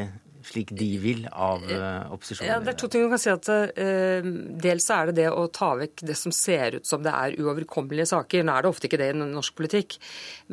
slik 0.51 0.71
de 0.77 0.89
vil, 1.01 1.25
av 1.31 1.63
uh, 1.67 2.11
opposisjonen? 2.13 2.49
Ja, 2.49 2.59
det 2.63 2.73
er 2.73 2.79
to 2.79 2.89
ting 2.91 3.05
man 3.05 3.13
kan 3.15 3.21
si. 3.23 3.31
at 3.33 3.49
uh, 3.51 4.29
Dels 4.65 4.87
er 4.93 5.11
det 5.11 5.17
det 5.21 5.27
å 5.31 5.45
ta 5.53 5.73
vekk 5.79 6.03
det 6.09 6.17
som 6.19 6.33
ser 6.35 6.79
ut 6.79 6.87
som 6.87 7.03
det 7.05 7.13
er 7.13 7.37
uoverkommelige 7.39 8.09
saker. 8.11 8.45
Nå 8.45 8.55
er 8.55 8.65
det 8.65 8.71
ofte 8.71 8.89
ikke 8.89 8.99
det 9.01 9.11
i 9.13 9.17
norsk 9.21 9.57
politikk. 9.57 9.97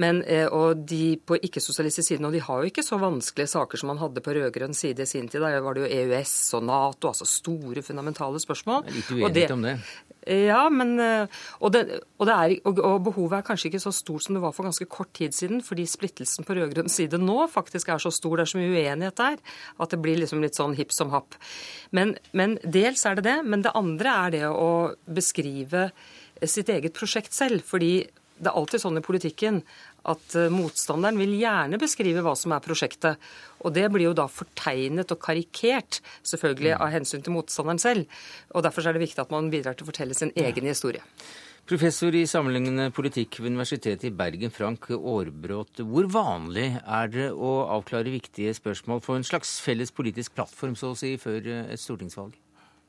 Men, 0.00 0.22
uh, 0.28 0.46
og 0.54 0.84
de 0.88 1.18
på 1.18 1.40
ikke-sosialistisk 1.48 2.12
side 2.12 2.24
nå, 2.24 2.32
de 2.34 2.42
har 2.44 2.62
jo 2.62 2.72
ikke 2.72 2.86
så 2.86 3.00
vanskelige 3.02 3.52
saker 3.54 3.80
som 3.80 3.92
man 3.92 4.02
hadde 4.02 4.24
på 4.24 4.36
rød-grønn 4.38 4.76
side 4.76 5.04
i 5.04 5.10
sin 5.10 5.30
tid. 5.30 5.42
Da 5.44 5.52
var 5.64 5.78
det 5.78 5.86
jo 5.86 5.92
EØS 6.02 6.36
og 6.58 6.68
Nato, 6.68 7.12
altså 7.12 7.28
store, 7.28 7.84
fundamentale 7.86 8.40
spørsmål. 8.42 8.86
Jeg 8.86 8.94
er 8.94 9.00
litt 9.00 9.12
uenighet 9.16 9.56
om 9.56 9.66
det. 9.66 9.78
Ja, 10.26 10.64
men, 10.68 10.98
og, 10.98 11.70
det, 11.72 12.00
og, 12.18 12.26
det 12.28 12.34
er, 12.34 12.54
og, 12.68 12.80
og, 12.84 12.96
behovet 13.06 13.38
er 13.38 13.44
kanskje 13.46 13.70
ikke 13.70 13.80
så 13.80 13.92
stort 13.94 14.26
som 14.26 14.36
det 14.36 14.42
var 14.42 14.52
for 14.56 14.66
ganske 14.66 14.88
kort 14.90 15.12
tid 15.16 15.36
siden, 15.36 15.62
fordi 15.64 15.86
splittelsen 15.88 16.44
på 16.44 16.56
rød-grønn 16.58 16.90
side 16.92 17.20
nå 17.22 17.46
faktisk 17.52 17.92
er 17.94 18.02
så 18.02 18.12
stor, 18.12 18.36
det 18.36 18.44
er 18.44 18.50
så 18.52 18.60
mye 18.60 18.74
uenighet 18.74 19.20
der, 19.20 19.38
at 19.78 19.94
det 19.94 20.00
blir 20.02 20.18
liksom 20.20 20.42
litt 20.44 20.58
sånn 20.58 20.76
hipp 20.76 20.92
som 20.92 21.14
happ. 21.14 21.38
Men, 21.94 22.16
men 22.36 22.58
dels 22.64 23.06
er 23.08 23.18
det 23.18 23.26
det. 23.28 23.38
Men 23.46 23.64
det 23.64 23.74
andre 23.78 24.14
er 24.26 24.34
det 24.34 24.44
å 24.50 24.70
beskrive 25.06 25.88
sitt 26.44 26.70
eget 26.72 26.96
prosjekt 26.96 27.36
selv. 27.36 27.64
Fordi 27.66 27.92
det 28.38 28.50
er 28.50 28.58
alltid 28.58 28.82
sånn 28.84 29.00
i 29.00 29.04
politikken 29.04 29.62
at 30.08 30.36
eh, 30.38 30.52
motstanderen 30.52 31.18
vil 31.20 31.34
gjerne 31.40 31.80
beskrive 31.80 32.22
hva 32.24 32.34
som 32.38 32.54
er 32.54 32.64
prosjektet. 32.64 33.18
Og 33.66 33.74
det 33.74 33.88
blir 33.92 34.08
jo 34.08 34.16
da 34.16 34.28
fortegnet 34.30 35.10
og 35.14 35.20
karikert, 35.22 36.00
selvfølgelig 36.26 36.76
av 36.78 36.94
hensyn 36.94 37.24
til 37.24 37.34
motstanderen 37.34 37.82
selv. 37.82 38.22
Og 38.54 38.64
derfor 38.66 38.86
er 38.86 38.96
det 38.96 39.04
viktig 39.08 39.24
at 39.24 39.34
man 39.34 39.50
bidrar 39.52 39.76
til 39.76 39.86
å 39.86 39.90
fortelle 39.90 40.16
sin 40.16 40.32
egen 40.38 40.70
historie. 40.70 41.02
Professor 41.68 42.14
i 42.16 42.22
sammenlignende 42.24 42.88
politikk 42.96 43.42
ved 43.42 43.50
Universitetet 43.52 44.06
i 44.08 44.14
Bergen, 44.16 44.52
Frank 44.54 44.88
Aarbrot. 44.94 45.82
Hvor 45.84 46.08
vanlig 46.08 46.70
er 46.80 47.12
det 47.12 47.28
å 47.34 47.58
avklare 47.74 48.14
viktige 48.14 48.54
spørsmål 48.56 49.04
for 49.04 49.20
en 49.20 49.26
slags 49.28 49.58
felles 49.60 49.92
politisk 49.92 50.38
plattform, 50.38 50.78
så 50.80 50.94
å 50.94 50.96
si, 50.96 51.18
før 51.20 51.44
et 51.66 51.82
stortingsvalg? 51.82 52.38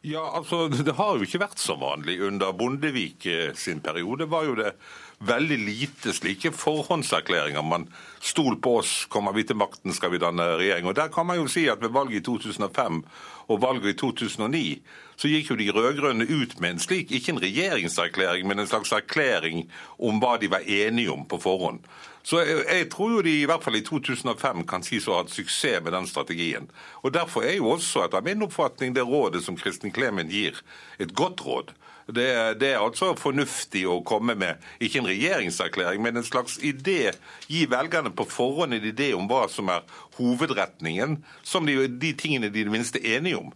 Ja, 0.02 0.24
altså, 0.38 0.68
Det 0.88 0.96
har 0.96 1.18
jo 1.18 1.28
ikke 1.28 1.42
vært 1.44 1.60
så 1.60 1.76
vanlig. 1.80 2.20
Under 2.24 2.54
Bondevik 2.56 3.28
sin 3.60 3.82
periode 3.84 4.30
var 4.32 4.48
jo 4.48 4.56
det 4.60 4.74
veldig 5.20 5.58
lite 5.60 6.14
slike 6.16 6.54
forhåndserklæringer. 6.56 7.64
Man 7.66 7.90
stol 8.24 8.56
på 8.64 8.78
oss, 8.80 9.06
kommer 9.12 9.36
vi 9.36 9.44
til 9.44 9.60
makten, 9.60 9.94
skal 9.96 10.14
vi 10.14 10.22
danne 10.22 10.46
regjering. 10.62 10.88
Og 10.88 10.96
Der 10.96 11.12
kan 11.12 11.28
man 11.28 11.42
jo 11.42 11.48
si 11.52 11.68
at 11.68 11.82
ved 11.82 11.92
valget 11.92 12.22
i 12.22 12.24
2005 12.24 13.04
og 13.50 13.62
valget 13.62 13.96
i 13.96 13.98
2009 13.98 14.82
så 15.20 15.28
gikk 15.28 15.50
jo 15.52 15.58
de 15.60 15.72
rød-grønne 15.76 16.24
ut 16.30 16.54
med 16.62 16.70
en 16.70 16.80
slik, 16.80 17.12
ikke 17.12 17.34
en 17.34 17.42
regjeringserklæring, 17.42 18.48
men 18.48 18.60
en 18.60 18.68
slags 18.68 18.94
erklæring 18.96 19.66
om 20.00 20.22
hva 20.22 20.38
de 20.40 20.48
var 20.52 20.64
enige 20.64 21.12
om 21.12 21.26
på 21.28 21.42
forhånd. 21.44 21.82
Så 22.24 22.40
jeg, 22.40 22.64
jeg 22.70 22.90
tror 22.92 23.12
jo 23.12 23.22
de 23.26 23.34
i 23.42 23.46
hvert 23.50 23.64
fall 23.64 23.76
i 23.76 23.84
2005 23.84 24.64
kan 24.70 24.84
sies 24.86 25.08
å 25.08 25.18
ha 25.18 25.24
hatt 25.24 25.34
suksess 25.34 25.84
med 25.84 25.96
den 25.96 26.08
strategien. 26.08 26.70
Og 27.04 27.14
Derfor 27.14 27.44
er 27.44 27.58
jo 27.58 27.74
også 27.74 28.06
etter 28.06 28.24
min 28.24 28.46
oppfatning 28.48 28.96
det 28.96 29.04
rådet 29.08 29.44
som 29.44 29.58
Kristin 29.60 29.92
Clemen 29.92 30.32
gir, 30.32 30.62
et 31.00 31.12
godt 31.16 31.44
råd. 31.46 31.74
Det, 32.16 32.60
det, 32.60 32.72
er 32.74 32.82
altså 32.82 33.12
fornuftig 33.18 33.84
å 33.86 34.00
komme 34.08 34.34
med 34.40 34.64
ikke 34.82 35.04
en 35.04 35.10
regjeringserklæring, 35.10 36.02
men 36.02 36.18
en 36.18 36.26
slags 36.26 36.58
idé. 36.66 37.12
Gi 37.46 37.68
velgerne 37.70 38.10
på 38.16 38.26
forhånd 38.30 38.74
en 38.74 38.88
idé 38.90 39.12
om 39.14 39.28
hva 39.30 39.44
som 39.52 39.70
er 39.70 39.86
hovedretningen, 40.18 41.20
som 41.46 41.70
de, 41.70 41.76
de 42.02 42.14
tingene 42.18 42.50
de 42.50 42.64
er 42.64 42.70
det 42.70 42.74
minste 42.74 43.02
enige 43.04 43.44
om. 43.44 43.52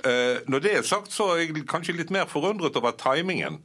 Uh, 0.00 0.40
når 0.48 0.64
det 0.64 0.72
er 0.78 0.86
sagt, 0.88 1.12
så 1.12 1.34
er 1.34 1.42
jeg 1.42 1.66
kanskje 1.68 1.98
litt 1.98 2.12
mer 2.14 2.30
forundret 2.30 2.78
over 2.80 2.96
timingen. 2.96 3.60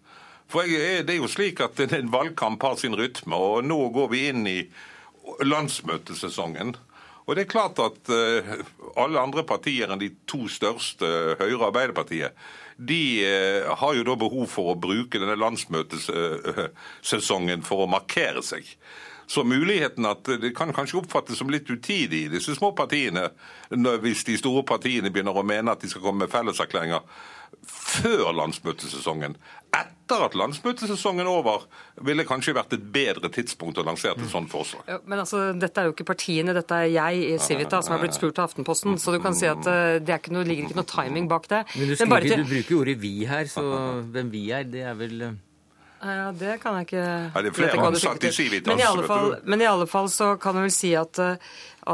For 0.51 0.67
jeg, 0.67 1.05
det 1.07 1.15
er 1.15 1.21
jo 1.21 1.31
slik 1.31 1.63
at 1.63 1.79
en 1.85 2.11
valgkamp 2.11 2.61
har 2.67 2.75
sin 2.81 2.97
rytme, 2.97 3.39
og 3.39 3.63
nå 3.63 3.79
går 3.95 4.11
vi 4.11 4.25
inn 4.33 4.43
i 4.51 4.59
landsmøtesesongen. 5.47 6.75
Og 7.25 7.33
det 7.33 7.45
er 7.45 7.53
klart 7.55 7.79
at 7.81 8.11
uh, 8.11 8.51
alle 8.99 9.23
andre 9.23 9.45
partier 9.47 9.89
enn 9.89 10.03
de 10.03 10.11
to 10.27 10.43
største, 10.51 11.07
Høyre 11.39 11.55
og 11.61 11.69
Arbeiderpartiet, 11.71 12.35
de 12.77 13.25
eh, 13.25 13.77
har 13.79 13.93
jo 13.95 14.03
da 14.07 14.15
behov 14.19 14.47
for 14.51 14.65
å 14.71 14.79
bruke 14.79 15.19
denne 15.21 15.35
landsmøtesesongen 15.39 17.61
for 17.65 17.77
å 17.83 17.91
markere 17.91 18.41
seg. 18.43 18.63
Så 19.27 19.43
muligheten 19.47 20.05
at 20.05 20.23
det 20.41 20.57
kan 20.57 20.73
kanskje 20.75 20.97
oppfattes 21.01 21.37
som 21.41 21.49
litt 21.49 21.69
utidig 21.69 22.25
i 22.25 22.29
disse 22.35 22.55
små 22.57 22.69
partiene, 22.77 23.23
hvis 23.71 24.23
de 24.27 24.37
store 24.37 24.63
partiene 24.67 25.09
begynner 25.09 25.33
å 25.33 25.47
mene 25.47 25.71
at 25.73 25.81
de 25.81 25.89
skal 25.89 26.03
komme 26.03 26.19
med 26.25 26.33
felleserklæringer 26.33 27.01
før 27.65 28.31
landsmøtesesongen. 28.37 29.33
Etter 29.75 30.21
at 30.27 30.35
landsmøtesesongen 30.37 31.25
er 31.25 31.31
over, 31.31 31.65
ville 32.05 32.25
kanskje 32.27 32.53
vært 32.55 32.75
et 32.77 32.83
bedre 32.93 33.31
tidspunkt 33.33 33.79
å 33.81 33.85
lansere 33.87 34.19
et 34.21 34.31
sånt 34.31 34.51
forslag. 34.51 34.85
Ja, 34.89 34.99
men 35.03 35.21
altså, 35.23 35.47
Dette 35.57 35.81
er 35.81 35.89
jo 35.89 35.95
ikke 35.95 36.07
partiene, 36.11 36.53
dette 36.55 36.77
er 36.85 36.91
jeg 36.93 37.23
i 37.33 37.39
Civita 37.41 37.81
som 37.85 37.95
har 37.95 38.03
blitt 38.03 38.17
spurt 38.17 38.39
av 38.39 38.51
Aftenposten. 38.51 38.99
Så 39.01 39.15
du 39.15 39.19
kan 39.23 39.35
si 39.37 39.49
at 39.49 39.65
uh, 39.65 39.97
det 39.97 40.19
ikke 40.19 40.35
noe, 40.35 40.45
ligger 40.47 40.69
ikke 40.69 40.79
noe 40.79 40.91
timing 40.91 41.29
bak 41.31 41.49
det. 41.51 41.63
Men 41.73 41.91
du, 41.91 41.97
skriver, 41.97 42.29
til... 42.29 42.45
du 42.45 42.53
bruker 42.53 42.79
ordet 42.83 42.97
'vi' 43.01 43.25
her, 43.29 43.49
så 43.49 43.65
hvem 44.13 44.31
vi 44.33 44.45
er, 44.53 44.69
det 44.69 44.85
er 44.85 44.95
vel 45.01 45.27
uh... 45.31 45.35
Ja, 46.05 46.31
Det 46.31 46.57
kan 46.61 46.75
jeg 46.79 46.89
ikke 46.89 47.05
ja, 47.05 47.41
Det 47.41 47.51
er 47.51 47.55
flere 47.55 47.87
ansatte 47.87 48.29
i 48.29 48.33
Civitas. 48.35 48.67
Men 48.69 48.81
i, 48.81 48.87
alle 48.87 49.07
fall, 49.07 49.31
men 49.43 49.63
i 49.63 49.69
alle 49.69 49.87
fall 49.89 50.09
så 50.11 50.35
kan 50.41 50.59
jeg 50.59 50.67
vel 50.67 50.73
si 50.75 50.91
at, 50.97 51.21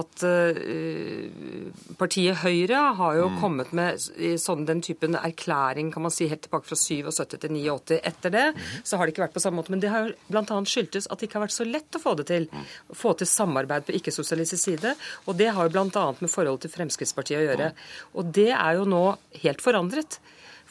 at 0.01 0.25
uh, 0.27 1.91
partiet 1.99 2.41
Høyre 2.41 2.81
har 2.99 3.19
jo 3.19 3.29
mm. 3.31 3.37
kommet 3.43 3.71
med 3.77 4.01
sånn 4.41 4.65
den 4.67 4.83
typen 4.83 5.15
erklæring 5.19 5.93
kan 5.93 6.05
man 6.05 6.13
si, 6.13 6.27
helt 6.31 6.43
tilbake 6.45 6.67
fra 6.67 6.79
77 6.79 7.37
til 7.37 7.55
89. 7.55 8.01
Etter 8.11 8.35
det 8.35 8.45
mm. 8.57 8.65
så 8.83 8.99
har 8.99 9.07
det 9.07 9.15
ikke 9.15 9.25
vært 9.25 9.37
på 9.37 9.43
samme 9.43 9.61
måte. 9.61 9.73
Men 9.73 9.83
det 9.83 9.93
har 9.93 10.11
bl.a. 10.27 10.59
skyldtes 10.67 11.07
at 11.07 11.21
det 11.21 11.29
ikke 11.29 11.39
har 11.39 11.47
vært 11.47 11.57
så 11.57 11.67
lett 11.67 11.99
å 11.99 12.03
få 12.03 12.15
det 12.19 12.27
til. 12.31 12.49
Mm. 12.51 12.67
Få 13.03 13.15
til 13.19 13.31
samarbeid 13.31 13.87
på 13.87 13.95
ikke-sosialistisk 14.01 14.63
side. 14.67 14.95
Og 15.27 15.39
det 15.39 15.53
har 15.55 15.69
jo 15.69 15.75
bl.a. 15.77 16.05
med 16.19 16.31
forholdet 16.31 16.67
til 16.67 16.75
Fremskrittspartiet 16.75 17.41
å 17.41 17.47
gjøre. 17.47 17.71
Og 18.17 18.35
det 18.35 18.51
er 18.57 18.79
jo 18.79 18.87
nå 18.89 19.05
helt 19.45 19.63
forandret. 19.63 20.19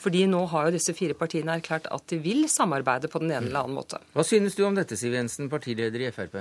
Fordi 0.01 0.25
nå 0.31 0.47
har 0.49 0.69
jo 0.69 0.77
disse 0.79 0.95
fire 0.97 1.17
partiene 1.19 1.59
erklært 1.59 1.91
at 1.93 2.07
de 2.09 2.17
vil 2.25 2.47
samarbeide 2.49 3.11
på 3.13 3.21
den 3.21 3.35
ene 3.35 3.51
eller 3.51 3.67
annen 3.67 3.77
måte. 3.77 4.01
Hva 4.17 4.25
synes 4.25 4.57
du 4.57 4.65
om 4.65 4.79
dette, 4.79 4.97
Siv 4.97 5.13
Jensen, 5.17 5.51
partileder 5.53 6.01
i 6.01 6.13
Frp? 6.15 6.39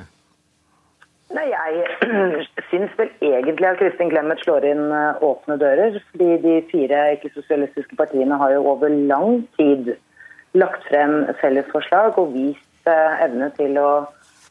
Nei, 1.35 1.45
Jeg 1.51 1.83
syns 2.71 2.93
vel 2.97 3.09
egentlig 3.21 3.67
at 3.69 3.81
Kristin 3.81 4.09
Clemet 4.09 4.39
slår 4.41 4.65
inn 4.65 4.85
eh, 4.95 5.25
åpne 5.25 5.59
dører. 5.61 5.99
fordi 6.11 6.29
de 6.45 6.53
fire 6.71 7.01
ikke-sosialistiske 7.17 7.99
partiene 7.99 8.39
har 8.39 8.55
jo 8.55 8.63
over 8.71 8.89
lang 8.89 9.43
tid 9.59 9.91
lagt 10.57 10.87
frem 10.87 11.27
fellesforslag 11.41 12.17
og 12.17 12.31
vist 12.33 12.89
eh, 12.89 13.21
evne 13.27 13.51
til 13.59 13.77
å 13.77 13.91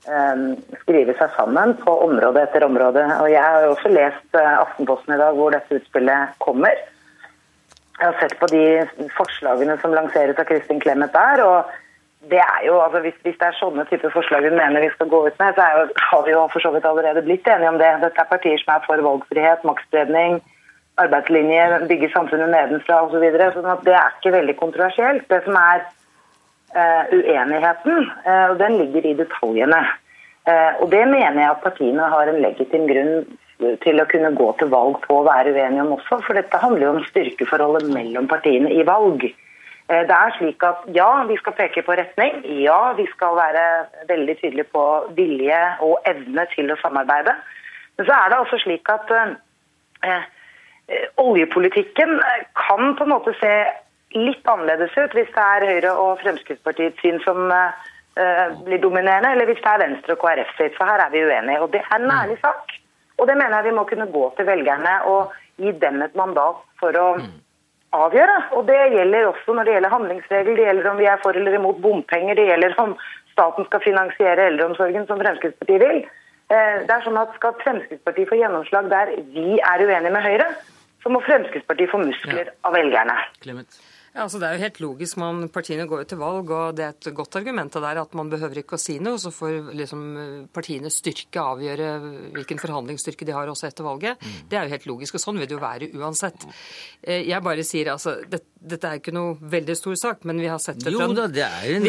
um, 0.07 0.45
skrive 0.85 1.17
seg 1.19 1.35
sammen 1.35 1.75
på 1.81 1.97
område 2.05 2.45
etter 2.45 2.69
område. 2.69 3.03
Og 3.25 3.33
Jeg 3.33 3.43
har 3.43 3.67
jo 3.67 3.75
også 3.75 3.91
lest 3.97 4.39
Aftenposten 4.39 5.17
i 5.17 5.21
dag 5.25 5.35
hvor 5.35 5.57
dette 5.57 5.81
utspillet 5.81 6.39
kommer. 6.45 6.79
Jeg 7.99 8.07
har 8.07 8.17
sett 8.21 8.39
på 8.39 8.47
de 8.53 8.65
forslagene 9.17 9.75
som 9.83 9.95
lanseres 9.95 10.39
av 10.39 10.47
Kristin 10.47 10.81
Clemet 10.83 11.13
der. 11.13 11.43
og 11.45 11.77
det 12.31 12.39
er 12.43 12.63
jo, 12.67 12.79
altså 12.83 13.01
hvis, 13.01 13.15
hvis, 13.23 13.37
det 13.41 13.47
er 13.47 13.57
sånne 13.57 13.85
typer 13.89 14.11
forslag 14.11 14.45
hun 14.45 14.57
mener 14.59 14.83
vi 14.83 14.91
skal 14.91 15.09
gå 15.11 15.21
ut 15.27 15.37
med, 15.39 15.55
så 15.55 15.67
jo, 15.73 15.85
har 16.11 16.25
vi 16.27 16.33
jo 16.35 16.41
for 16.53 16.65
så 16.65 16.73
vidt 16.75 16.87
allerede 16.89 17.23
blitt 17.23 17.47
enige 17.49 17.71
om 17.71 17.79
det. 17.79 17.91
Dette 18.03 18.21
er 18.23 18.31
partier 18.33 18.59
som 18.63 18.75
er 18.75 18.83
for 18.87 19.05
valgfrihet, 19.07 19.65
maktspredning, 19.69 20.41
arbeidslinje, 20.99 21.63
bygge 21.91 22.11
samfunnet 22.13 22.51
nedenfra 22.53 23.05
osv. 23.07 23.15
Så 23.15 23.23
videre, 23.23 23.53
sånn 23.55 23.71
det 23.87 23.95
er 23.95 24.19
ikke 24.19 24.35
veldig 24.35 24.57
kontroversielt. 24.59 25.29
Det 25.31 25.41
som 25.47 25.59
er 25.63 25.85
uh, 26.75 27.05
uenigheten, 27.15 28.11
uh, 28.27 28.47
og 28.51 28.59
den 28.63 28.79
ligger 28.83 29.07
i 29.07 29.17
detaljene. 29.23 29.83
Uh, 30.49 30.73
og 30.83 30.91
det 30.95 31.05
mener 31.07 31.39
jeg 31.43 31.53
at 31.53 31.65
partiene 31.65 32.11
har 32.15 32.31
en 32.31 32.43
legitim 32.43 32.89
grunn 32.91 33.15
til 33.59 33.99
å 33.99 34.07
kunne 34.11 34.31
gå 34.39 34.49
til 34.61 34.71
valg 34.71 35.01
på 35.05 35.19
å 35.19 35.27
være 35.27 35.53
uenige 35.57 35.83
om 35.83 35.97
også. 35.97 36.21
For 36.27 36.39
dette 36.39 36.61
handler 36.63 36.87
jo 36.87 36.95
om 36.97 37.07
styrkeforholdet 37.09 37.91
mellom 37.91 38.29
partiene 38.31 38.71
i 38.75 38.87
valg. 38.87 39.25
Eh, 39.89 40.05
det 40.07 40.15
er 40.15 40.35
slik 40.37 40.65
at 40.67 40.87
ja, 40.95 41.09
vi 41.29 41.37
skal 41.41 41.57
peke 41.59 41.83
på 41.83 41.97
retning. 41.99 42.43
Ja, 42.63 42.95
vi 42.99 43.09
skal 43.15 43.37
være 43.39 43.67
veldig 44.11 44.39
tydelige 44.41 44.71
på 44.75 44.87
vilje 45.19 45.61
og 45.85 45.99
evne 46.09 46.47
til 46.55 46.71
å 46.71 46.79
samarbeide. 46.83 47.35
Men 47.99 48.07
så 48.09 48.15
er 48.15 48.31
det 48.31 48.41
altså 48.43 48.63
slik 48.63 48.91
at 48.95 49.15
eh, 49.19 49.37
eh 50.09 50.27
oljepolitikken 51.21 52.15
kan 52.57 52.95
på 52.97 53.05
en 53.05 53.11
måte 53.11 53.35
se 53.37 53.51
litt 54.17 54.47
annerledes 54.49 54.95
ut 54.97 55.13
hvis 55.13 55.29
det 55.35 55.43
er 55.45 55.67
Høyre 55.69 55.91
og 56.01 56.23
Fremskrittspartiets 56.23 57.03
syn 57.05 57.19
som 57.27 57.51
eh, 57.53 58.55
blir 58.65 58.81
dominerende, 58.81 59.35
eller 59.35 59.51
hvis 59.51 59.61
det 59.61 59.69
er 59.69 59.83
Venstre 59.83 60.17
og 60.17 60.23
KrF 60.23 60.55
sitt. 60.57 60.79
For 60.79 60.89
her 60.89 61.03
er 61.05 61.13
vi 61.13 61.27
uenige. 61.27 61.61
Og 61.61 61.75
det 61.75 61.83
er 61.83 61.99
en 61.99 62.15
ærlig 62.23 62.39
sak. 62.41 62.79
Og 63.19 63.27
det 63.29 63.37
mener 63.39 63.59
jeg 63.59 63.69
vi 63.69 63.77
må 63.77 63.85
kunne 63.89 64.09
gå 64.15 64.25
til 64.37 64.47
velgerne 64.49 64.95
og 65.11 65.35
gi 65.59 65.75
dem 65.83 66.03
et 66.07 66.15
mandat 66.19 66.61
for 66.81 66.95
å 66.99 67.09
mm. 67.19 67.27
avgjøre. 67.99 68.37
Og 68.59 68.69
det 68.69 68.79
gjelder 68.95 69.31
også 69.33 69.57
når 69.57 69.69
det 69.69 69.75
gjelder 69.77 69.95
handlingsregel, 69.97 70.57
det 70.59 70.69
gjelder 70.69 70.91
om 70.93 71.03
vi 71.03 71.11
er 71.11 71.21
for 71.25 71.39
eller 71.39 71.59
imot 71.59 71.83
bompenger, 71.83 72.39
det 72.39 72.47
gjelder 72.53 72.79
om 72.85 72.95
staten 73.33 73.69
skal 73.69 73.85
finansiere 73.85 74.49
eldreomsorgen 74.53 75.07
som 75.11 75.21
Fremskrittspartiet 75.23 75.83
vil. 75.83 76.01
Eh, 76.49 76.75
det 76.87 76.95
er 76.95 77.05
sånn 77.05 77.19
at 77.21 77.35
Skal 77.37 77.59
Fremskrittspartiet 77.61 78.31
få 78.31 78.39
gjennomslag 78.41 78.89
der 78.91 79.13
vi 79.35 79.59
er 79.59 79.85
uenige 79.85 80.15
med 80.15 80.25
Høyre, 80.25 80.49
så 81.03 81.13
må 81.13 81.21
Fremskrittspartiet 81.27 81.93
få 81.93 82.01
muskler 82.03 82.55
av 82.67 82.75
velgerne. 82.75 83.19
Clement. 83.45 83.81
Ja, 84.19 84.25
altså 84.25 84.41
Det 84.43 84.49
er 84.49 84.57
jo 84.57 84.63
helt 84.65 84.79
logisk. 84.83 85.19
Man, 85.23 85.45
partiene 85.55 85.85
går 85.87 86.01
jo 86.03 86.07
til 86.11 86.19
valg, 86.19 86.51
og 86.51 86.75
det 86.75 86.83
er 86.83 86.95
et 86.97 87.09
godt 87.15 87.37
argument 87.39 87.71
det 87.71 87.83
der 87.85 88.01
at 88.03 88.15
man 88.19 88.31
behøver 88.33 88.65
ikke 88.65 88.75
å 88.75 88.81
si 88.83 88.97
noe. 88.99 89.15
Så 89.23 89.31
får 89.31 89.71
liksom 89.79 90.01
partienes 90.51 90.97
styrke 90.99 91.39
avgjøre 91.39 91.91
hvilken 92.35 92.59
forhandlingsstyrke 92.59 93.29
de 93.29 93.37
har 93.37 93.47
også 93.47 93.69
etter 93.69 93.87
valget. 93.87 94.19
Mm. 94.19 94.41
Det 94.51 94.59
er 94.59 94.67
jo 94.67 94.75
helt 94.75 94.89
logisk, 94.91 95.15
og 95.15 95.23
sånn 95.23 95.39
vil 95.39 95.47
det 95.47 95.55
jo 95.55 95.63
være 95.63 95.91
uansett. 95.95 96.49
Eh, 96.99 97.29
jeg 97.29 97.45
bare 97.47 97.67
sier 97.67 97.93
altså 97.95 98.19
det, 98.27 98.43
Dette 98.59 98.89
er 98.91 98.99
ikke 98.99 99.13
noe 99.15 99.37
veldig 99.39 99.75
stor 99.79 99.95
sak, 99.95 100.25
men 100.27 100.41
vi 100.43 100.49
har 100.51 100.59
sett 100.59 100.81
det 100.83 100.91
fra 100.91 101.05
Jo 101.07 101.15
da, 101.15 101.29
det 101.31 101.45
er 101.47 101.77
en 101.77 101.85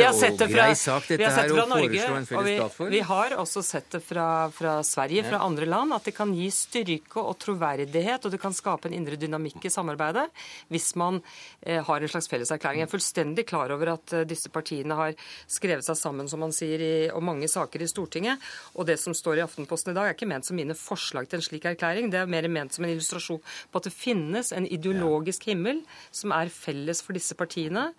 grei 0.54 0.76
sak, 0.78 1.08
dette 1.10 1.32
her, 1.34 1.50
å 1.50 1.64
foreslå 1.66 2.18
en 2.20 2.28
felles 2.30 2.60
plattform. 2.60 2.92
Vi, 2.92 3.00
vi 3.00 3.02
har 3.10 3.34
også 3.42 3.64
sett 3.66 3.88
det 3.96 4.04
fra, 4.06 4.28
fra 4.54 4.76
Sverige, 4.86 5.24
fra 5.26 5.40
andre 5.48 5.66
land, 5.66 5.96
at 5.98 6.06
det 6.06 6.14
kan 6.14 6.30
gi 6.38 6.52
styrke 6.54 7.24
og 7.24 7.40
troverdighet, 7.42 8.22
og 8.22 8.36
det 8.36 8.42
kan 8.44 8.54
skape 8.54 8.86
en 8.86 9.00
indre 9.00 9.18
dynamikk 9.18 9.66
i 9.66 9.74
samarbeidet 9.74 10.28
hvis 10.70 10.92
man 11.02 11.18
eh, 11.66 11.82
har 11.82 12.06
en 12.06 12.14
slags 12.14 12.19
slags 12.20 12.32
felleserklæring. 12.32 12.84
Jeg 12.84 12.90
er 12.90 12.94
fullstendig 12.94 13.46
klar 13.50 13.72
over 13.74 13.94
at 13.96 14.14
eh, 14.14 14.26
disse 14.28 14.52
partiene 14.54 14.98
har 15.00 15.16
skrevet 15.48 15.88
seg 15.88 15.98
sammen 15.98 16.30
som 16.30 16.44
man 16.44 16.54
sier, 16.56 16.80
i, 16.80 16.94
om 17.16 17.26
mange 17.26 17.50
saker 17.50 17.84
i 17.84 17.90
Stortinget. 17.90 18.44
Og 18.76 18.88
det 18.90 19.00
som 19.02 19.16
står 19.16 19.40
i 19.40 19.46
Aftenposten 19.46 19.94
i 19.94 19.98
dag, 19.98 20.10
er 20.10 20.18
ikke 20.18 20.30
ment 20.30 20.48
som 20.48 20.60
mine 20.60 20.78
forslag 20.78 21.30
til 21.30 21.40
en 21.40 21.48
slik 21.50 21.68
erklæring. 21.70 22.12
Det 22.12 22.22
er 22.22 22.30
mer 22.30 22.50
ment 22.52 22.76
som 22.76 22.86
en 22.86 22.94
illustrasjon 22.94 23.42
på 23.42 23.82
at 23.82 23.90
det 23.90 23.96
finnes 23.96 24.52
en 24.56 24.68
ideologisk 24.68 25.50
himmel 25.50 25.84
som 26.12 26.36
er 26.36 26.52
felles 26.54 27.04
for 27.06 27.18
disse 27.18 27.38
partiene. 27.40 27.90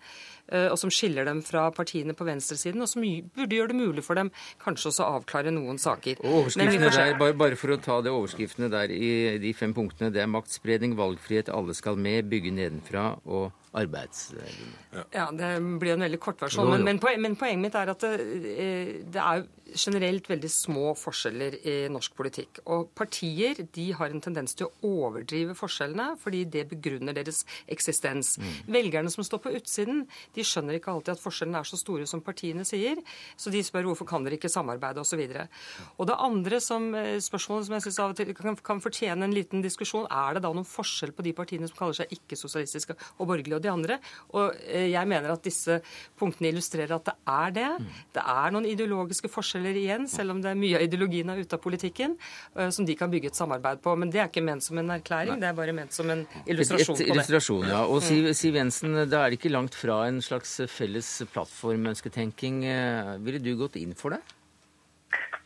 Eh, 0.51 0.67
og 0.67 0.77
som 0.79 0.91
skiller 0.91 1.27
dem 1.27 1.39
fra 1.45 1.69
partiene 1.71 2.15
på 2.17 2.25
venstresiden, 2.27 2.83
og 2.83 2.89
som 2.91 3.05
burde 3.35 3.55
gjøre 3.55 3.71
det 3.71 3.77
mulig 3.79 4.03
for 4.03 4.19
dem 4.19 4.31
kanskje 4.63 4.89
også 4.91 5.05
å 5.05 5.19
avklare 5.19 5.53
noen 5.55 5.79
saker. 5.79 6.19
Og 6.25 6.41
Overskriftene 6.41 6.91
der, 6.91 7.15
bare, 7.19 7.37
bare, 7.37 7.59
for 7.59 7.71
å 7.71 7.79
ta 7.79 8.01
det 8.03 8.11
overskriftene 8.11 8.71
der 8.73 8.91
i 8.91 9.39
de 9.41 9.53
fem 9.55 9.75
punktene, 9.75 10.11
det 10.11 10.23
er 10.23 10.31
maktspredning, 10.31 10.97
valgfrihet, 10.99 11.53
alle 11.53 11.75
skal 11.77 11.99
med, 11.99 12.27
bygge 12.31 12.51
nedenfra 12.57 13.13
og 13.23 13.51
arbeidslinje. 13.71 15.05
Ja, 15.15 15.29
det 15.31 15.51
blir 15.79 15.93
en 15.93 16.03
veldig 16.05 16.19
kort 16.19 16.41
versjon. 16.43 16.69
Men, 16.69 16.83
men, 16.83 16.99
poen, 16.99 17.21
men, 17.23 17.37
poenget 17.39 17.63
mitt 17.63 17.77
er 17.79 17.93
at 17.93 18.03
det, 18.03 18.11
eh, 18.51 18.91
det 19.07 19.21
er 19.23 19.45
generelt 19.75 20.27
veldig 20.29 20.49
små 20.51 20.91
forskjeller 20.97 21.57
i 21.67 21.75
norsk 21.91 22.15
politikk. 22.17 22.61
Og 22.71 22.89
partier 22.97 23.61
de 23.75 23.87
har 23.97 24.11
en 24.11 24.23
tendens 24.23 24.55
til 24.57 24.67
å 24.67 24.91
overdrive 25.07 25.55
forskjellene 25.57 26.15
fordi 26.21 26.43
det 26.51 26.65
begrunner 26.71 27.15
deres 27.15 27.43
eksistens. 27.71 28.35
Mm. 28.41 28.51
Velgerne 28.77 29.13
som 29.13 29.25
står 29.25 29.41
på 29.43 29.53
utsiden, 29.57 30.03
de 30.35 30.45
skjønner 30.45 30.77
ikke 30.77 30.93
alltid 30.93 31.15
at 31.15 31.23
forskjellene 31.23 31.61
er 31.61 31.69
så 31.69 31.79
store 31.79 32.07
som 32.09 32.23
partiene 32.25 32.65
sier. 32.67 33.01
Så 33.39 33.53
de 33.53 33.63
spør 33.65 33.89
hvorfor 33.89 34.09
kan 34.09 34.25
dere 34.25 34.39
ikke 34.39 34.51
samarbeide 34.51 35.03
osv. 35.03 35.21
Og, 35.21 35.61
og 35.97 36.09
det 36.09 36.19
andre 36.27 36.61
som, 36.63 36.89
eh, 36.95 37.17
spørsmålet 37.23 37.69
som 37.69 37.77
jeg 37.77 37.85
syns 37.87 38.01
av 38.03 38.15
og 38.15 38.19
til 38.19 38.33
kan, 38.37 38.57
kan, 38.57 38.83
fortjene 38.83 39.27
en 39.27 39.35
liten 39.35 39.63
diskusjon, 39.63 40.07
er 40.09 40.35
det 40.35 40.43
da 40.45 40.53
noen 40.53 40.67
forskjell 40.67 41.13
på 41.15 41.25
de 41.25 41.35
partiene 41.37 41.69
som 41.69 41.77
kaller 41.77 42.01
seg 42.01 42.15
ikke-sosialistiske 42.17 42.97
og 43.17 43.27
borgerlige 43.27 43.59
og 43.59 43.65
de 43.65 43.73
andre? 43.73 43.99
Og 44.35 44.55
eh, 44.67 44.89
jeg 44.91 45.09
mener 45.09 45.33
at 45.33 45.45
disse 45.45 45.79
punktene 46.19 46.51
illustrerer 46.51 46.97
at 46.97 47.11
det 47.11 47.17
er 47.29 47.55
det. 47.55 47.69
Mm. 47.81 47.89
Det 48.17 48.25
er 48.35 48.55
noen 48.55 48.69
ideologiske 48.69 49.31
forskjeller 49.31 49.60
forskjeller 49.61 49.77
igjen, 49.77 50.07
selv 50.07 50.33
om 50.33 50.41
det 50.41 50.51
er 50.51 50.57
mye 50.57 50.77
av 50.77 50.85
ideologien 50.85 51.29
er 51.29 51.41
ute 51.41 51.55
av 51.55 51.61
politikken, 51.61 52.17
eh, 52.57 52.69
som 52.69 52.85
de 52.85 52.95
kan 52.95 53.09
bygge 53.09 53.29
et 53.29 53.35
samarbeid 53.35 53.81
på. 53.81 53.95
Men 53.95 54.09
det 54.09 54.19
er 54.19 54.29
ikke 54.29 54.43
ment 54.43 54.63
som 54.63 54.77
en 54.77 54.89
erklæring, 54.89 55.39
det 55.39 55.47
er 55.47 55.53
bare 55.53 55.73
ment 55.73 55.93
som 55.93 56.09
en 56.09 56.25
illustrasjon 56.45 56.95
et, 56.95 57.01
et, 57.01 57.07
på 57.07 57.13
det. 57.13 57.15
Illustrasjon, 57.15 57.67
ja. 57.69 57.85
Og 57.85 58.01
Siv, 58.01 58.25
mm. 58.25 58.33
Siv 58.33 58.55
Jensen, 58.55 58.93
da 59.09 59.23
er 59.25 59.31
det 59.31 59.39
ikke 59.39 59.53
langt 59.53 59.75
fra 59.75 60.07
en 60.07 60.21
slags 60.21 60.61
felles 60.67 61.23
plattformønsketenking. 61.33 62.63
Eh, 62.65 63.17
ville 63.21 63.41
du 63.41 63.55
gått 63.59 63.77
inn 63.77 63.95
for 63.97 64.15
det? 64.15 64.21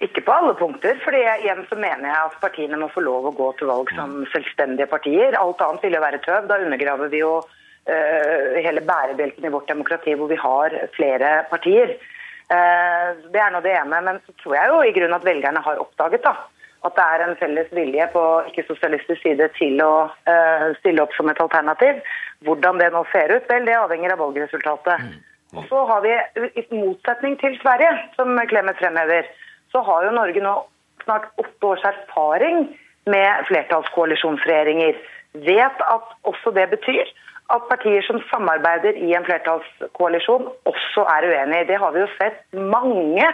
Ikke 0.04 0.22
på 0.22 0.34
alle 0.34 0.54
punkter, 0.60 0.98
for 1.04 1.16
igjen 1.16 1.64
så 1.70 1.76
mener 1.80 2.10
jeg 2.10 2.30
at 2.30 2.40
partiene 2.42 2.78
må 2.78 2.90
få 2.92 3.02
lov 3.02 3.30
å 3.30 3.36
gå 3.36 3.52
til 3.58 3.70
valg 3.72 3.92
som 3.96 4.26
selvstendige 4.34 4.90
partier. 4.92 5.38
Alt 5.40 5.64
annet 5.64 5.86
ville 5.86 5.98
jo 5.98 6.04
være 6.04 6.20
tøv. 6.26 6.50
Da 6.50 6.58
undergraver 6.62 7.10
vi 7.10 7.22
jo 7.22 7.38
uh, 7.40 8.58
hele 8.60 8.84
bærebjelken 8.84 9.48
i 9.48 9.54
vårt 9.56 9.72
demokrati 9.72 10.18
hvor 10.20 10.28
vi 10.30 10.38
har 10.42 10.76
flere 10.98 11.32
partier. 11.48 11.96
Eh, 12.54 13.08
det 13.34 13.42
er 13.42 13.54
nå 13.54 13.62
det 13.66 13.74
ene. 13.74 14.02
Men 14.06 14.20
så 14.26 14.36
tror 14.42 14.58
jeg 14.58 14.72
jo 14.72 14.82
i 14.84 14.94
grunnen 14.98 15.18
at 15.18 15.26
velgerne 15.26 15.64
har 15.66 15.82
oppdaget 15.82 16.26
da, 16.26 16.36
at 16.86 16.98
det 16.98 17.06
er 17.06 17.24
en 17.26 17.38
felles 17.40 17.72
vilje 17.74 18.06
på 18.14 18.24
ikke-sosialistisk 18.52 19.24
side 19.24 19.48
til 19.58 19.80
å 19.82 19.94
uh, 20.30 20.68
stille 20.78 21.02
opp 21.02 21.16
som 21.18 21.32
et 21.32 21.42
alternativ. 21.42 22.04
Hvordan 22.46 22.78
det 22.78 22.92
nå 22.94 23.02
ser 23.10 23.34
ut, 23.34 23.48
vel, 23.50 23.66
det 23.66 23.74
avhenger 23.80 24.14
av 24.14 24.22
valgresultatet. 24.22 25.02
Mm. 25.02 25.16
Og 25.58 25.66
så 25.72 25.82
har 25.90 26.04
vi, 26.06 26.14
i 26.62 26.66
motsetning 26.76 27.40
til 27.42 27.58
Sverige, 27.64 27.90
som 28.20 28.38
Clemet 28.52 28.78
fremhever, 28.78 29.26
så 29.74 29.82
har 29.88 30.06
jo 30.06 30.14
Norge 30.14 30.44
nå 30.46 30.54
snart 31.06 31.32
åtte 31.42 31.72
års 31.72 31.86
erfaring 31.90 32.68
med 33.10 33.46
flertallskoalisjonsregjeringer. 33.50 35.02
Vet 35.48 35.82
at 35.90 36.14
også 36.30 36.54
det 36.54 36.70
betyr 36.76 37.10
at 37.54 37.68
partier 37.70 38.02
som 38.08 38.18
samarbeider 38.32 38.98
i 38.98 39.12
en 39.14 39.26
flertallskoalisjon, 39.28 40.48
også 40.66 41.04
er 41.14 41.28
uenige. 41.30 41.68
Det 41.70 41.78
har 41.82 41.92
vi 41.94 42.02
jo 42.02 42.08
sett 42.18 42.40
mange 42.58 43.28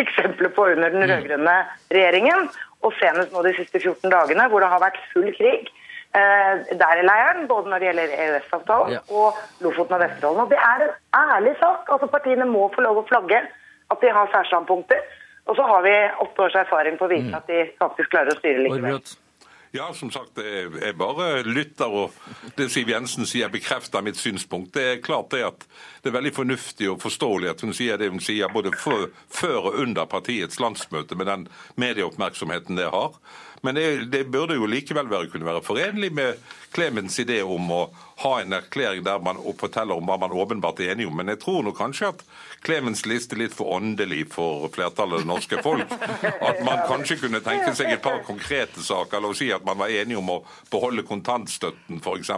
eksempler 0.00 0.48
på 0.56 0.64
under 0.72 0.94
den 0.94 1.04
rød-grønne 1.10 1.56
regjeringen. 1.92 2.48
Og 2.86 2.94
senest 3.00 3.34
nå 3.34 3.42
de 3.44 3.52
siste 3.58 3.80
14 3.82 4.08
dagene, 4.12 4.48
hvor 4.48 4.64
det 4.64 4.70
har 4.72 4.80
vært 4.80 4.98
full 5.12 5.28
krig 5.36 5.68
eh, 6.16 6.64
der 6.80 7.02
i 7.02 7.04
leiren, 7.04 7.44
både 7.50 7.68
når 7.68 7.78
det 7.82 7.88
gjelder 7.90 8.16
EØS-avtalen 8.24 8.96
Ja. 8.96 9.04
og 9.10 9.36
Lofoten 9.60 9.98
og 9.98 10.04
Vesterålen. 10.06 10.40
Og 10.46 10.50
det 10.54 10.60
er 10.62 10.86
en 10.86 10.96
ærlig 11.36 11.56
sak. 11.60 11.88
Altså 11.92 12.06
Partiene 12.06 12.46
må 12.48 12.70
få 12.74 12.86
lov 12.86 13.02
å 13.02 13.06
flagge 13.10 13.42
at 13.90 14.00
de 14.00 14.12
har 14.16 14.32
særstandpunkter. 14.32 15.00
Og 15.48 15.56
så 15.56 15.64
har 15.64 15.82
vi 15.84 15.94
åtte 16.24 16.44
års 16.44 16.56
erfaring 16.60 16.96
på 17.00 17.04
å 17.08 17.12
vise 17.12 17.36
at 17.36 17.46
de 17.48 17.66
faktisk 17.80 18.10
klarer 18.12 18.32
å 18.32 18.38
styre 18.40 18.64
likevel. 18.64 19.00
Ja, 19.76 19.90
som 19.94 20.10
sagt, 20.10 20.38
jeg 20.40 20.94
bare 20.96 21.42
lytter, 21.44 21.92
og 21.92 22.14
det 22.56 22.70
Siv 22.72 22.88
Jensen 22.88 23.28
sier 23.28 23.50
bekrefter 23.52 24.04
mitt 24.04 24.16
synspunkt. 24.16 24.72
Det 24.78 24.84
er 24.84 25.02
klart 25.04 25.28
det 25.34 25.42
at 25.44 25.66
det 26.02 26.08
er 26.08 26.16
veldig 26.16 26.32
fornuftig 26.38 26.88
og 26.88 27.02
forståelig 27.02 27.50
at 27.52 27.64
hun 27.66 27.76
sier 27.76 28.00
det 28.00 28.08
hun 28.08 28.22
sier, 28.24 28.48
både 28.48 28.72
før 28.72 29.68
og 29.68 29.76
under 29.82 30.08
partiets 30.08 30.60
landsmøte, 30.62 31.18
med 31.18 31.28
den 31.28 31.44
medieoppmerksomheten 31.76 32.80
det 32.80 32.88
har. 32.94 33.20
Men 33.62 33.78
det, 33.78 33.86
det 34.12 34.24
burde 34.30 34.58
jo 34.58 34.68
likevel 34.70 35.10
være, 35.10 35.30
kunne 35.32 35.48
være 35.48 35.64
forenlig 35.66 36.12
med 36.14 36.42
Clemens 36.74 37.18
idé 37.18 37.40
om 37.42 37.70
å 37.72 37.82
ha 38.18 38.40
en 38.42 38.52
erklæring 38.52 39.04
der 39.06 39.20
man 39.22 39.38
forteller 39.58 39.94
om 39.94 40.08
hva 40.08 40.16
man 40.18 40.34
åpenbart 40.34 40.80
er 40.82 40.92
enige 40.92 41.06
om. 41.06 41.16
Men 41.16 41.30
jeg 41.32 41.40
tror 41.44 41.62
nok 41.62 41.76
kanskje 41.78 42.10
at 42.10 42.24
Clemens 42.66 43.04
liste 43.06 43.38
litt 43.38 43.54
for 43.54 43.70
åndelig 43.76 44.24
for 44.32 44.66
flertallet 44.74 45.20
av 45.20 45.22
det 45.22 45.30
norske 45.30 45.60
folk. 45.62 45.92
At 46.42 46.58
man 46.66 46.82
kanskje 46.88 47.20
kunne 47.22 47.40
tenke 47.44 47.70
seg 47.78 47.92
et 47.94 48.02
par 48.02 48.24
konkrete 48.26 48.82
saker. 48.82 49.22
La 49.22 49.30
oss 49.30 49.38
si 49.38 49.52
at 49.54 49.64
man 49.66 49.78
var 49.78 49.94
enige 49.94 50.18
om 50.18 50.32
å 50.34 50.38
beholde 50.72 51.06
kontantstøtten, 51.06 52.02
f.eks. 52.02 52.32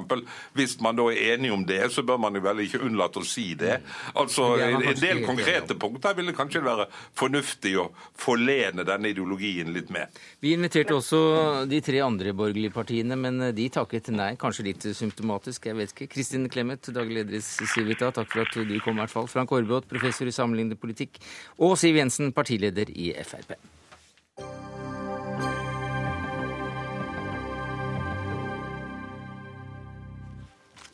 Hvis 0.56 0.76
man 0.84 1.00
da 1.00 1.08
er 1.08 1.34
enige 1.38 1.56
om 1.56 1.64
det, 1.66 1.80
så 1.94 2.04
bør 2.06 2.20
man 2.26 2.36
jo 2.36 2.44
vel 2.44 2.60
ikke 2.66 2.82
unnlate 2.84 3.22
å 3.22 3.26
si 3.26 3.54
det. 3.58 3.80
Altså, 4.14 4.52
En 4.60 5.00
del 5.00 5.24
konkrete 5.24 5.74
punkter 5.80 6.14
ville 6.18 6.36
kanskje 6.36 6.62
være 6.64 6.90
fornuftig 7.16 7.74
å 7.80 7.88
forlene 8.20 8.84
denne 8.84 9.14
ideologien 9.14 9.72
litt 9.72 9.88
med. 9.90 10.12
Vi 10.44 10.52
inviterte 10.54 10.94
også 10.94 11.09
de 11.70 11.80
tre 11.84 12.02
andre 12.04 12.34
borgerlige 12.36 12.74
partiene, 12.74 13.16
men 13.18 13.40
de 13.56 13.66
takket 13.72 14.12
nei. 14.14 14.34
Kanskje 14.40 14.66
litt 14.68 14.86
symptomatisk, 14.96 15.70
jeg 15.70 15.78
vet 15.78 15.94
ikke. 15.94 16.11
Kristin 16.14 16.46
Clemet, 16.52 16.92
daglig 16.94 17.22
leder 17.22 17.40
i 17.40 17.42
Civita, 17.42 18.12
takk 18.14 18.30
for 18.30 18.44
at 18.44 18.54
du 18.54 18.78
kom 18.84 18.98
i 18.98 19.04
hvert 19.04 19.16
fall. 19.16 19.30
Frank 19.30 19.52
Aarbrot, 19.56 19.88
professor 19.90 20.28
i 20.28 20.34
sammenlignende 20.34 20.78
politikk. 20.80 21.22
Og 21.58 21.78
Siv 21.80 21.98
Jensen, 21.98 22.34
partileder 22.36 22.92
i 22.92 23.12
Frp. 23.24 23.80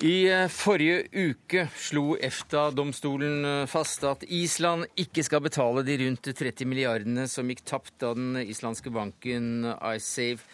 I 0.05 0.27
eh, 0.29 0.49
forrige 0.53 1.07
uke 1.17 1.63
slo 1.81 2.19
EFTA-domstolen 2.21 3.45
eh, 3.49 3.69
fast 3.71 4.03
at 4.05 4.27
Island 4.29 4.91
ikke 5.01 5.25
skal 5.25 5.41
betale 5.47 5.81
de 5.87 5.97
rundt 6.03 6.29
30 6.37 6.69
milliardene 6.69 7.25
som 7.33 7.49
gikk 7.49 7.63
tapt 7.65 7.95
da 8.05 8.11
den 8.13 8.37
islandske 8.43 8.93
banken 8.93 9.65
Icesave 9.73 10.45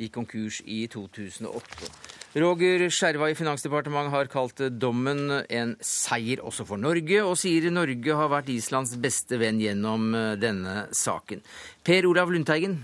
gikk 0.00 0.18
konkurs 0.18 0.60
i 0.68 0.82
2008. 0.92 1.88
Roger 2.44 2.84
Skjerva 2.92 3.30
i 3.32 3.34
Finansdepartementet 3.34 4.12
har 4.12 4.28
kalt 4.30 4.60
dommen 4.76 5.32
en 5.48 5.72
seier 5.80 6.44
også 6.44 6.68
for 6.68 6.78
Norge, 6.78 7.24
og 7.24 7.40
sier 7.40 7.72
Norge 7.72 8.20
har 8.20 8.28
vært 8.30 8.52
Islands 8.52 8.92
beste 9.00 9.40
venn 9.40 9.64
gjennom 9.64 10.12
eh, 10.12 10.36
denne 10.44 10.90
saken. 10.92 11.40
Per 11.88 12.12
Olav 12.12 12.36
Lundteigen, 12.36 12.76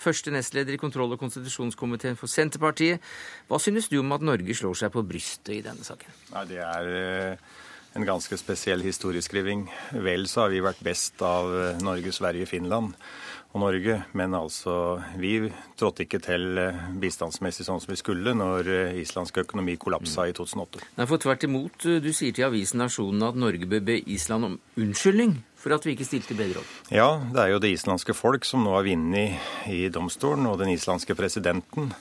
første 0.00 0.32
nestleder 0.34 0.76
i 0.76 0.80
kontroll- 0.80 1.14
og 1.14 1.20
konstitusjonskomiteen 1.22 2.18
for 2.18 2.30
Senterpartiet. 2.30 3.00
Hva 3.48 3.60
synes 3.62 3.90
du 3.90 4.00
om 4.00 4.16
at 4.16 4.24
Norge 4.24 4.56
slår 4.56 4.78
seg 4.82 4.94
på 4.94 5.04
brystet 5.06 5.54
i 5.58 5.64
denne 5.64 5.86
saken? 5.86 6.12
Nei, 6.34 6.44
Det 6.50 6.62
er 6.64 6.92
eh, 7.00 7.50
en 7.98 8.06
ganske 8.06 8.38
spesiell 8.40 8.82
historieskriving. 8.86 9.68
Vel 10.06 10.28
så 10.30 10.46
har 10.46 10.54
vi 10.54 10.64
vært 10.64 10.82
best 10.84 11.20
av 11.22 11.50
eh, 11.50 11.82
Norge, 11.84 12.14
Sverige, 12.16 12.48
Finland 12.48 12.94
og 13.50 13.64
Norge, 13.64 13.96
men 14.14 14.34
altså 14.38 15.00
vi 15.18 15.50
trådte 15.78 16.04
ikke 16.06 16.20
til 16.22 16.58
eh, 16.62 16.84
bistandsmessig 17.02 17.66
sånn 17.66 17.82
som 17.82 17.90
vi 17.90 17.98
skulle 17.98 18.34
når 18.38 18.70
islandsk 19.02 19.42
økonomi 19.42 19.74
kollapsa 19.80 20.28
i 20.30 20.34
2008. 20.38 20.84
Nei, 21.00 21.08
for 21.10 21.22
tvert 21.22 21.48
imot, 21.48 21.88
du 22.00 22.10
sier 22.14 22.32
til 22.36 22.46
avisen 22.46 22.80
Nasjonen 22.80 23.26
at 23.26 23.38
Norge 23.38 23.66
bør 23.66 23.82
be 23.90 23.98
Island 24.06 24.52
om 24.52 24.60
unnskyldning 24.78 25.40
for 25.60 25.76
at 25.76 25.84
vi 25.86 25.94
ikke 25.94 26.08
stilte 26.08 26.36
bedre 26.38 26.62
opp. 26.62 26.72
Ja, 26.92 27.10
det 27.32 27.42
er 27.42 27.54
jo 27.54 27.62
det 27.62 27.74
islandske 27.76 28.16
folk 28.16 28.48
som 28.48 28.64
nå 28.64 28.74
har 28.78 28.86
vunnet 28.88 29.68
i 29.70 29.84
domstolen, 29.92 30.48
og 30.48 30.60
den 30.62 30.72
islandske 30.72 31.16
presidenten 31.18 31.92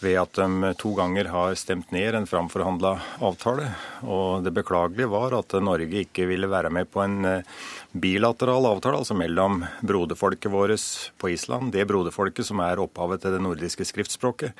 ved 0.00 0.18
at 0.20 0.36
de 0.36 0.72
to 0.76 0.90
ganger 0.96 1.30
har 1.32 1.54
stemt 1.56 1.92
ned 1.94 2.14
en 2.14 2.28
framforhandla 2.28 2.92
avtale. 3.24 3.70
Og 4.04 4.44
det 4.44 4.52
beklagelige 4.56 5.08
var 5.12 5.34
at 5.38 5.56
Norge 5.64 6.02
ikke 6.04 6.26
ville 6.28 6.50
være 6.50 6.70
med 6.72 6.90
på 6.92 7.00
en 7.04 7.24
eh, 7.24 7.54
bilateral 7.96 8.68
avtale, 8.68 9.00
altså 9.00 9.16
mellom 9.16 9.62
broderfolket 9.80 10.52
vårt 10.52 10.84
på 11.16 11.32
Island, 11.32 11.72
det 11.72 11.86
broderfolket 11.88 12.48
som 12.48 12.60
er 12.64 12.82
opphavet 12.82 13.24
til 13.24 13.36
det 13.36 13.42
nordiske 13.44 13.88
skriftspråket, 13.88 14.52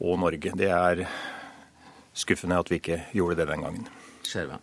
og 0.00 0.18
Norge. 0.22 0.56
Det 0.56 0.72
er 0.72 1.04
skuffende 2.16 2.58
at 2.60 2.72
vi 2.72 2.80
ikke 2.80 3.04
gjorde 3.12 3.42
det 3.42 3.50
den 3.52 3.68
gangen. 3.68 3.88
Skjerva. 4.24 4.60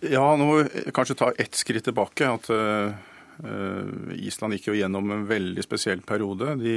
Ja, 0.00 0.24
nå 0.36 0.46
må 0.48 0.62
vi 0.62 0.92
kanskje 0.96 1.18
ta 1.20 1.30
ett 1.36 1.54
skritt 1.58 1.84
tilbake. 1.84 2.28
At 2.28 2.48
eh, 2.54 2.94
Island 4.20 4.54
gikk 4.56 4.66
jo 4.70 4.74
gjennom 4.78 5.10
en 5.14 5.24
veldig 5.28 5.62
spesiell 5.64 6.00
periode. 6.06 6.54
De, 6.60 6.74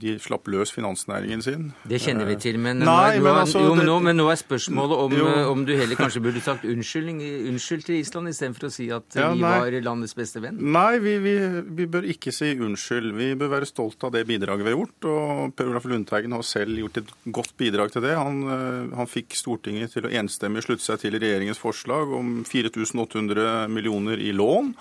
de 0.00 0.14
slapp 0.22 0.48
løs 0.50 0.72
finansnæringen 0.74 1.42
sin. 1.44 1.68
Det 1.88 2.00
kjenner 2.02 2.26
vi 2.28 2.36
til, 2.42 2.58
men, 2.62 2.80
Nei, 2.82 2.86
nå, 2.86 2.96
er, 3.16 3.20
men 3.24 3.38
altså, 3.44 3.62
jo, 3.64 3.74
men 3.74 3.84
det- 3.84 3.88
nå, 3.90 3.96
men 4.08 4.16
nå 4.20 4.26
er 4.32 4.40
spørsmålet 4.40 4.96
om, 5.04 5.12
eh, 5.20 5.50
om 5.50 5.64
du 5.68 5.72
heller 5.76 5.96
kanskje 5.98 6.22
burde 6.24 6.42
sagt 6.44 6.64
unnskyld 6.64 7.84
til 7.86 7.98
Island 8.00 8.28
istedenfor 8.32 8.68
å 8.68 8.72
si 8.74 8.88
at 8.94 9.16
eh, 9.16 9.20
Ja, 9.22 9.32
vi 9.34 9.40
nei. 9.44 9.52
var 9.60 9.76
landets 9.86 10.14
beste 10.18 10.40
venn. 10.42 10.58
Nei, 10.60 10.98
vi, 11.02 11.16
vi, 11.22 11.34
vi 11.80 11.86
bør 11.86 12.08
ikke 12.10 12.32
si 12.34 12.52
unnskyld. 12.56 13.12
Vi 13.16 13.30
bør 13.40 13.52
være 13.56 13.68
stolt 13.70 14.02
av 14.04 14.12
det 14.16 14.26
bidraget 14.28 14.64
vi 14.66 14.72
har 14.72 14.78
gjort. 14.78 15.08
Og 15.10 15.54
Per 15.56 15.70
Olaf 15.70 15.84
Lundteigen 15.90 16.32
har 16.36 16.42
selv 16.46 16.76
gjort 16.80 17.00
et 17.02 17.14
godt 17.30 17.54
bidrag 17.60 17.92
til 17.94 18.02
det. 18.06 18.16
Han, 18.18 18.42
eh, 18.48 18.96
han 18.96 19.10
fikk 19.10 19.36
Stortinget 19.38 19.92
til 19.94 20.08
å 20.08 20.12
enstemmig 20.20 20.64
slutte 20.66 20.84
seg 20.86 21.00
til 21.04 21.16
regjeringens 21.20 21.60
forslag 21.60 22.10
om 22.16 22.40
4800 22.48 23.68
millioner 23.70 24.20
i 24.20 24.32
lån. 24.36 24.74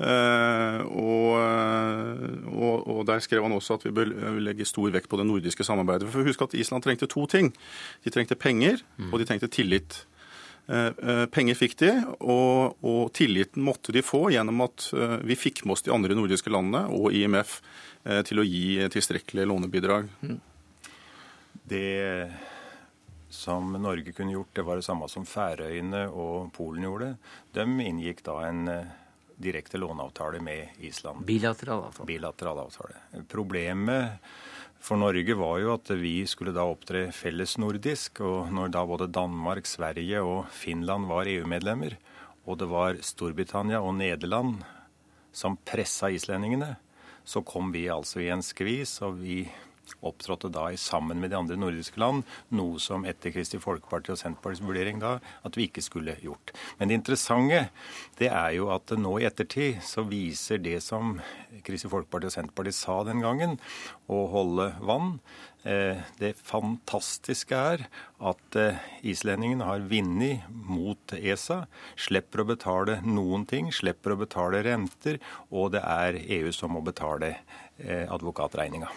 Eh, 0.00 0.80
og, 0.96 1.34
eh, 1.36 2.36
og, 2.48 2.86
og 2.88 3.00
der 3.08 3.20
skrev 3.20 3.44
han 3.44 3.52
også 3.52 3.76
at 3.76 3.84
vi 3.84 3.92
bør 3.92 4.12
legge 4.40 4.68
stor 4.68 4.88
vekt 4.94 5.10
på 5.12 5.18
det 5.20 5.26
nordiske 5.28 5.66
samarbeidet. 5.66 6.08
For 6.12 6.24
Husk 6.26 6.46
at 6.46 6.56
Island 6.56 6.86
trengte 6.86 7.08
to 7.10 7.26
ting. 7.28 7.52
De 8.04 8.12
trengte 8.14 8.38
penger, 8.38 8.80
og 9.10 9.18
de 9.20 9.28
trengte 9.28 9.50
tillit. 9.52 10.04
Eh, 10.70 11.26
Penger 11.34 11.58
fikk 11.58 11.76
de, 11.82 11.90
og, 12.20 12.78
og 12.86 13.10
tilliten 13.16 13.64
måtte 13.66 13.92
de 13.92 14.04
få 14.06 14.28
gjennom 14.32 14.62
at 14.64 14.86
vi 15.26 15.36
fikk 15.36 15.64
med 15.64 15.76
oss 15.76 15.84
de 15.84 15.92
andre 15.92 16.16
nordiske 16.16 16.52
landene 16.52 16.86
og 16.94 17.12
IMF 17.16 17.58
til 18.24 18.40
å 18.40 18.46
gi 18.46 18.78
tilstrekkelige 18.88 19.48
lånebidrag. 19.50 20.06
Det 21.68 22.30
som 23.30 23.74
Norge 23.76 24.14
kunne 24.16 24.32
gjort, 24.32 24.54
det 24.56 24.64
var 24.64 24.80
det 24.80 24.86
samme 24.86 25.08
som 25.12 25.26
Færøyene 25.28 26.06
og 26.08 26.48
Polen 26.56 26.86
gjorde. 26.88 27.10
De 27.52 27.66
inngikk 27.84 28.24
da 28.24 28.38
en 28.48 28.62
direkte 29.40 29.80
låneavtale 29.80 30.40
med 30.44 30.80
Island. 30.84 31.24
Bilateral 31.26 31.84
avtale. 31.88 32.06
Bilateral 32.06 32.58
avtale. 32.66 33.24
Problemet 33.28 34.20
for 34.80 35.00
Norge 35.00 35.36
var 35.36 35.58
jo 35.60 35.72
at 35.74 35.92
vi 36.00 36.14
skulle 36.28 36.54
da 36.56 36.64
opptre 36.68 37.06
fellesnordisk. 37.14 38.22
Og 38.24 38.52
når 38.52 38.72
da 38.76 38.84
både 38.88 39.10
Danmark, 39.12 39.68
Sverige 39.68 40.22
og 40.24 40.44
Finland 40.52 41.08
var 41.10 41.28
EU-medlemmer, 41.30 41.96
og 42.48 42.60
det 42.60 42.68
var 42.70 43.00
Storbritannia 43.04 43.82
og 43.84 43.96
Nederland 43.98 44.62
som 45.32 45.58
pressa 45.64 46.10
islendingene, 46.10 46.74
så 47.24 47.42
kom 47.46 47.70
vi 47.72 47.84
altså 47.92 48.22
i 48.24 48.30
en 48.32 48.42
skvis, 48.42 48.96
og 49.06 49.20
vi 49.20 49.44
opptrådte 50.00 50.50
da 50.52 50.68
i 50.72 50.78
sammen 50.80 51.20
med 51.20 51.32
de 51.32 51.38
andre 51.38 51.58
nordiske 51.60 52.00
land, 52.00 52.24
noe 52.56 52.80
som 52.82 53.04
etter 53.08 53.34
Kristelig 53.34 53.64
Folkeparti 53.64 54.14
og 54.14 54.20
Senterpartiets 54.20 54.64
vurdering 54.64 55.02
da 55.02 55.16
at 55.46 55.58
vi 55.58 55.68
ikke 55.68 55.84
skulle 55.84 56.16
gjort. 56.22 56.54
Men 56.78 56.90
det 56.90 57.00
interessante 57.00 57.66
det 58.20 58.30
er 58.30 58.56
jo 58.58 58.70
at 58.74 58.92
nå 58.98 59.18
i 59.20 59.28
ettertid 59.28 59.80
så 59.86 60.04
viser 60.08 60.62
det 60.62 60.78
som 60.84 61.18
Kristelig 61.66 61.94
Folkeparti 61.94 62.30
og 62.30 62.36
Senterpartiet 62.36 62.78
sa 62.78 63.00
den 63.08 63.22
gangen, 63.24 63.58
å 64.10 64.24
holde 64.32 64.72
vann. 64.82 65.18
Eh, 65.62 66.00
Det 66.18 66.32
fantastiske 66.36 67.56
er 67.56 67.84
at 68.20 68.56
eh, 68.56 68.80
islendingene 69.04 69.66
har 69.68 69.84
vunnet 69.90 70.46
mot 70.48 71.14
ESA, 71.16 71.66
slipper 71.96 72.42
å 72.42 72.48
betale 72.54 73.00
noen 73.04 73.46
ting, 73.48 73.68
slipper 73.72 74.14
å 74.14 74.20
betale 74.22 74.62
renter, 74.64 75.20
og 75.50 75.72
det 75.76 75.84
er 75.84 76.20
EU 76.40 76.52
som 76.52 76.72
må 76.76 76.84
betale 76.84 77.34
eh, 77.78 78.06
advokatregninga. 78.08 78.88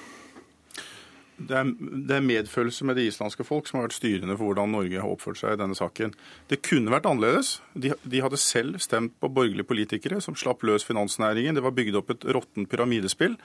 Det 1.37 1.55
er, 1.57 1.69
det 2.07 2.15
er 2.17 2.25
medfølelse 2.25 2.85
med 2.85 2.97
det 2.99 3.07
islandske 3.09 3.45
folk 3.47 3.67
som 3.67 3.79
har 3.79 3.87
vært 3.87 3.97
styrende 3.97 4.35
for 4.37 4.51
hvordan 4.51 4.73
Norge 4.75 5.01
har 5.01 5.09
oppført 5.09 5.39
seg 5.39 5.55
i 5.55 5.59
denne 5.59 5.77
saken. 5.77 6.13
Det 6.51 6.61
kunne 6.65 6.93
vært 6.93 7.07
annerledes. 7.09 7.55
De, 7.73 7.93
de 8.05 8.21
hadde 8.23 8.39
selv 8.41 8.77
stemt 8.83 9.15
på 9.21 9.31
borgerlige 9.33 9.67
politikere 9.67 10.21
som 10.23 10.37
slapp 10.37 10.61
løs 10.67 10.85
finansnæringen. 10.85 11.57
Det 11.57 11.63
var 11.65 11.75
bygd 11.75 11.97
opp 11.99 12.13
et 12.13 12.27
råttent 12.37 12.69
pyramidespill. 12.69 13.37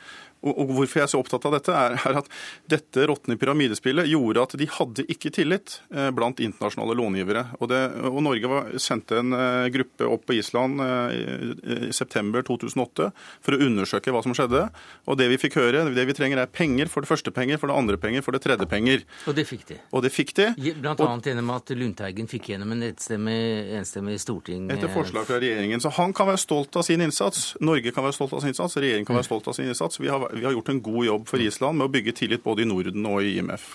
Og, 0.44 0.52
og, 0.52 0.74
Hvorfor 0.78 1.00
jeg 1.00 1.06
er 1.06 1.12
så 1.14 1.22
opptatt 1.22 1.48
av 1.48 1.56
dette, 1.56 1.74
er, 1.74 1.96
er 2.10 2.20
at 2.20 2.28
dette 2.70 3.06
råtne 3.08 3.38
pyramidespillet 3.40 4.10
gjorde 4.12 4.44
at 4.44 4.56
de 4.60 4.68
hadde 4.70 5.06
ikke 5.10 5.32
tillit 5.34 5.78
eh, 5.94 6.10
blant 6.14 6.42
internasjonale 6.44 6.96
långivere. 6.98 7.46
Og, 7.58 7.70
det, 7.72 7.80
og 8.06 8.20
Norge 8.26 8.52
var, 8.52 8.68
sendte 8.82 9.22
en 9.22 9.34
eh, 9.34 9.70
gruppe 9.74 10.06
opp 10.06 10.28
på 10.28 10.36
Island 10.38 10.84
eh, 10.84 11.16
i, 11.16 11.88
i 11.88 11.92
september 11.96 12.44
2008 12.46 13.10
for 13.16 13.56
å 13.56 13.62
undersøke 13.64 14.14
hva 14.14 14.22
som 14.26 14.36
skjedde. 14.36 14.68
Og 15.08 15.18
det 15.18 15.30
vi 15.32 15.40
fikk 15.40 15.58
høre, 15.58 15.88
det 15.96 16.06
vi 16.08 16.16
trenger 16.16 16.44
er 16.44 16.52
penger, 16.52 16.92
for 16.92 17.02
det 17.02 17.10
første 17.10 17.34
penger, 17.34 17.58
for 17.58 17.72
det 17.72 17.77
andre 17.78 17.98
penger, 18.00 18.24
for 18.26 18.36
det 18.36 18.42
tredje 18.44 18.68
penger. 18.70 19.04
Og 19.28 19.36
det 19.38 19.46
fikk 19.48 19.66
de. 19.70 19.78
Og 19.92 20.04
det 20.04 20.12
fikk 20.14 20.34
de. 20.38 20.48
Blant 20.78 21.02
annet 21.04 21.30
gjennom 21.30 21.52
at 21.56 21.72
Lundteigen 21.78 22.30
fikk 22.30 22.50
gjennom 22.52 22.74
en 22.76 22.86
enstemmig 22.88 24.18
storting. 24.22 24.68
Etter 24.74 24.92
forslag 24.92 25.28
fra 25.28 25.40
regjeringen. 25.42 25.82
Så 25.84 25.92
han 25.98 26.14
kan 26.16 26.30
være 26.30 26.42
stolt 26.42 26.76
av 26.78 26.86
sin 26.86 27.04
innsats. 27.04 27.52
Norge 27.64 27.94
kan 27.94 28.06
være 28.06 28.18
stolt 28.18 28.34
av 28.36 28.44
sin 28.44 28.54
innsats. 28.54 28.78
Regjeringen 28.80 29.08
kan 29.08 29.18
være 29.18 29.30
stolt 29.30 29.48
av 29.48 29.58
sin 29.58 29.70
innsats. 29.70 30.00
Vi 30.02 30.10
har, 30.12 30.28
vi 30.34 30.44
har 30.46 30.56
gjort 30.56 30.74
en 30.74 30.82
god 30.82 31.04
jobb 31.12 31.30
for 31.30 31.44
Island 31.44 31.78
med 31.78 31.88
å 31.88 31.94
bygge 31.94 32.16
tillit 32.22 32.44
både 32.44 32.66
i 32.66 32.68
Norden 32.68 33.08
og 33.08 33.22
i 33.22 33.38
IMF. 33.38 33.70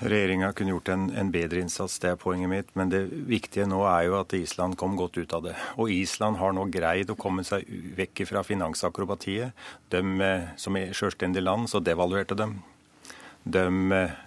Regjeringa 0.00 0.52
kunne 0.56 0.72
gjort 0.72 0.88
en, 0.88 1.10
en, 1.12 1.30
bedre 1.30 1.60
innsats, 1.60 1.98
det 2.00 2.14
er 2.14 2.20
poenget 2.20 2.48
mitt. 2.48 2.70
Men 2.78 2.88
det 2.92 3.02
viktige 3.28 3.66
nå 3.68 3.82
er 3.84 4.06
jo 4.08 4.16
at 4.16 4.32
Island 4.36 4.78
kom 4.80 4.96
godt 4.96 5.18
ut 5.20 5.34
av 5.36 5.44
det. 5.44 5.54
Og 5.76 5.92
Island 5.92 6.40
har 6.40 6.54
nå 6.56 6.64
greid 6.72 7.12
å 7.12 7.18
komme 7.20 7.44
seg 7.44 7.68
vekk 7.98 8.24
fra 8.30 8.42
finansakrobatiet. 8.46 9.52
De 9.92 10.00
eh, 10.24 10.48
som 10.60 10.78
er 10.80 10.96
selvstendig 10.96 11.44
land, 11.44 11.68
så 11.68 11.82
devaluerte 11.84 12.38
dem. 12.38 12.62
De 13.44 13.92
eh, 13.96 14.18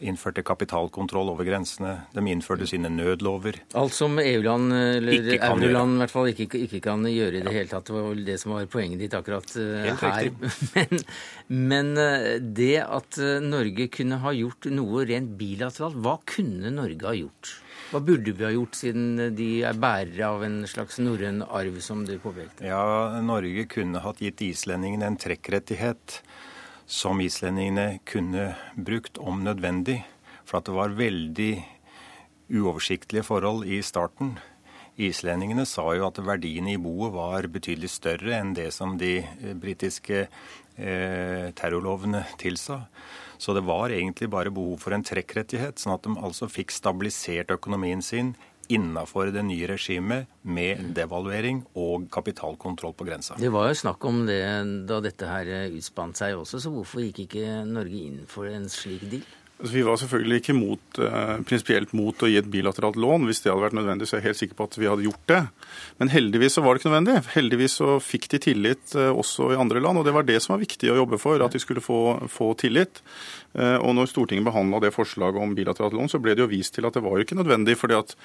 innførte 0.00 0.42
kapitalkontroll 0.42 1.30
over 1.32 1.44
grensene. 1.44 1.92
De 2.12 2.24
innførte 2.32 2.66
sine 2.68 2.90
nødlover. 2.92 3.60
Alt 3.76 3.94
som 3.96 4.18
EU-land, 4.20 4.72
eller 4.72 5.30
euroland 5.36 5.96
i 5.96 6.02
hvert 6.02 6.14
fall, 6.14 6.30
ikke, 6.32 6.48
ikke, 6.66 6.82
kan 6.84 7.04
gjøre 7.08 7.40
i 7.40 7.44
det 7.44 7.54
hele 7.54 7.70
tatt. 7.70 7.88
Det 7.88 7.96
var 7.96 8.08
vel 8.08 8.24
det 8.26 8.38
som 8.40 8.54
var 8.56 8.68
poenget 8.72 9.02
ditt 9.04 9.16
akkurat 9.16 9.56
Helt 9.56 10.04
her. 10.06 10.30
Men, 10.74 11.02
men 11.50 11.88
uh, 11.98 12.36
det 12.40 12.76
at 12.84 13.18
Norge 13.44 13.88
kunne 13.92 14.20
ha 14.22 14.32
gjort 14.36 14.68
noe 14.72 15.04
rent 15.08 15.34
bilateralt, 15.40 15.98
hva 16.00 16.16
kunne 16.28 16.72
Norge 16.72 17.08
ha 17.08 17.16
gjort? 17.16 17.58
Hva 17.90 17.98
burde 18.06 18.32
vi 18.38 18.44
ha 18.46 18.52
gjort, 18.54 18.76
siden 18.78 19.34
de 19.34 19.48
er 19.66 19.78
bærere 19.82 20.28
av 20.28 20.44
en 20.46 20.60
slags 20.70 21.00
norrøn 21.02 21.42
arv, 21.42 21.80
som 21.82 22.04
du 22.06 22.12
påpekte? 22.22 22.62
Ja, 22.68 23.18
Norge 23.24 23.64
kunne 23.70 24.02
hatt 24.04 24.22
gitt 24.22 24.44
islendingene 24.46 25.08
en 25.10 25.18
trekkrettighet 25.18 26.20
som 26.90 27.20
islendingene 27.22 28.00
kunne 28.08 28.54
brukt 28.74 29.18
om 29.22 29.44
nødvendig. 29.46 30.00
For 30.44 30.58
at 30.58 30.66
det 30.66 30.74
var 30.74 30.96
veldig 30.98 31.52
uoversiktlige 32.50 33.22
forhold 33.22 33.62
i 33.70 33.78
starten. 33.86 34.34
Islendingene 35.00 35.64
sa 35.70 35.86
jo 35.94 36.08
at 36.08 36.18
verdiene 36.26 36.74
i 36.74 36.80
boet 36.82 37.14
var 37.14 37.46
betydelig 37.52 37.92
større 37.94 38.34
enn 38.40 38.52
det 38.58 38.68
som 38.74 38.98
de 39.00 39.20
eh, 39.22 39.54
britiske 39.56 40.24
eh, 40.26 41.46
terrorlovene 41.56 42.24
tilsa. 42.42 42.82
Så 43.40 43.54
det 43.56 43.62
var 43.64 43.94
egentlig 43.94 44.28
bare 44.28 44.52
behov 44.52 44.82
for 44.82 44.92
en 44.92 45.06
trekkrettighet, 45.06 45.78
sånn 45.80 45.94
at 45.94 46.04
de 46.04 46.18
altså 46.18 46.50
fikk 46.50 46.74
stabilisert 46.74 47.54
økonomien 47.54 48.02
sin 48.04 48.34
innafor 48.72 49.32
det 49.34 49.42
nye 49.46 49.68
regimet 49.70 50.30
med 50.42 50.92
devaluering 50.96 51.62
og 51.78 52.06
kapitalkontroll 52.12 52.94
på 52.96 53.06
grensa. 53.08 53.38
Det 53.40 53.50
var 53.52 53.70
jo 53.70 53.80
snakk 53.82 54.04
om 54.08 54.24
det 54.28 54.40
da 54.88 55.00
dette 55.04 55.28
her 55.28 55.70
utspant 55.74 56.18
seg 56.20 56.38
også, 56.38 56.62
så 56.62 56.72
hvorfor 56.74 57.04
gikk 57.04 57.24
ikke 57.26 57.60
Norge 57.68 58.06
inn 58.06 58.24
for 58.30 58.50
en 58.50 58.68
slik 58.72 59.06
deal? 59.10 59.26
Altså, 59.60 59.74
vi 59.76 59.82
var 59.84 59.98
selvfølgelig 60.00 60.36
ikke 60.40 60.54
mot, 60.56 60.98
eh, 61.04 61.32
prinsipielt 61.44 61.90
mot 61.92 62.16
å 62.16 62.28
gi 62.30 62.38
et 62.40 62.48
bilateralt 62.48 62.96
lån. 62.96 63.26
Hvis 63.28 63.42
det 63.44 63.52
hadde 63.52 63.66
vært 63.66 63.76
nødvendig, 63.76 64.08
så 64.08 64.16
er 64.16 64.20
jeg 64.22 64.30
helt 64.30 64.38
sikker 64.38 64.56
på 64.56 64.64
at 64.64 64.78
vi 64.78 64.88
hadde 64.88 65.04
gjort 65.04 65.26
det. 65.28 65.40
Men 66.00 66.08
heldigvis 66.08 66.56
så 66.56 66.62
var 66.64 66.72
det 66.72 66.80
ikke 66.80 66.92
nødvendig. 66.94 67.16
Heldigvis 67.34 67.76
så 67.76 67.98
fikk 68.00 68.30
de 68.32 68.38
tillit 68.40 68.94
eh, 68.96 69.12
også 69.12 69.52
i 69.52 69.60
andre 69.60 69.82
land, 69.84 69.98
og 69.98 70.06
det 70.08 70.14
var 70.16 70.24
det 70.24 70.40
som 70.40 70.54
var 70.54 70.64
viktig 70.64 70.88
å 70.88 70.96
jobbe 71.02 71.20
for, 71.20 71.44
at 71.44 71.52
de 71.52 71.60
skulle 71.60 71.84
få, 71.84 72.24
få 72.32 72.54
tillit. 72.56 73.02
Eh, 73.52 73.76
og 73.76 73.92
når 73.94 74.08
Stortinget 74.08 74.48
behandla 74.48 74.80
det 74.80 74.94
forslaget 74.96 75.36
om 75.36 75.52
bilateralt 75.54 75.92
lån, 75.92 76.08
så 76.08 76.22
ble 76.24 76.32
det 76.32 76.40
jo 76.40 76.48
vist 76.48 76.72
til 76.74 76.88
at 76.88 76.96
det 76.96 77.04
var 77.04 77.18
jo 77.18 77.28
ikke 77.28 77.36
nødvendig. 77.36 77.76
fordi 77.76 78.00
at 78.00 78.16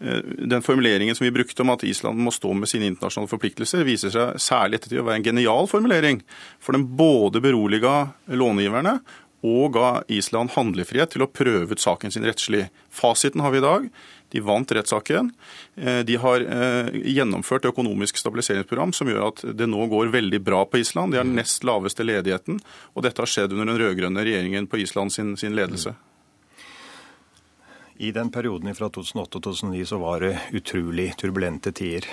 Eh, 0.00 0.18
den 0.38 0.62
formuleringen 0.62 1.14
som 1.14 1.24
vi 1.24 1.30
brukte 1.30 1.62
om 1.62 1.70
at 1.70 1.84
Island 1.84 2.18
må 2.18 2.32
stå 2.34 2.50
med 2.58 2.68
sine 2.68 2.88
internasjonale 2.90 3.30
forpliktelser, 3.30 3.84
viser 3.86 4.10
seg 4.10 4.40
særlig 4.42 4.80
ettertid 4.80 5.02
å 5.02 5.06
være 5.06 5.20
en 5.20 5.26
genial 5.28 5.68
formulering. 5.70 6.22
For 6.62 6.74
den 6.74 6.88
både 6.98 7.42
beroliga 7.44 7.94
långiverne 8.26 8.98
og 9.44 9.74
ga 9.76 9.88
Island 10.08 10.54
handlefrihet 10.54 11.12
til 11.12 11.24
å 11.26 11.28
prøve 11.28 11.76
ut 11.76 11.82
saken 11.82 12.12
sin 12.14 12.24
rettslig. 12.24 12.70
Fasiten 12.88 13.42
har 13.44 13.52
vi 13.52 13.60
i 13.60 13.64
dag. 13.64 13.88
De 14.32 14.40
vant 14.40 14.72
rettssaken. 14.72 15.28
Eh, 15.76 16.00
de 16.08 16.16
har 16.18 16.40
eh, 16.40 16.88
gjennomført 17.12 17.68
økonomisk 17.68 18.16
stabiliseringsprogram 18.18 18.94
som 18.96 19.10
gjør 19.10 19.26
at 19.28 19.44
det 19.58 19.68
nå 19.68 19.84
går 19.92 20.14
veldig 20.14 20.40
bra 20.46 20.62
på 20.64 20.80
Island. 20.80 21.12
De 21.12 21.20
har 21.20 21.28
den 21.28 21.36
nest 21.36 21.66
laveste 21.66 22.06
ledigheten. 22.06 22.56
Og 22.96 23.04
dette 23.04 23.20
har 23.20 23.30
skjedd 23.30 23.52
under 23.52 23.68
den 23.68 23.82
rød-grønne 23.82 24.24
regjeringen 24.24 24.68
på 24.70 24.80
Island 24.80 25.12
sin, 25.12 25.36
sin 25.36 25.56
ledelse. 25.58 25.92
I 28.00 28.10
den 28.16 28.32
perioden 28.32 28.72
fra 28.74 28.88
2008 28.88 29.38
og 29.38 29.44
2009 29.44 29.84
så 29.92 30.00
var 30.00 30.24
det 30.24 30.32
utrolig 30.56 31.12
turbulente 31.20 31.70
tider. 31.76 32.08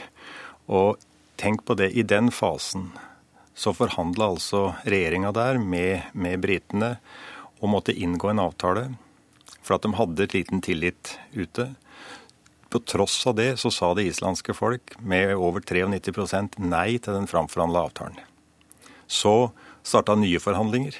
Og 0.67 0.99
tenk 1.41 1.63
på 1.65 1.79
det, 1.79 1.93
i 1.95 2.03
den 2.03 2.27
fasen 2.35 2.91
så 3.55 3.73
forhandla 3.75 4.31
altså 4.33 4.71
regjeringa 4.83 5.31
der 5.35 5.59
med, 5.59 6.09
med 6.13 6.41
britene 6.43 6.95
og 7.61 7.71
måtte 7.73 7.95
inngå 7.95 8.31
en 8.31 8.41
avtale 8.41 8.87
for 9.61 9.75
at 9.75 9.85
de 9.85 9.93
hadde 9.97 10.25
et 10.25 10.35
liten 10.35 10.61
tillit 10.63 11.15
ute. 11.33 11.71
På 12.71 12.79
tross 12.87 13.19
av 13.27 13.35
det 13.37 13.53
så 13.61 13.71
sa 13.73 13.91
det 13.93 14.07
islandske 14.09 14.55
folk 14.57 14.95
med 14.99 15.35
over 15.35 15.61
93% 15.61 16.57
nei 16.63 16.97
til 16.97 17.17
den 17.17 17.27
framforhandla 17.29 17.85
avtalen. 17.89 18.19
Så 19.11 19.51
starta 19.83 20.15
nye 20.15 20.39
forhandlinger, 20.39 20.95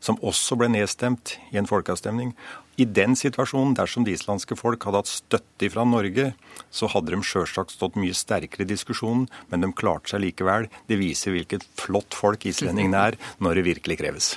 som 0.00 0.18
også 0.24 0.56
ble 0.56 0.70
nedstemt 0.72 1.36
i 1.52 1.58
en 1.60 1.68
folkeavstemning. 1.68 2.32
I 2.78 2.84
den 2.86 3.16
situasjonen, 3.18 3.74
dersom 3.74 4.04
det 4.06 4.14
islandske 4.14 4.54
folk 4.58 4.84
hadde 4.86 5.00
hatt 5.02 5.10
støtte 5.10 5.70
fra 5.72 5.82
Norge, 5.88 6.28
så 6.70 6.86
hadde 6.92 7.10
de 7.10 7.24
sjølsagt 7.26 7.74
stått 7.74 7.96
mye 7.98 8.14
sterkere 8.14 8.62
i 8.62 8.70
diskusjonen, 8.70 9.24
men 9.50 9.64
de 9.64 9.72
klarte 9.74 10.12
seg 10.12 10.22
likevel. 10.22 10.68
Det 10.86 11.00
viser 11.00 11.34
hvilket 11.34 11.66
flott 11.80 12.14
folk 12.14 12.46
islendingene 12.46 13.00
er 13.10 13.18
når 13.42 13.58
det 13.58 13.66
virkelig 13.72 13.98
kreves. 13.98 14.28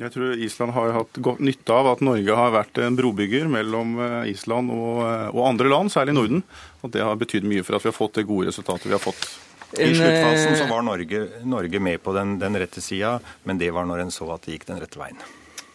Jeg 0.00 0.10
tror 0.10 0.32
Island 0.42 0.72
har 0.74 0.94
hatt 0.96 1.18
godt 1.22 1.42
nytte 1.44 1.74
av 1.76 1.86
at 1.92 2.00
Norge 2.02 2.34
har 2.34 2.54
vært 2.56 2.80
en 2.82 2.96
brobygger 2.98 3.44
mellom 3.52 3.92
eh, 4.02 4.32
Island 4.32 4.72
og, 4.74 5.04
eh, 5.04 5.28
og 5.30 5.44
andre 5.52 5.70
land, 5.70 5.92
særlig 5.94 6.16
Norden. 6.16 6.40
Og 6.82 6.90
det 6.96 7.04
har 7.04 7.20
betydd 7.20 7.46
mye 7.46 7.62
for 7.62 7.76
at 7.76 7.84
vi 7.84 7.92
har 7.92 7.98
fått 8.00 8.18
det 8.18 8.24
gode 8.26 8.48
resultatet 8.48 8.88
vi 8.88 8.96
har 8.96 9.04
fått. 9.04 9.28
I 9.74 9.92
sluttfasen 9.92 10.56
så 10.58 10.66
var 10.70 10.82
Norge, 10.86 11.20
Norge 11.46 11.82
med 11.82 12.02
på 12.02 12.16
den, 12.16 12.38
den 12.42 12.58
rette 12.58 12.82
sida, 12.82 13.18
men 13.46 13.60
det 13.60 13.70
var 13.74 13.86
når 13.86 14.06
en 14.06 14.12
så 14.14 14.26
at 14.34 14.46
det 14.46 14.56
gikk 14.56 14.66
den 14.72 14.82
rette 14.82 14.98
veien. 14.98 15.22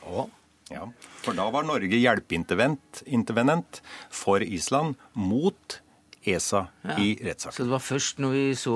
Åh. 0.09 0.27
Ja, 0.69 0.83
For 1.19 1.37
da 1.37 1.49
var 1.53 1.67
Norge 1.67 1.99
hjelpeintervenent 1.99 3.83
for 4.09 4.43
Island 4.43 4.95
mot 5.13 5.81
ESA 6.23 6.67
ja. 6.81 6.99
i 6.99 7.19
rettssaken. 7.23 7.55
Så 7.55 7.63
det 7.63 7.71
var 7.71 7.83
først 7.83 8.19
når 8.19 8.33
vi 8.33 8.43
så 8.59 8.75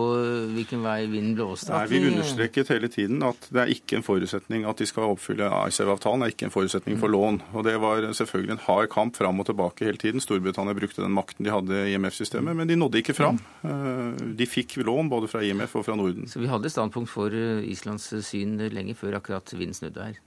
hvilken 0.55 0.83
vei 0.85 1.05
vinden 1.11 1.33
blåste 1.35 1.73
Nei, 1.73 1.83
Vi 1.91 2.01
understreket 2.07 2.71
hele 2.71 2.89
tiden 2.91 3.23
at 3.27 3.47
det 3.51 3.61
er 3.63 3.73
ikke 3.73 3.99
en 3.99 4.05
forutsetning 4.05 4.63
at 4.69 4.79
de 4.79 4.87
skal 4.87 5.11
oppfylle 5.11 5.49
ICEV-avtalen. 5.67 6.23
er 6.23 6.33
ikke 6.33 6.47
en 6.47 6.55
forutsetning 6.55 6.99
for 7.01 7.11
lån. 7.11 7.41
Og 7.53 7.67
Det 7.67 7.75
var 7.83 8.07
selvfølgelig 8.15 8.57
en 8.57 8.65
hard 8.67 8.89
kamp 8.93 9.19
fram 9.19 9.39
og 9.43 9.49
tilbake 9.51 9.85
hele 9.85 9.99
tiden. 9.99 10.23
Storbritannia 10.23 10.77
brukte 10.77 11.03
den 11.03 11.15
makten 11.15 11.43
de 11.43 11.51
hadde 11.51 11.83
i 11.83 11.95
IMF-systemet, 11.97 12.55
men 12.55 12.67
de 12.67 12.79
nådde 12.79 13.03
ikke 13.03 13.17
fram. 13.17 13.39
Eh, 13.63 14.23
de 14.39 14.47
fikk 14.47 14.77
lån 14.79 15.11
både 15.11 15.27
fra 15.27 15.43
IMF 15.43 15.75
og 15.75 15.85
fra 15.85 15.95
Norden. 15.99 16.27
Så 16.27 16.39
vi 16.39 16.51
hadde 16.51 16.71
standpunkt 16.71 17.11
for 17.11 17.33
eh, 17.33 17.63
Islands 17.67 18.07
syn 18.23 18.57
lenge 18.71 18.95
før 18.95 19.19
akkurat 19.19 19.51
vinden 19.51 19.75
snudde 19.75 20.11
her? 20.11 20.21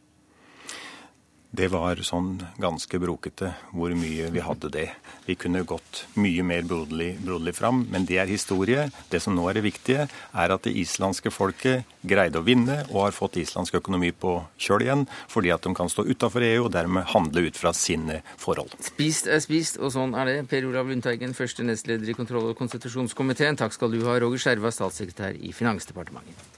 Det 1.57 1.71
var 1.73 1.97
sånn 2.05 2.35
ganske 2.61 2.99
brokete 3.01 3.49
hvor 3.73 3.93
mye 3.97 4.27
vi 4.35 4.43
hadde 4.45 4.69
det. 4.75 4.91
Vi 5.25 5.39
kunne 5.41 5.63
gått 5.65 6.03
mye 6.21 6.43
mer 6.45 6.67
broderlig, 6.69 7.15
broderlig 7.23 7.55
fram, 7.57 7.79
men 7.89 8.05
det 8.05 8.19
er 8.21 8.29
historie. 8.29 8.91
Det 9.09 9.23
som 9.25 9.33
nå 9.37 9.47
er 9.49 9.57
det 9.57 9.63
viktige, 9.65 10.05
er 10.37 10.53
at 10.53 10.67
det 10.67 10.75
islandske 10.77 11.33
folket 11.33 11.87
greide 12.05 12.43
å 12.43 12.45
vinne 12.45 12.83
og 12.91 13.07
har 13.07 13.17
fått 13.17 13.39
islandsk 13.41 13.79
økonomi 13.81 14.11
på 14.13 14.35
kjøl 14.61 14.85
igjen, 14.85 15.07
fordi 15.33 15.55
at 15.55 15.65
de 15.65 15.73
kan 15.79 15.89
stå 15.89 16.05
utafor 16.11 16.45
EU 16.45 16.67
og 16.67 16.75
dermed 16.77 17.09
handle 17.15 17.47
ut 17.49 17.57
fra 17.57 17.73
sine 17.77 18.21
forhold. 18.43 18.77
Spist 18.91 19.31
er 19.31 19.41
spist, 19.41 19.81
og 19.81 19.95
sånn 19.97 20.13
er 20.19 20.29
det. 20.29 20.37
Per 20.51 20.69
Olav 20.69 20.91
Lundteigen, 20.93 21.33
første 21.39 21.65
nestleder 21.65 22.13
i 22.13 22.19
kontroll- 22.19 22.51
og 22.51 22.59
konstitusjonskomiteen. 22.61 23.57
Takk 23.57 23.73
skal 23.79 23.97
du 23.97 24.03
ha, 24.05 24.19
Roger 24.21 24.45
Skjerva, 24.45 24.75
statssekretær 24.75 25.41
i 25.41 25.57
Finansdepartementet. 25.57 26.53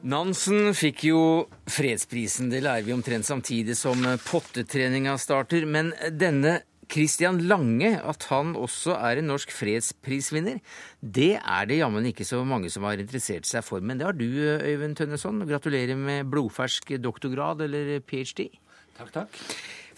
Nansen 0.00 0.70
fikk 0.72 1.02
jo 1.10 1.20
fredsprisen, 1.68 2.48
det 2.48 2.62
lærer 2.64 2.86
vi 2.86 2.94
omtrent 2.94 3.26
samtidig 3.28 3.74
som 3.76 4.00
pottetreninga 4.24 5.12
starter. 5.20 5.66
Men 5.68 5.92
denne 6.16 6.62
Christian 6.90 7.42
Lange, 7.46 7.92
at 8.00 8.24
han 8.30 8.54
også 8.58 8.96
er 8.96 9.20
en 9.20 9.28
norsk 9.30 9.52
fredsprisvinner, 9.54 10.58
det 11.00 11.34
er 11.38 11.68
det 11.68 11.82
jammen 11.82 12.08
ikke 12.08 12.24
så 12.26 12.40
mange 12.48 12.72
som 12.72 12.86
har 12.88 13.02
interessert 13.02 13.46
seg 13.48 13.64
for. 13.66 13.84
Men 13.84 14.00
det 14.00 14.08
har 14.08 14.16
du, 14.16 14.26
Øyvind 14.26 14.96
Tønneson. 14.98 15.44
Gratulerer 15.48 16.00
med 16.00 16.32
blodfersk 16.32 16.96
doktorgrad 16.98 17.60
eller 17.68 17.98
ph.d. 18.00 18.48
Takk, 18.96 19.12
takk. 19.14 19.38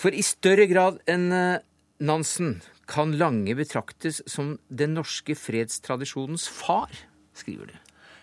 For 0.02 0.10
i 0.10 0.24
større 0.26 0.66
grad 0.70 0.98
enn 1.10 1.30
eh, 1.36 1.62
Nansen 2.02 2.58
kan 2.90 3.14
Lange 3.14 3.54
betraktes 3.56 4.20
som 4.26 4.56
den 4.66 4.98
norske 4.98 5.38
fredstradisjonens 5.38 6.48
far, 6.50 6.90
skriver 7.38 7.70
du. 7.70 7.81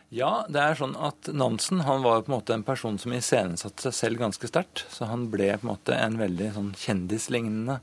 Ja, 0.10 0.48
det 0.50 0.62
er 0.62 0.78
sånn 0.78 0.96
at 0.98 1.30
Nansen 1.38 1.84
han 1.86 2.02
var 2.02 2.24
på 2.24 2.32
en 2.32 2.40
måte 2.40 2.56
en 2.56 2.66
person 2.66 2.98
som 2.98 3.14
iscenesatte 3.14 3.86
seg 3.86 3.94
selv 3.94 4.22
ganske 4.24 4.50
sterkt. 4.50 4.82
Så 4.90 5.06
han 5.06 5.28
ble 5.30 5.52
på 5.54 5.68
en 5.68 5.72
måte 5.76 5.94
en 5.94 6.18
veldig 6.18 6.48
sånn 6.56 6.72
kjendislignende 6.82 7.78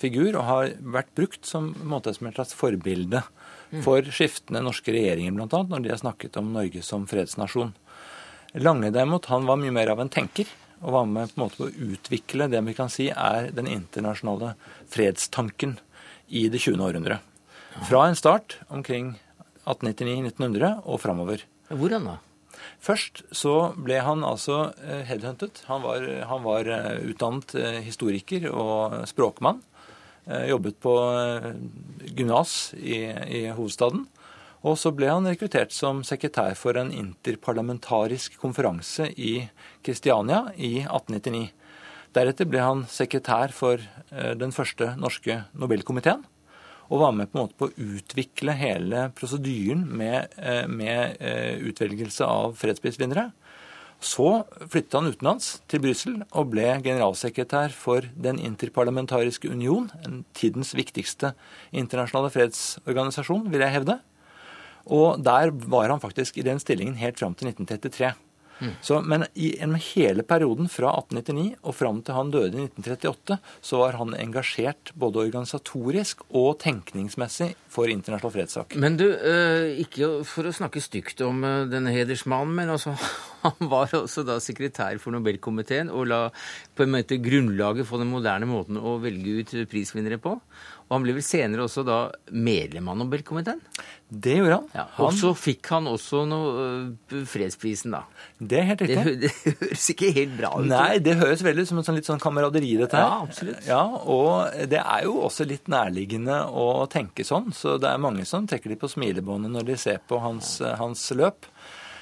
figur 0.00 0.34
og 0.34 0.44
har 0.44 0.72
vært 0.80 1.14
brukt 1.16 1.48
som, 1.48 1.72
en 1.80 1.92
måte, 1.92 2.12
som 2.16 2.28
et 2.28 2.36
slags 2.36 2.52
forbilde 2.56 3.22
mm. 3.24 3.80
for 3.84 4.04
skiftende 4.12 4.62
norske 4.64 4.92
regjeringer, 4.92 5.32
bl.a. 5.36 5.62
når 5.70 5.84
de 5.84 5.92
har 5.94 6.02
snakket 6.02 6.36
om 6.40 6.52
Norge 6.52 6.84
som 6.84 7.06
fredsnasjon. 7.08 7.72
Lange 8.60 8.90
derimot, 8.92 9.30
han 9.32 9.48
var 9.48 9.60
mye 9.60 9.72
mer 9.72 9.92
av 9.92 10.02
en 10.02 10.12
tenker 10.12 10.48
og 10.80 10.94
var 10.96 11.08
med 11.08 11.32
på 11.32 11.38
en 11.38 11.44
måte 11.44 11.60
på 11.60 11.68
å 11.68 11.88
utvikle 11.92 12.48
det 12.52 12.60
vi 12.66 12.74
kan 12.76 12.92
si 12.92 13.10
er 13.12 13.50
den 13.56 13.68
internasjonale 13.68 14.54
fredstanken 14.92 15.78
i 16.28 16.46
det 16.52 16.60
20. 16.60 16.80
århundret. 16.80 17.24
Fra 17.88 18.04
en 18.08 18.18
start 18.18 18.58
omkring 18.68 19.14
1899-1900 19.64 20.80
og 20.84 21.00
framover. 21.02 21.44
Hvordan 21.70 22.08
da? 22.08 22.18
Først 22.80 23.22
så 23.36 23.72
ble 23.78 24.00
han 24.02 24.24
altså 24.26 24.70
eh, 24.82 25.02
headhuntet. 25.08 25.62
Han 25.68 25.84
var, 25.84 26.06
han 26.30 26.44
var 26.44 26.68
eh, 26.68 27.02
utdannet 27.12 27.54
eh, 27.58 27.80
historiker 27.84 28.48
og 28.50 29.02
språkmann. 29.10 29.62
Jobbet 30.30 30.76
på 30.84 30.92
gymnas 32.14 32.50
i, 32.76 33.00
i, 33.08 33.40
hovedstaden. 33.56 34.04
Og 34.62 34.76
så 34.78 34.92
ble 34.94 35.08
han 35.08 35.26
rekruttert 35.26 35.72
som 35.74 36.04
sekretær 36.06 36.52
for 36.60 36.76
en 36.78 36.92
interparlamentarisk 36.94 38.36
konferanse 38.38 39.08
i 39.16 39.48
Kristiania 39.82 40.44
i 40.54 40.84
1899. 40.84 41.48
Deretter 42.14 42.46
ble 42.52 42.62
han 42.62 42.84
sekretær 42.92 43.56
for 43.56 43.82
den 44.12 44.54
første 44.54 44.92
norske 45.00 45.40
Nobelkomiteen 45.56 46.22
og 46.90 47.04
var 47.04 47.14
med 47.14 47.30
på 47.30 47.38
en 47.38 47.44
måte 47.44 47.58
på 47.58 47.68
å 47.70 47.90
utvikle 47.94 48.54
hele 48.58 49.06
prosedyren 49.16 49.84
med, 49.86 50.34
eh, 50.36 50.66
med 50.66 51.20
eh, 51.22 51.62
utvelgelse 51.70 52.26
av 52.26 52.56
fredsprisvinnere. 52.58 53.30
Så 54.00 54.46
flyttet 54.72 54.96
han 54.96 55.10
utenlands, 55.12 55.48
til 55.68 55.82
Brussel, 55.84 56.22
og 56.32 56.50
ble 56.54 56.66
generalsekretær 56.82 57.74
for 57.76 58.08
Den 58.16 58.40
interparlamentariske 58.40 59.50
union, 59.52 59.90
en 60.06 60.24
tidens 60.34 60.72
viktigste 60.74 61.34
internasjonale 61.70 62.32
fredsorganisasjon, 62.32 63.50
vil 63.52 63.60
jeg 63.60 63.76
hevde. 63.76 64.00
Og 64.88 65.20
der 65.22 65.52
var 65.52 65.92
han 65.92 66.00
faktisk 66.00 66.40
i 66.40 66.46
den 66.48 66.58
stillingen 66.58 66.96
helt 66.96 67.20
fram 67.20 67.36
til 67.36 67.52
1933. 67.52 68.14
Mm. 68.60 68.72
Så, 68.84 69.00
men 69.00 69.24
gjennom 69.34 69.80
hele 69.80 70.24
perioden 70.26 70.68
fra 70.70 70.92
1899 71.00 71.60
og 71.60 71.76
fram 71.76 72.02
til 72.04 72.16
han 72.16 72.32
døde 72.34 72.58
i 72.58 72.66
1938, 72.66 73.38
så 73.64 73.80
var 73.80 73.98
han 74.00 74.16
engasjert 74.18 74.92
både 75.00 75.24
organisatorisk 75.24 76.24
og 76.30 76.58
tenkningsmessig 76.62 77.52
for 77.70 77.90
internasjonal 77.92 78.34
fredssak. 78.34 78.76
Men 78.80 78.98
du, 79.00 79.06
eh, 79.08 79.80
ikke 79.84 80.12
for 80.28 80.48
å 80.48 80.54
snakke 80.54 80.82
stygt 80.82 81.22
om 81.26 81.44
eh, 81.46 81.68
denne 81.70 81.94
hedersmannen, 81.94 82.54
men 82.56 82.74
altså, 82.76 82.96
han 83.44 83.70
var 83.72 83.94
også 83.96 84.24
da 84.28 84.40
sekretær 84.42 85.00
for 85.02 85.14
Nobelkomiteen 85.16 85.92
og 85.92 86.10
la 86.10 86.22
på 86.76 86.84
en 86.84 86.94
måte 86.96 87.20
grunnlaget 87.22 87.88
for 87.88 88.02
den 88.02 88.12
moderne 88.12 88.48
måten 88.50 88.80
å 88.80 88.98
velge 89.02 89.40
ut 89.40 89.56
prisvinnere 89.70 90.20
på. 90.22 90.36
Og 90.90 90.96
han 90.96 91.04
ble 91.06 91.14
vel 91.14 91.22
senere 91.22 91.62
også 91.68 91.84
da 91.86 92.00
medlem 92.34 92.88
av 92.90 92.96
Nobelkomiteen? 92.98 93.60
Det 94.10 94.34
gjorde 94.40 94.56
han. 94.56 94.64
Ja, 94.74 94.84
og 95.06 95.12
så 95.14 95.30
fikk 95.38 95.68
han 95.70 95.86
også 95.86 96.24
noe, 96.26 96.64
uh, 97.14 97.20
fredsprisen, 97.30 97.94
da. 97.94 98.00
Det 98.42 98.58
er 98.58 98.66
helt 98.72 98.82
riktig. 98.82 99.14
Det, 99.22 99.30
det, 99.44 99.54
høres 99.62 99.86
ikke 99.94 100.10
helt 100.16 100.34
bra 100.40 100.50
ut. 100.58 100.66
Nei, 100.72 100.98
det 101.06 101.14
høres 101.20 101.44
veldig 101.46 101.62
ut 101.62 101.70
som 101.70 101.78
en 101.78 101.86
sånn, 101.86 102.00
litt 102.00 102.10
sånn 102.10 102.22
kameraderi, 102.22 102.72
dette 102.80 102.98
her. 102.98 103.06
Ja, 103.06 103.20
absolutt. 103.28 103.68
Ja, 103.70 103.84
Og 104.02 104.66
det 104.72 104.82
er 104.82 105.06
jo 105.06 105.14
også 105.28 105.46
litt 105.46 105.70
nærliggende 105.70 106.42
å 106.50 106.88
tenke 106.90 107.26
sånn, 107.28 107.54
så 107.54 107.78
det 107.78 107.92
er 107.92 108.02
mange 108.02 108.26
som 108.26 108.50
trekker 108.50 108.74
litt 108.74 108.82
på 108.82 108.90
smilebåndet 108.90 109.54
når 109.54 109.70
de 109.70 109.78
ser 109.78 110.02
på 110.10 110.18
hans, 110.26 110.58
hans 110.82 111.06
løp. 111.14 111.46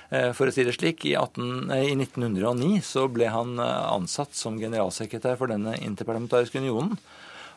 Eh, 0.08 0.30
for 0.32 0.48
å 0.48 0.52
si 0.54 0.64
det 0.64 0.72
slik, 0.76 1.04
i, 1.04 1.12
18, 1.18 1.68
I 1.68 1.92
1909 1.92 2.80
så 2.86 3.04
ble 3.12 3.28
han 3.28 3.58
eh, 3.60 3.88
ansatt 3.92 4.36
som 4.36 4.56
generalsekretær 4.60 5.36
for 5.40 5.52
denne 5.52 5.76
interparlamentariske 5.84 6.62
unionen. 6.62 6.96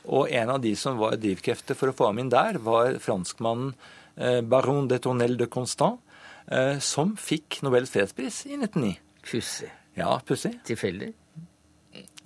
Og 0.09 0.31
en 0.33 0.53
av 0.55 0.61
de 0.63 0.73
som 0.79 0.97
var 1.01 1.19
drivkrefter 1.21 1.77
for 1.77 1.91
å 1.91 1.95
få 1.95 2.09
ham 2.09 2.21
inn 2.23 2.31
der, 2.33 2.59
var 2.63 2.97
franskmannen 3.03 3.73
eh, 4.17 4.41
baron 4.41 4.89
de 4.91 4.99
Tournelle 5.01 5.37
de 5.37 5.49
Constant, 5.51 6.01
eh, 6.47 6.77
som 6.81 7.15
fikk 7.19 7.61
Nobels 7.65 7.93
fredspris 7.93 8.45
i 8.49 8.57
1909. 8.57 8.95
Pussig. 9.27 9.71
Ja, 9.99 10.15
pussig. 10.25 10.55
Tilfeldig? 10.65 11.11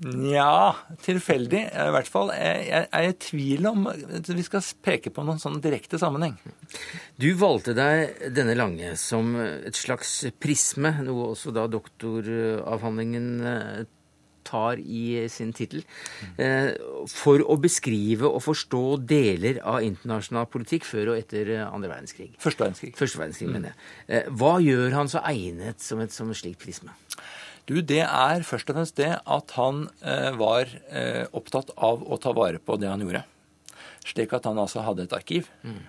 Nja, 0.05 0.75
tilfeldig. 1.05 1.61
I 1.71 1.91
hvert 1.95 2.09
fall. 2.11 2.31
Jeg 2.35 2.83
er 2.83 3.05
i 3.07 3.13
tvil 3.15 3.67
om 3.69 3.85
vi 3.87 4.43
skal 4.43 4.63
peke 4.83 5.11
på 5.13 5.23
noen 5.23 5.39
sånn 5.39 5.61
direkte 5.63 5.99
sammenheng. 6.01 6.35
Du 7.15 7.29
valgte 7.39 7.73
deg 7.77 8.27
denne 8.35 8.57
lange 8.59 8.91
som 8.99 9.33
et 9.39 9.79
slags 9.79 10.17
prisme, 10.43 10.91
noe 11.07 11.31
også 11.31 11.53
da 11.55 11.65
doktoravhandlingen 11.71 13.29
eh, 13.47 13.85
tar 14.45 14.79
i 14.79 15.25
sin 15.31 15.53
tittel, 15.55 15.83
eh, 16.37 16.71
for 17.11 17.41
å 17.41 17.57
beskrive 17.61 18.29
og 18.29 18.43
forstå 18.45 18.83
deler 19.09 19.61
av 19.65 19.83
internasjonal 19.85 20.47
politikk 20.51 20.87
før 20.87 21.13
og 21.13 21.21
etter 21.21 21.51
eh, 21.57 21.65
andre 21.65 21.91
verdenskrig. 21.93 22.31
Første 22.41 22.65
verdenskrig. 22.65 22.93
Første 22.99 23.21
verdenskrig, 23.21 23.49
mm. 23.49 23.57
mener 23.57 23.73
jeg. 23.73 23.79
Eh, 24.07 24.29
hva 24.39 24.53
gjør 24.63 24.97
han 24.99 25.11
så 25.11 25.23
egnet 25.31 25.83
som 25.83 26.03
et, 26.03 26.13
som 26.15 26.31
et 26.31 26.41
slikt 26.41 26.61
prisme? 26.63 26.93
Du, 27.65 27.79
Det 27.81 28.03
er 28.05 28.45
først 28.45 28.69
og 28.69 28.77
fremst 28.77 28.99
det 28.99 29.15
at 29.17 29.53
han 29.57 29.87
var 30.37 30.69
opptatt 31.33 31.71
av 31.81 32.03
å 32.05 32.19
ta 32.21 32.29
vare 32.37 32.59
på 32.61 32.75
det 32.77 32.91
han 32.91 33.01
gjorde. 33.01 33.23
Slik 34.05 34.35
at 34.37 34.45
han 34.45 34.59
altså 34.61 34.83
hadde 34.85 35.07
et 35.07 35.15
arkiv. 35.17 35.47
Mm. 35.65 35.79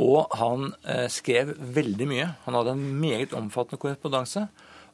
Og 0.00 0.32
han 0.40 0.70
skrev 1.12 1.52
veldig 1.76 2.06
mye. 2.08 2.30
Han 2.46 2.56
hadde 2.56 2.72
en 2.72 2.86
meget 3.02 3.36
omfattende 3.36 3.82
korrespondanse. 3.82 4.46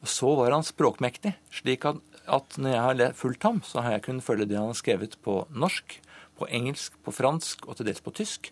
Og 0.03 0.11
så 0.11 0.33
var 0.35 0.51
han 0.51 0.67
språkmektig, 0.67 1.31
slik 1.61 1.87
at 1.87 2.12
at 2.27 2.57
når 2.57 2.73
jeg 2.73 2.83
har 2.83 3.15
fulgt 3.17 3.45
ham, 3.47 3.61
så 3.65 3.83
har 3.83 3.95
jeg 3.95 4.05
kunnet 4.07 4.25
følge 4.25 4.47
det 4.49 4.59
han 4.59 4.71
har 4.71 4.79
skrevet 4.79 5.17
på 5.25 5.43
norsk, 5.51 5.97
på 6.39 6.49
engelsk, 6.49 6.95
på 7.05 7.13
fransk 7.13 7.67
og 7.67 7.77
til 7.77 7.89
dels 7.89 8.03
på 8.03 8.13
tysk. 8.15 8.51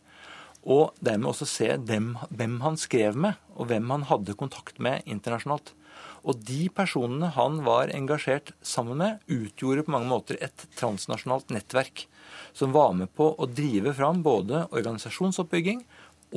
Og 0.62 0.92
dermed 1.02 1.32
også 1.32 1.48
se 1.50 1.70
dem, 1.78 2.16
hvem 2.30 2.60
han 2.62 2.78
skrev 2.78 3.18
med, 3.18 3.40
og 3.56 3.72
hvem 3.72 3.90
han 3.94 4.06
hadde 4.12 4.38
kontakt 4.38 4.78
med 4.80 5.08
internasjonalt. 5.10 5.74
Og 6.22 6.38
de 6.46 6.68
personene 6.70 7.32
han 7.34 7.64
var 7.66 7.90
engasjert 7.94 8.52
sammen 8.62 9.00
med, 9.02 9.24
utgjorde 9.26 9.88
på 9.88 9.96
mange 9.96 10.12
måter 10.12 10.38
et 10.42 10.68
transnasjonalt 10.78 11.50
nettverk 11.54 12.06
som 12.54 12.76
var 12.76 12.94
med 12.98 13.10
på 13.18 13.32
å 13.34 13.50
drive 13.50 13.96
fram 13.98 14.22
både 14.26 14.68
organisasjonsoppbygging 14.70 15.82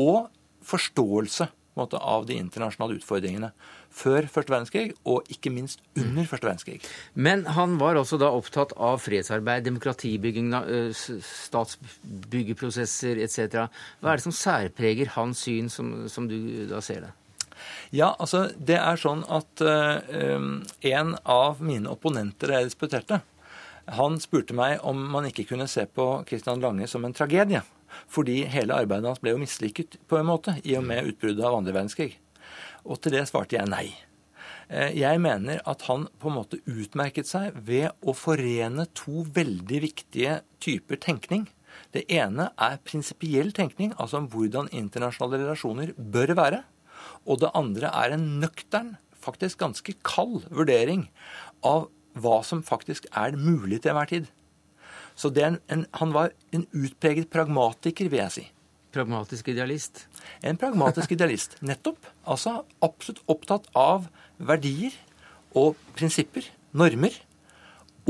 og 0.01 0.31
forståelse 0.65 1.51
måte, 1.79 1.99
av 1.99 2.27
de 2.27 2.39
internasjonale 2.39 2.99
utfordringene 3.01 3.51
før 3.95 4.27
første 4.31 4.53
verdenskrig, 4.53 4.93
og 5.07 5.23
ikke 5.31 5.53
minst 5.55 5.83
under 5.99 6.27
første 6.29 6.49
verdenskrig. 6.49 6.81
Men 7.15 7.47
han 7.57 7.79
var 7.81 7.95
også 8.01 8.19
da 8.21 8.29
opptatt 8.35 8.75
av 8.77 8.99
fredsarbeid, 9.05 9.65
demokratibygging, 9.69 10.53
statsbyggeprosesser 11.31 13.21
etc. 13.25 13.69
Hva 14.01 14.13
er 14.13 14.17
det 14.19 14.27
som 14.27 14.35
særpreger 14.37 15.15
hans 15.15 15.45
syn, 15.47 15.71
som, 15.73 16.09
som 16.11 16.29
du 16.31 16.39
da 16.71 16.81
ser 16.85 17.07
det? 17.07 17.13
Ja, 17.95 18.11
altså 18.19 18.49
det 18.59 18.77
er 18.81 18.99
sånn 19.01 19.23
at 19.31 19.63
uh, 19.63 20.01
en 20.91 21.15
av 21.23 21.63
mine 21.65 21.93
opponenter 21.93 22.51
jeg 22.57 22.73
disputerte, 22.73 23.21
han 23.95 24.17
spurte 24.21 24.57
meg 24.57 24.81
om 24.87 25.01
man 25.13 25.29
ikke 25.29 25.45
kunne 25.51 25.69
se 25.69 25.85
på 25.87 26.25
Kristian 26.29 26.63
Lange 26.65 26.89
som 26.91 27.05
en 27.05 27.15
tragedie. 27.17 27.61
Fordi 28.11 28.41
hele 28.51 28.75
arbeidet 28.75 29.07
hans 29.07 29.23
ble 29.23 29.35
jo 29.35 29.41
mislykket 29.43 29.99
på 30.11 30.19
en 30.19 30.29
måte 30.29 30.57
i 30.65 30.75
og 30.79 30.87
med 30.89 31.13
utbruddet 31.13 31.45
av 31.45 31.61
andre 31.61 31.77
verdenskrig. 31.77 32.17
Og 32.85 33.01
til 33.01 33.17
det 33.17 33.25
svarte 33.29 33.57
jeg 33.57 33.71
nei. 33.71 33.89
Eh, 34.69 34.93
jeg 34.97 35.21
mener 35.23 35.61
at 35.69 35.85
han 35.89 36.07
på 36.21 36.31
en 36.31 36.39
måte 36.39 36.61
utmerket 36.69 37.29
seg 37.29 37.57
ved 37.67 37.91
å 38.05 38.15
forene 38.17 38.87
to 38.97 39.25
veldig 39.37 39.81
viktige 39.85 40.41
typer 40.65 41.01
tenkning. 41.01 41.49
Det 41.95 42.05
ene 42.13 42.51
er 42.61 42.81
prinsipiell 42.87 43.53
tenkning, 43.55 43.95
altså 43.99 44.21
om 44.21 44.29
hvordan 44.31 44.71
internasjonale 44.73 45.43
relasjoner 45.43 45.95
bør 45.99 46.35
være. 46.39 46.63
Og 47.29 47.41
det 47.43 47.53
andre 47.57 47.91
er 47.91 48.15
en 48.15 48.29
nøktern, 48.43 48.95
faktisk 49.25 49.63
ganske 49.63 49.95
kald 50.05 50.45
vurdering 50.53 51.07
av 51.65 51.89
hva 52.21 52.43
som 52.45 52.61
faktisk 52.63 53.07
er 53.17 53.39
mulig 53.41 53.81
til 53.83 53.95
enhver 53.95 54.11
tid. 54.11 54.27
Så 55.17 55.31
en, 55.41 55.61
en, 55.71 55.87
han 55.95 56.13
var 56.13 56.35
en 56.53 56.67
utpreget 56.75 57.31
pragmatiker, 57.33 58.11
vil 58.11 58.21
jeg 58.25 58.35
si. 58.35 58.45
Pragmatisk 58.95 59.51
idealist? 59.51 60.07
En 60.45 60.59
pragmatisk 60.61 61.13
idealist, 61.17 61.59
nettopp. 61.67 61.99
Altså 62.31 62.61
absolutt 62.85 63.23
opptatt 63.31 63.69
av 63.79 64.09
verdier 64.39 64.95
og 65.59 65.79
prinsipper, 65.99 66.47
normer, 66.75 67.15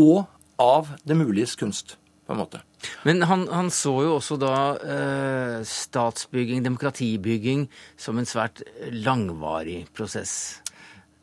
og 0.01 0.24
av 0.61 0.95
det 1.05 1.16
muliges 1.18 1.57
kunst. 1.61 1.99
på 2.24 2.32
en 2.32 2.39
måte. 2.41 2.62
Men 3.05 3.20
han, 3.28 3.43
han 3.53 3.66
så 3.68 3.91
jo 4.01 4.14
også 4.16 4.39
da 4.41 4.55
eh, 4.80 5.59
statsbygging, 5.68 6.62
demokratibygging, 6.64 7.66
som 8.01 8.16
en 8.16 8.28
svært 8.28 8.62
langvarig 8.97 9.82
prosess. 9.93 10.62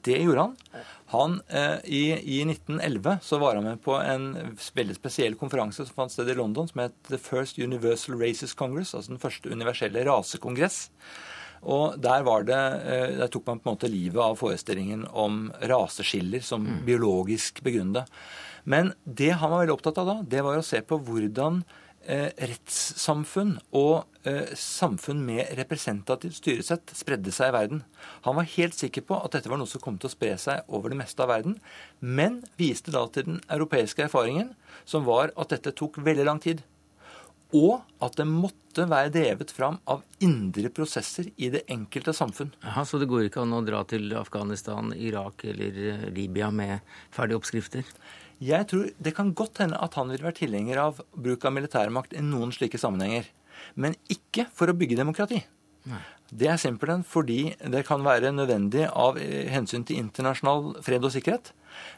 Det 0.05 0.19
gjorde 0.21 0.45
han. 0.45 0.83
Han, 1.11 1.41
eh, 1.47 1.77
i, 1.83 2.03
I 2.39 2.41
1911 2.47 3.17
så 3.21 3.37
var 3.41 3.57
han 3.57 3.65
med 3.67 3.81
på 3.83 3.97
en 3.99 4.29
veldig 4.75 4.95
spesiell 4.95 5.35
konferanse 5.35 5.83
som 5.83 5.97
fant 5.97 6.13
sted 6.13 6.29
i 6.31 6.37
London, 6.37 6.69
som 6.69 6.85
het 6.85 6.95
The 7.09 7.19
First 7.19 7.59
Universal 7.59 8.15
Races 8.21 8.55
Congress, 8.55 8.93
altså 8.95 9.11
den 9.11 9.19
første 9.19 9.51
universelle 9.51 10.05
rasekongress. 10.07 10.85
Og 11.61 11.99
der, 12.01 12.23
var 12.25 12.47
det, 12.47 12.61
eh, 12.87 13.17
der 13.19 13.29
tok 13.33 13.43
man 13.51 13.59
på 13.59 13.69
en 13.69 13.75
måte 13.75 13.91
livet 13.91 14.23
av 14.23 14.39
forestillingen 14.39 15.03
om 15.11 15.49
raseskiller 15.67 16.41
som 16.47 16.63
mm. 16.63 16.79
biologisk 16.87 17.59
begrunnede. 17.65 18.07
Men 18.63 18.93
det 19.03 19.33
han 19.41 19.51
var 19.51 19.65
veldig 19.65 19.75
opptatt 19.75 19.99
av 20.01 20.09
da, 20.09 20.17
det 20.23 20.45
var 20.45 20.57
å 20.57 20.65
se 20.65 20.79
på 20.85 21.01
hvordan 21.05 21.61
rettssamfunn 22.07 23.53
og 23.77 24.07
eh, 24.27 24.49
samfunn 24.57 25.21
med 25.25 25.51
representativt 25.59 26.39
styresett 26.39 26.93
spredde 26.97 27.33
seg 27.35 27.51
i 27.51 27.55
verden. 27.55 27.83
Han 28.25 28.37
var 28.39 28.49
helt 28.55 28.77
sikker 28.77 29.05
på 29.05 29.19
at 29.21 29.35
dette 29.35 29.51
var 29.51 29.61
noe 29.61 29.69
som 29.69 29.83
kom 29.83 29.99
til 30.01 30.09
å 30.09 30.13
spre 30.13 30.33
seg 30.41 30.67
over 30.73 30.91
det 30.93 30.99
meste 31.03 31.21
av 31.23 31.31
verden, 31.33 31.59
men 31.99 32.41
viste 32.59 32.93
da 32.93 33.05
til 33.07 33.27
den 33.29 33.41
europeiske 33.53 34.07
erfaringen, 34.07 34.53
som 34.85 35.05
var 35.07 35.33
at 35.37 35.53
dette 35.53 35.75
tok 35.77 36.01
veldig 36.01 36.27
lang 36.27 36.41
tid. 36.43 36.65
Og 37.51 37.81
at 37.99 38.15
det 38.15 38.25
måtte 38.29 38.85
være 38.87 39.11
drevet 39.11 39.51
fram 39.51 39.77
av 39.91 40.05
indre 40.23 40.71
prosesser 40.71 41.27
i 41.35 41.49
det 41.51 41.65
enkelte 41.71 42.13
samfunn. 42.15 42.53
Aha, 42.63 42.85
så 42.87 43.01
det 43.01 43.09
går 43.11 43.27
ikke 43.27 43.43
an 43.43 43.57
å 43.57 43.63
dra 43.67 43.83
til 43.83 44.13
Afghanistan, 44.15 44.93
Irak 44.95 45.43
eller 45.51 45.81
eh, 45.91 46.09
Libya 46.15 46.49
med 46.55 46.79
ferdige 47.11 47.41
oppskrifter? 47.41 47.87
Jeg 48.41 48.67
tror 48.71 48.89
Det 48.97 49.13
kan 49.15 49.33
godt 49.37 49.61
hende 49.61 49.77
at 49.77 49.93
han 49.99 50.09
vil 50.09 50.23
være 50.25 50.39
tilhenger 50.41 50.81
av 50.81 51.01
bruk 51.13 51.45
av 51.45 51.53
militærmakt 51.53 52.15
i 52.17 52.23
noen 52.25 52.53
slike 52.55 52.79
sammenhenger. 52.81 53.29
Men 53.75 53.95
ikke 54.09 54.47
for 54.57 54.71
å 54.71 54.77
bygge 54.77 54.97
demokrati. 54.97 55.43
Nei. 55.89 56.01
Det 56.31 56.47
er 56.47 56.59
simpelthen 56.61 57.01
fordi 57.03 57.51
det 57.73 57.81
kan 57.87 58.03
være 58.05 58.31
nødvendig 58.31 58.85
av 58.87 59.17
eh, 59.19 59.49
hensyn 59.51 59.83
til 59.87 59.99
internasjonal 59.99 60.77
fred 60.85 61.03
og 61.03 61.11
sikkerhet. 61.11 61.51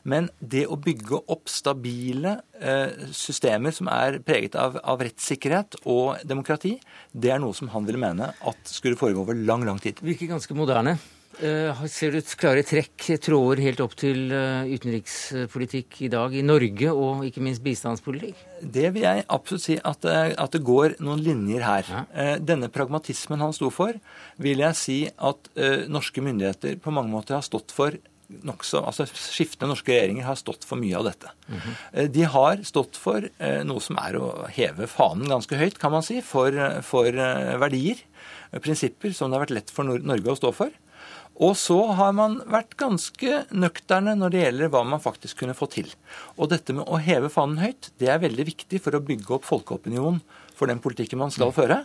Men 0.10 0.30
det 0.40 0.66
å 0.66 0.78
bygge 0.82 1.20
opp 1.32 1.52
stabile 1.52 2.40
eh, 2.58 3.10
systemer 3.14 3.76
som 3.76 3.92
er 3.94 4.18
preget 4.26 4.58
av, 4.58 4.80
av, 4.82 5.04
rettssikkerhet 5.06 5.84
og 5.86 6.24
demokrati, 6.26 6.80
det 7.14 7.34
er 7.34 7.44
noe 7.44 7.54
som 7.58 7.70
han 7.76 7.86
ville 7.86 8.02
mene 8.02 8.32
at 8.34 8.74
skulle 8.74 8.98
foregå 8.98 9.22
over 9.22 9.38
lang, 9.38 9.68
lang 9.70 9.82
tid. 9.82 10.02
Virker 10.02 10.34
ganske 10.34 10.58
moderne. 10.58 10.98
Uh, 11.42 11.74
ser 11.90 12.14
du 12.14 12.20
et 12.20 12.34
klare 12.38 12.62
trekk, 12.68 13.08
tråder 13.24 13.64
helt 13.66 13.82
opp 13.82 13.96
til 13.98 14.30
uh, 14.30 14.70
utenrikspolitikk 14.70 16.04
i 16.06 16.10
dag 16.14 16.36
i 16.38 16.44
Norge, 16.46 16.92
og 16.94 17.24
ikke 17.26 17.42
minst 17.42 17.64
bistandspolitikk? 17.66 18.38
Det 18.62 18.92
vil 18.94 19.08
jeg 19.08 19.26
absolutt 19.34 19.66
si 19.66 19.80
at, 19.80 20.06
uh, 20.06 20.30
at 20.38 20.54
det 20.54 20.62
går 20.66 21.00
noen 21.02 21.24
linjer 21.26 21.66
her. 21.66 21.90
Ja. 21.90 22.06
Denne 22.38 22.70
pragmatismen 22.74 23.42
han 23.42 23.56
sto 23.56 23.72
for, 23.74 23.98
vil 24.38 24.62
jeg 24.62 24.78
si 24.78 24.98
at 25.10 25.50
norske 25.90 26.22
myndigheter 26.24 26.78
på 26.82 26.94
mange 26.94 27.14
måter 27.14 27.40
har 27.40 27.46
stått 27.46 27.74
for 27.76 27.98
Nokså, 28.34 28.80
altså 28.82 29.04
Skiftende 29.06 29.68
norske 29.70 29.92
regjeringer 29.92 30.26
har 30.26 30.38
stått 30.40 30.64
for 30.66 30.80
mye 30.80 30.96
av 30.98 31.04
dette. 31.06 31.30
Mm 31.46 31.60
-hmm. 31.60 32.08
De 32.16 32.24
har 32.24 32.64
stått 32.66 32.98
for 32.98 33.28
noe 33.64 33.82
som 33.84 33.98
er 34.00 34.16
å 34.18 34.48
heve 34.50 34.88
fanen 34.88 35.30
ganske 35.30 35.56
høyt, 35.56 35.78
kan 35.78 35.92
man 35.92 36.02
si, 36.02 36.22
for, 36.22 36.82
for 36.82 37.12
verdier. 37.12 38.00
Prinsipper 38.54 39.14
som 39.14 39.30
det 39.30 39.38
har 39.38 39.46
vært 39.46 39.58
lett 39.60 39.70
for 39.70 39.84
Norge 39.84 40.32
å 40.32 40.40
stå 40.40 40.52
for. 40.52 40.72
Og 41.42 41.56
så 41.58 41.80
har 41.98 42.14
man 42.14 42.38
vært 42.52 42.76
ganske 42.78 43.44
nøkterne 43.50 44.14
når 44.20 44.34
det 44.34 44.44
gjelder 44.44 44.72
hva 44.74 44.84
man 44.86 45.02
faktisk 45.02 45.42
kunne 45.42 45.58
få 45.58 45.68
til. 45.74 45.90
Og 46.38 46.52
dette 46.52 46.76
med 46.78 46.86
å 46.86 47.02
heve 47.02 47.32
fanen 47.34 47.62
høyt, 47.64 47.90
det 48.02 48.12
er 48.14 48.22
veldig 48.22 48.46
viktig 48.52 48.82
for 48.84 48.94
å 48.94 49.02
bygge 49.04 49.34
opp 49.40 49.48
folkeopinion 49.48 50.22
for 50.54 50.70
den 50.70 50.82
politikken 50.84 51.22
man 51.24 51.34
skal 51.34 51.54
føre. 51.56 51.84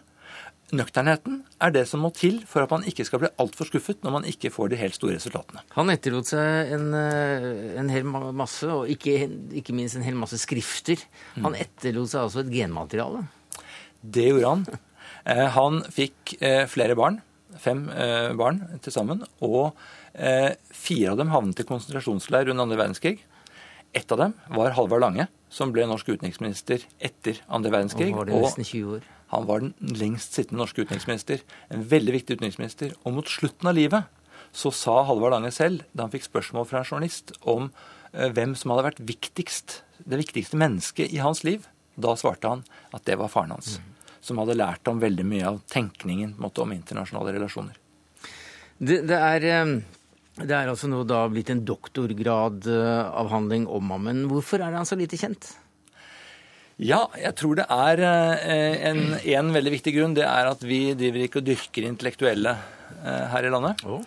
Nøkternheten 0.68 1.38
er 1.64 1.72
det 1.72 1.86
som 1.88 2.02
må 2.04 2.10
til 2.12 2.42
for 2.48 2.60
at 2.60 2.72
man 2.74 2.82
ikke 2.84 3.06
skal 3.08 3.22
bli 3.22 3.30
altfor 3.40 3.70
skuffet 3.70 4.02
når 4.04 4.14
man 4.18 4.26
ikke 4.28 4.50
får 4.52 4.68
de 4.68 4.80
helt 4.82 4.98
store 4.98 5.16
resultatene. 5.16 5.62
Han 5.78 5.88
etterlot 5.94 6.28
seg 6.28 6.74
en, 6.76 6.90
eh, 6.92 7.78
en 7.80 7.88
hel 7.88 8.04
masse, 8.04 8.68
og 8.68 8.90
ikke, 8.92 9.30
ikke, 9.62 9.72
minst 9.72 9.96
en 9.96 10.04
hel 10.04 10.18
masse 10.18 10.36
skrifter. 10.42 11.00
Han 11.38 11.54
mm. 11.56 11.62
etterlot 11.64 12.12
seg 12.12 12.26
altså 12.26 12.44
et 12.44 12.52
genmateriale. 12.52 13.24
Det 14.04 14.28
gjorde 14.28 14.52
han. 14.52 14.66
Eh, 15.24 15.46
han 15.56 15.80
fikk 15.94 16.36
eh, 16.36 16.66
flere 16.68 16.98
barn 17.00 17.22
fem 17.56 17.86
eh, 17.90 18.30
barn 18.36 18.60
til 18.84 18.94
sammen. 18.94 19.24
Og 19.44 19.72
eh, 20.12 20.52
fire 20.74 21.12
av 21.12 21.20
dem 21.20 21.32
havnet 21.32 21.62
i 21.62 21.66
konsentrasjonsleir 21.68 22.50
under 22.50 22.66
andre 22.66 22.80
verdenskrig. 22.80 23.22
Ett 23.96 24.12
av 24.12 24.20
dem 24.20 24.34
var 24.52 24.74
Halvard 24.76 25.02
Lange, 25.02 25.28
som 25.48 25.72
ble 25.72 25.86
norsk 25.88 26.10
utenriksminister 26.12 26.84
etter 27.00 27.40
andre 27.48 27.72
verdenskrig. 27.72 28.12
Og 28.12 28.20
var 28.20 28.28
det 28.28 28.42
nesten 28.42 28.68
20 28.68 28.98
år. 28.98 29.08
Han 29.32 29.48
var 29.48 29.64
den 29.64 29.74
lengst 30.00 30.36
sittende 30.36 30.62
norske 30.62 30.84
utenriksminister. 30.84 31.42
En 31.72 31.84
veldig 31.88 32.14
viktig 32.16 32.38
utenriksminister. 32.38 32.94
Og 33.04 33.18
mot 33.18 33.28
slutten 33.28 33.68
av 33.68 33.76
livet 33.76 34.08
så 34.56 34.72
sa 34.72 35.02
Halvard 35.08 35.34
Lange 35.36 35.52
selv, 35.52 35.84
da 35.92 36.06
han 36.06 36.12
fikk 36.12 36.28
spørsmål 36.28 36.68
fra 36.68 36.80
en 36.80 36.88
journalist 36.88 37.34
om 37.44 37.68
eh, 38.12 38.30
hvem 38.32 38.54
som 38.56 38.72
hadde 38.72 38.86
vært 38.90 39.04
viktigst, 39.08 39.82
det 40.08 40.20
viktigste 40.20 40.60
mennesket 40.60 41.12
i 41.12 41.20
hans 41.24 41.44
liv, 41.44 41.68
da 41.98 42.14
svarte 42.16 42.48
han 42.48 42.64
at 42.94 43.04
det 43.08 43.18
var 43.20 43.32
faren 43.32 43.56
hans. 43.56 43.76
Mm 43.76 43.94
som 44.28 44.40
hadde 44.42 44.58
lært 44.58 44.88
ham 44.88 44.98
veldig 45.02 45.26
mye 45.26 45.46
av 45.54 45.60
tenkningen 45.72 46.30
måte, 46.40 46.62
om 46.64 46.74
internasjonale 46.74 47.30
relasjoner. 47.38 47.76
Det, 48.78 49.00
det, 49.08 49.16
er, 49.16 49.40
eh, 49.50 49.66
det, 50.44 50.52
er, 50.52 50.68
altså 50.70 50.86
nå 50.90 50.98
da 51.08 51.30
blitt 51.32 51.50
en 51.54 51.66
doktorgradavhandling 51.66 53.64
om 53.66 53.90
ham. 53.94 54.02
Men 54.10 54.18
hvorfor 54.30 54.58
er 54.62 54.72
han 54.76 54.88
så 54.88 54.96
lite 54.98 55.20
kjent? 55.20 55.44
Ja, 56.78 57.08
jeg 57.18 57.34
tror 57.40 57.54
det 57.58 57.66
er 57.74 57.96
eh, 58.06 58.76
en, 58.92 59.00
en, 59.18 59.54
veldig 59.56 59.72
viktig 59.74 59.92
grunn. 59.96 60.14
Det 60.14 60.26
er 60.28 60.44
at 60.52 60.60
vi 60.62 60.94
driver 60.98 61.20
ikke 61.24 61.40
og 61.42 61.48
dyrker 61.48 61.82
intellektuelle 61.88 62.52
eh, 63.02 63.24
her 63.34 63.42
i 63.48 63.52
landet. 63.54 63.74
Oh. 63.88 64.02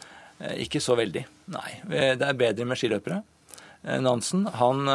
Ikke 0.58 0.80
så 0.82 0.96
veldig, 0.98 1.22
nei. 1.54 1.72
Det 1.86 2.26
er 2.26 2.40
bedre 2.40 2.66
med 2.66 2.78
skiløpere. 2.80 3.20
Nansen 3.82 4.44
han 4.60 4.86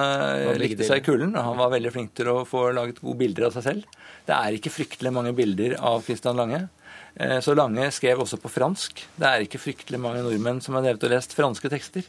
likte 0.60 0.86
seg 0.86 1.00
i 1.00 1.04
kulden, 1.08 1.32
han 1.34 1.58
var 1.58 1.72
veldig 1.72 1.90
flink 1.90 2.12
til 2.14 2.30
å 2.30 2.44
få 2.46 2.68
laget 2.76 3.00
gode 3.02 3.18
bilder 3.24 3.48
av 3.48 3.56
seg 3.56 3.64
selv. 3.66 3.96
Det 4.28 4.34
er 4.36 4.54
ikke 4.54 4.70
fryktelig 4.74 5.10
mange 5.14 5.32
bilder 5.34 5.74
av 5.82 6.06
Christian 6.06 6.38
Lange. 6.38 6.68
Eh, 7.16 7.38
så 7.40 7.54
Lange 7.56 7.86
skrev 7.96 8.20
også 8.20 8.36
på 8.40 8.50
fransk. 8.52 9.00
Det 9.16 9.24
er 9.28 9.44
ikke 9.44 9.60
fryktelig 9.60 10.00
mange 10.02 10.20
nordmenn 10.24 10.60
som 10.64 10.76
har 10.76 10.84
drevet 10.84 11.06
og 11.06 11.12
lest 11.14 11.32
franske 11.36 11.70
tekster. 11.72 12.04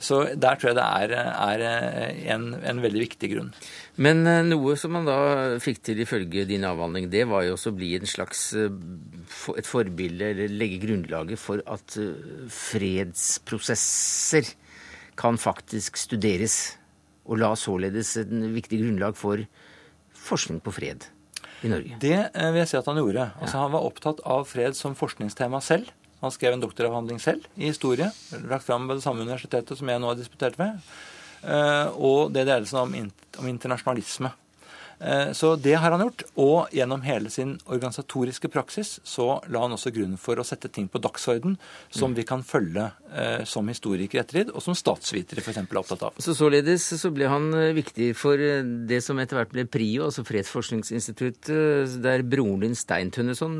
Så 0.00 0.22
der 0.32 0.56
tror 0.56 0.70
jeg 0.70 0.78
det 0.78 0.86
er, 0.86 1.12
er 1.12 1.64
eh, 1.66 2.22
en, 2.32 2.54
en, 2.56 2.80
veldig 2.84 3.02
viktig 3.02 3.28
grunn. 3.34 3.50
Men 4.00 4.24
eh, 4.30 4.40
noe 4.48 4.76
som 4.80 4.96
man 4.96 5.08
da 5.08 5.18
fikk 5.62 5.82
til 5.90 6.00
ifølge 6.06 6.46
din 6.48 6.64
avhandling, 6.68 7.10
det 7.12 7.26
var 7.28 7.44
jo 7.44 7.56
også 7.58 7.74
å 7.74 7.76
bli 7.76 7.90
en 7.98 8.08
slags 8.08 8.40
et 8.56 9.68
forbilde, 9.68 10.32
eller 10.32 10.56
legge 10.56 10.80
grunnlaget 10.86 11.40
for 11.40 11.60
at 11.68 11.98
fredsprosesser 12.56 14.54
kan 15.18 15.38
faktisk 15.40 15.98
studeres. 16.00 16.76
Og 17.26 17.40
la 17.40 17.50
således 17.58 18.14
en 18.20 18.52
viktig 18.54 18.78
grunnlag 18.84 19.16
for 19.18 19.42
forskning 20.26 20.60
på 20.62 20.74
fred 20.74 21.08
i 21.64 21.70
Norge? 21.72 21.98
Det 22.02 22.18
eh, 22.18 22.50
vil 22.52 22.62
jeg 22.62 22.70
si 22.70 22.78
at 22.78 22.88
han 22.90 23.00
gjorde. 23.00 23.28
Altså, 23.40 23.62
Han 23.64 23.74
var 23.74 23.86
opptatt 23.88 24.22
av 24.22 24.46
fred 24.48 24.78
som 24.78 24.94
forskningstema 24.98 25.60
selv. 25.64 25.90
Han 26.22 26.32
skrev 26.32 26.56
en 26.56 26.62
doktoravhandling 26.62 27.18
selv 27.20 27.44
i 27.56 27.68
historie. 27.68 28.08
Lagt 28.46 28.66
fram 28.66 28.86
ved 28.88 29.00
det 29.00 29.04
samme 29.04 29.26
universitetet 29.26 29.78
som 29.78 29.90
jeg 29.90 30.00
nå 30.00 30.10
har 30.10 30.18
disputert 30.18 30.56
ved. 30.60 30.78
Eh, 31.42 31.88
og 31.98 32.32
det 32.34 32.46
dreide 32.46 32.68
seg 32.70 32.86
om, 32.86 33.12
om 33.42 33.50
internasjonalisme. 33.50 34.32
Eh, 34.98 35.32
så 35.32 35.56
det 35.56 35.74
har 35.74 35.90
han 35.92 36.00
gjort. 36.00 36.24
Og 36.40 36.72
gjennom 36.74 37.02
hele 37.06 37.30
sin 37.32 37.56
organisatoriske 37.66 38.48
praksis 38.52 38.96
så 39.04 39.40
la 39.52 39.64
han 39.64 39.76
også 39.76 39.92
grunnen 39.94 40.20
for 40.20 40.40
å 40.40 40.46
sette 40.46 40.70
ting 40.72 40.88
på 40.88 41.00
dagsorden 41.02 41.58
som 41.90 42.12
mm. 42.12 42.16
vi 42.18 42.26
kan 42.28 42.44
følge 42.46 42.88
eh, 43.12 43.44
som 43.48 43.68
historikere 43.68 44.24
ettertid, 44.24 44.52
og 44.54 44.64
som 44.64 44.76
statsvitere 44.76 45.44
f.eks. 45.44 45.60
er 45.62 45.82
opptatt 45.82 46.06
av. 46.08 46.20
Så 46.22 46.36
Således 46.36 46.86
så 47.00 47.10
ble 47.14 47.28
han 47.30 47.50
eh, 47.56 47.74
viktig 47.76 48.12
for 48.18 48.40
det 48.88 49.02
som 49.04 49.20
etter 49.22 49.40
hvert 49.40 49.52
ble 49.54 49.66
PRIO, 49.68 50.06
altså 50.08 50.24
Fredsforskningsinstituttet, 50.26 51.98
der 52.04 52.24
broren 52.26 52.64
din 52.64 52.78
Stein 52.78 53.12
Tønneson 53.14 53.58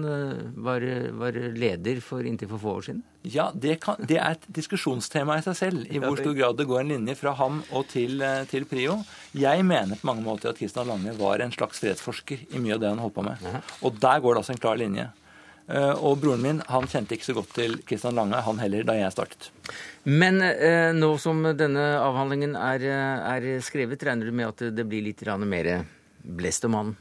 var, 0.64 0.84
var 1.16 1.36
leder 1.56 2.00
for 2.04 2.26
inntil 2.26 2.50
for 2.52 2.62
få 2.62 2.78
år 2.78 2.88
siden? 2.88 3.04
Ja, 3.26 3.48
det, 3.54 3.80
kan, 3.82 3.98
det, 4.06 4.20
er 4.22 4.36
et 4.36 4.44
diskusjonstema 4.54 5.38
i 5.40 5.42
seg 5.42 5.56
selv, 5.58 5.84
i 5.90 5.98
hvor 5.98 6.18
stor 6.20 6.34
grad 6.36 6.58
det 6.60 6.66
går 6.68 6.84
en 6.84 6.92
linje 6.94 7.16
fra 7.18 7.32
ham 7.40 7.58
og 7.74 7.88
til, 7.90 8.20
eh, 8.22 8.44
til 8.46 8.66
Prio. 8.70 9.00
Jeg 9.34 9.64
mener 9.66 9.98
på 9.98 10.06
mange 10.06 10.22
måter 10.22 10.52
at 10.52 10.60
Kristian 10.60 10.86
Lange 10.86 11.14
var 11.18 11.42
en 11.42 11.54
slags 11.54 11.82
fredsforsker 11.82 12.44
i 12.54 12.62
mye 12.62 12.76
av 12.76 12.84
det 12.84 12.92
han 12.92 13.02
holdt 13.02 13.16
på 13.16 13.24
med. 13.26 13.42
Og 13.82 13.98
der 14.02 14.22
går 14.22 14.36
det 14.36 14.42
altså 14.44 14.54
en 14.54 14.62
klar 14.62 14.78
linje. 14.78 15.08
Eh, 15.66 16.04
og 16.06 16.20
broren 16.22 16.44
min 16.44 16.60
han 16.70 16.86
kjente 16.86 17.16
ikke 17.16 17.26
så 17.26 17.34
godt 17.40 17.50
til 17.56 17.74
Kristian 17.88 18.14
Lange, 18.14 18.38
han 18.46 18.62
heller, 18.62 18.86
da 18.86 18.94
jeg 18.94 19.16
startet. 19.16 19.50
Men 20.06 20.38
eh, 20.44 20.92
nå 20.94 21.10
som 21.18 21.42
denne 21.58 21.88
avhandlingen 21.98 22.54
er, 22.54 22.86
er, 22.86 23.48
skrevet, 23.66 24.06
regner 24.06 24.30
du 24.30 24.38
med 24.38 24.52
at 24.52 24.68
det 24.76 24.86
blir 24.86 25.02
litt 25.08 25.26
mer 25.42 25.72
blest 26.22 26.70
om 26.70 26.78
han? 26.78 26.94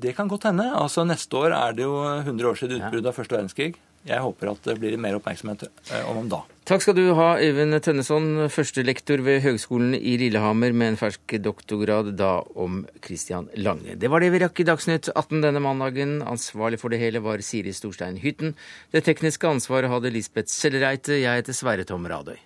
Det 0.00 0.16
kan 0.16 0.28
godt 0.32 0.48
hende. 0.48 0.70
Altså 0.72 1.04
Neste 1.04 1.36
år 1.36 1.52
er 1.52 1.76
det 1.76 1.84
jo 1.84 2.00
100 2.22 2.48
år 2.48 2.56
siden 2.56 2.80
utbruddet 2.80 3.12
av 3.12 3.20
første 3.20 3.36
verdenskrig. 3.36 3.74
Jeg 4.08 4.24
håper 4.24 4.48
at 4.54 4.64
det 4.64 4.78
blir 4.80 4.96
mer 5.00 5.18
oppmerksomhet 5.18 5.66
eh, 5.68 6.08
om 6.08 6.22
ham 6.22 6.30
da. 6.32 6.40
Takk 6.70 6.84
skal 6.84 6.96
du 6.96 7.02
ha, 7.18 7.34
Øyvind 7.42 7.76
Tønneson, 7.84 8.46
førstelektor 8.52 9.20
ved 9.26 9.40
Høgskolen 9.44 9.92
i 9.96 10.14
Lillehammer 10.20 10.72
med 10.72 10.92
en 10.92 10.98
fersk 11.00 11.34
doktorgrad 11.42 12.12
da 12.16 12.36
om 12.54 12.84
Christian 13.04 13.50
Lange. 13.58 13.98
Det 14.00 14.08
var 14.12 14.24
det 14.24 14.30
vi 14.32 14.42
rakk 14.44 14.62
i 14.62 14.68
Dagsnytt 14.68 15.10
18 15.12 15.42
denne 15.44 15.60
mandagen. 15.64 16.20
Ansvarlig 16.22 16.80
for 16.80 16.94
det 16.94 17.02
hele 17.02 17.20
var 17.24 17.42
Siri 17.44 17.74
Storstein 17.76 18.20
Hytten. 18.22 18.54
Det 18.94 19.04
tekniske 19.08 19.50
ansvaret 19.50 19.92
hadde 19.92 20.14
Lisbeth 20.14 20.52
Sellereite. 20.54 21.20
Jeg 21.20 21.42
heter 21.42 21.58
Sverre 21.58 21.88
Tom 21.88 22.08
Radøy. 22.08 22.38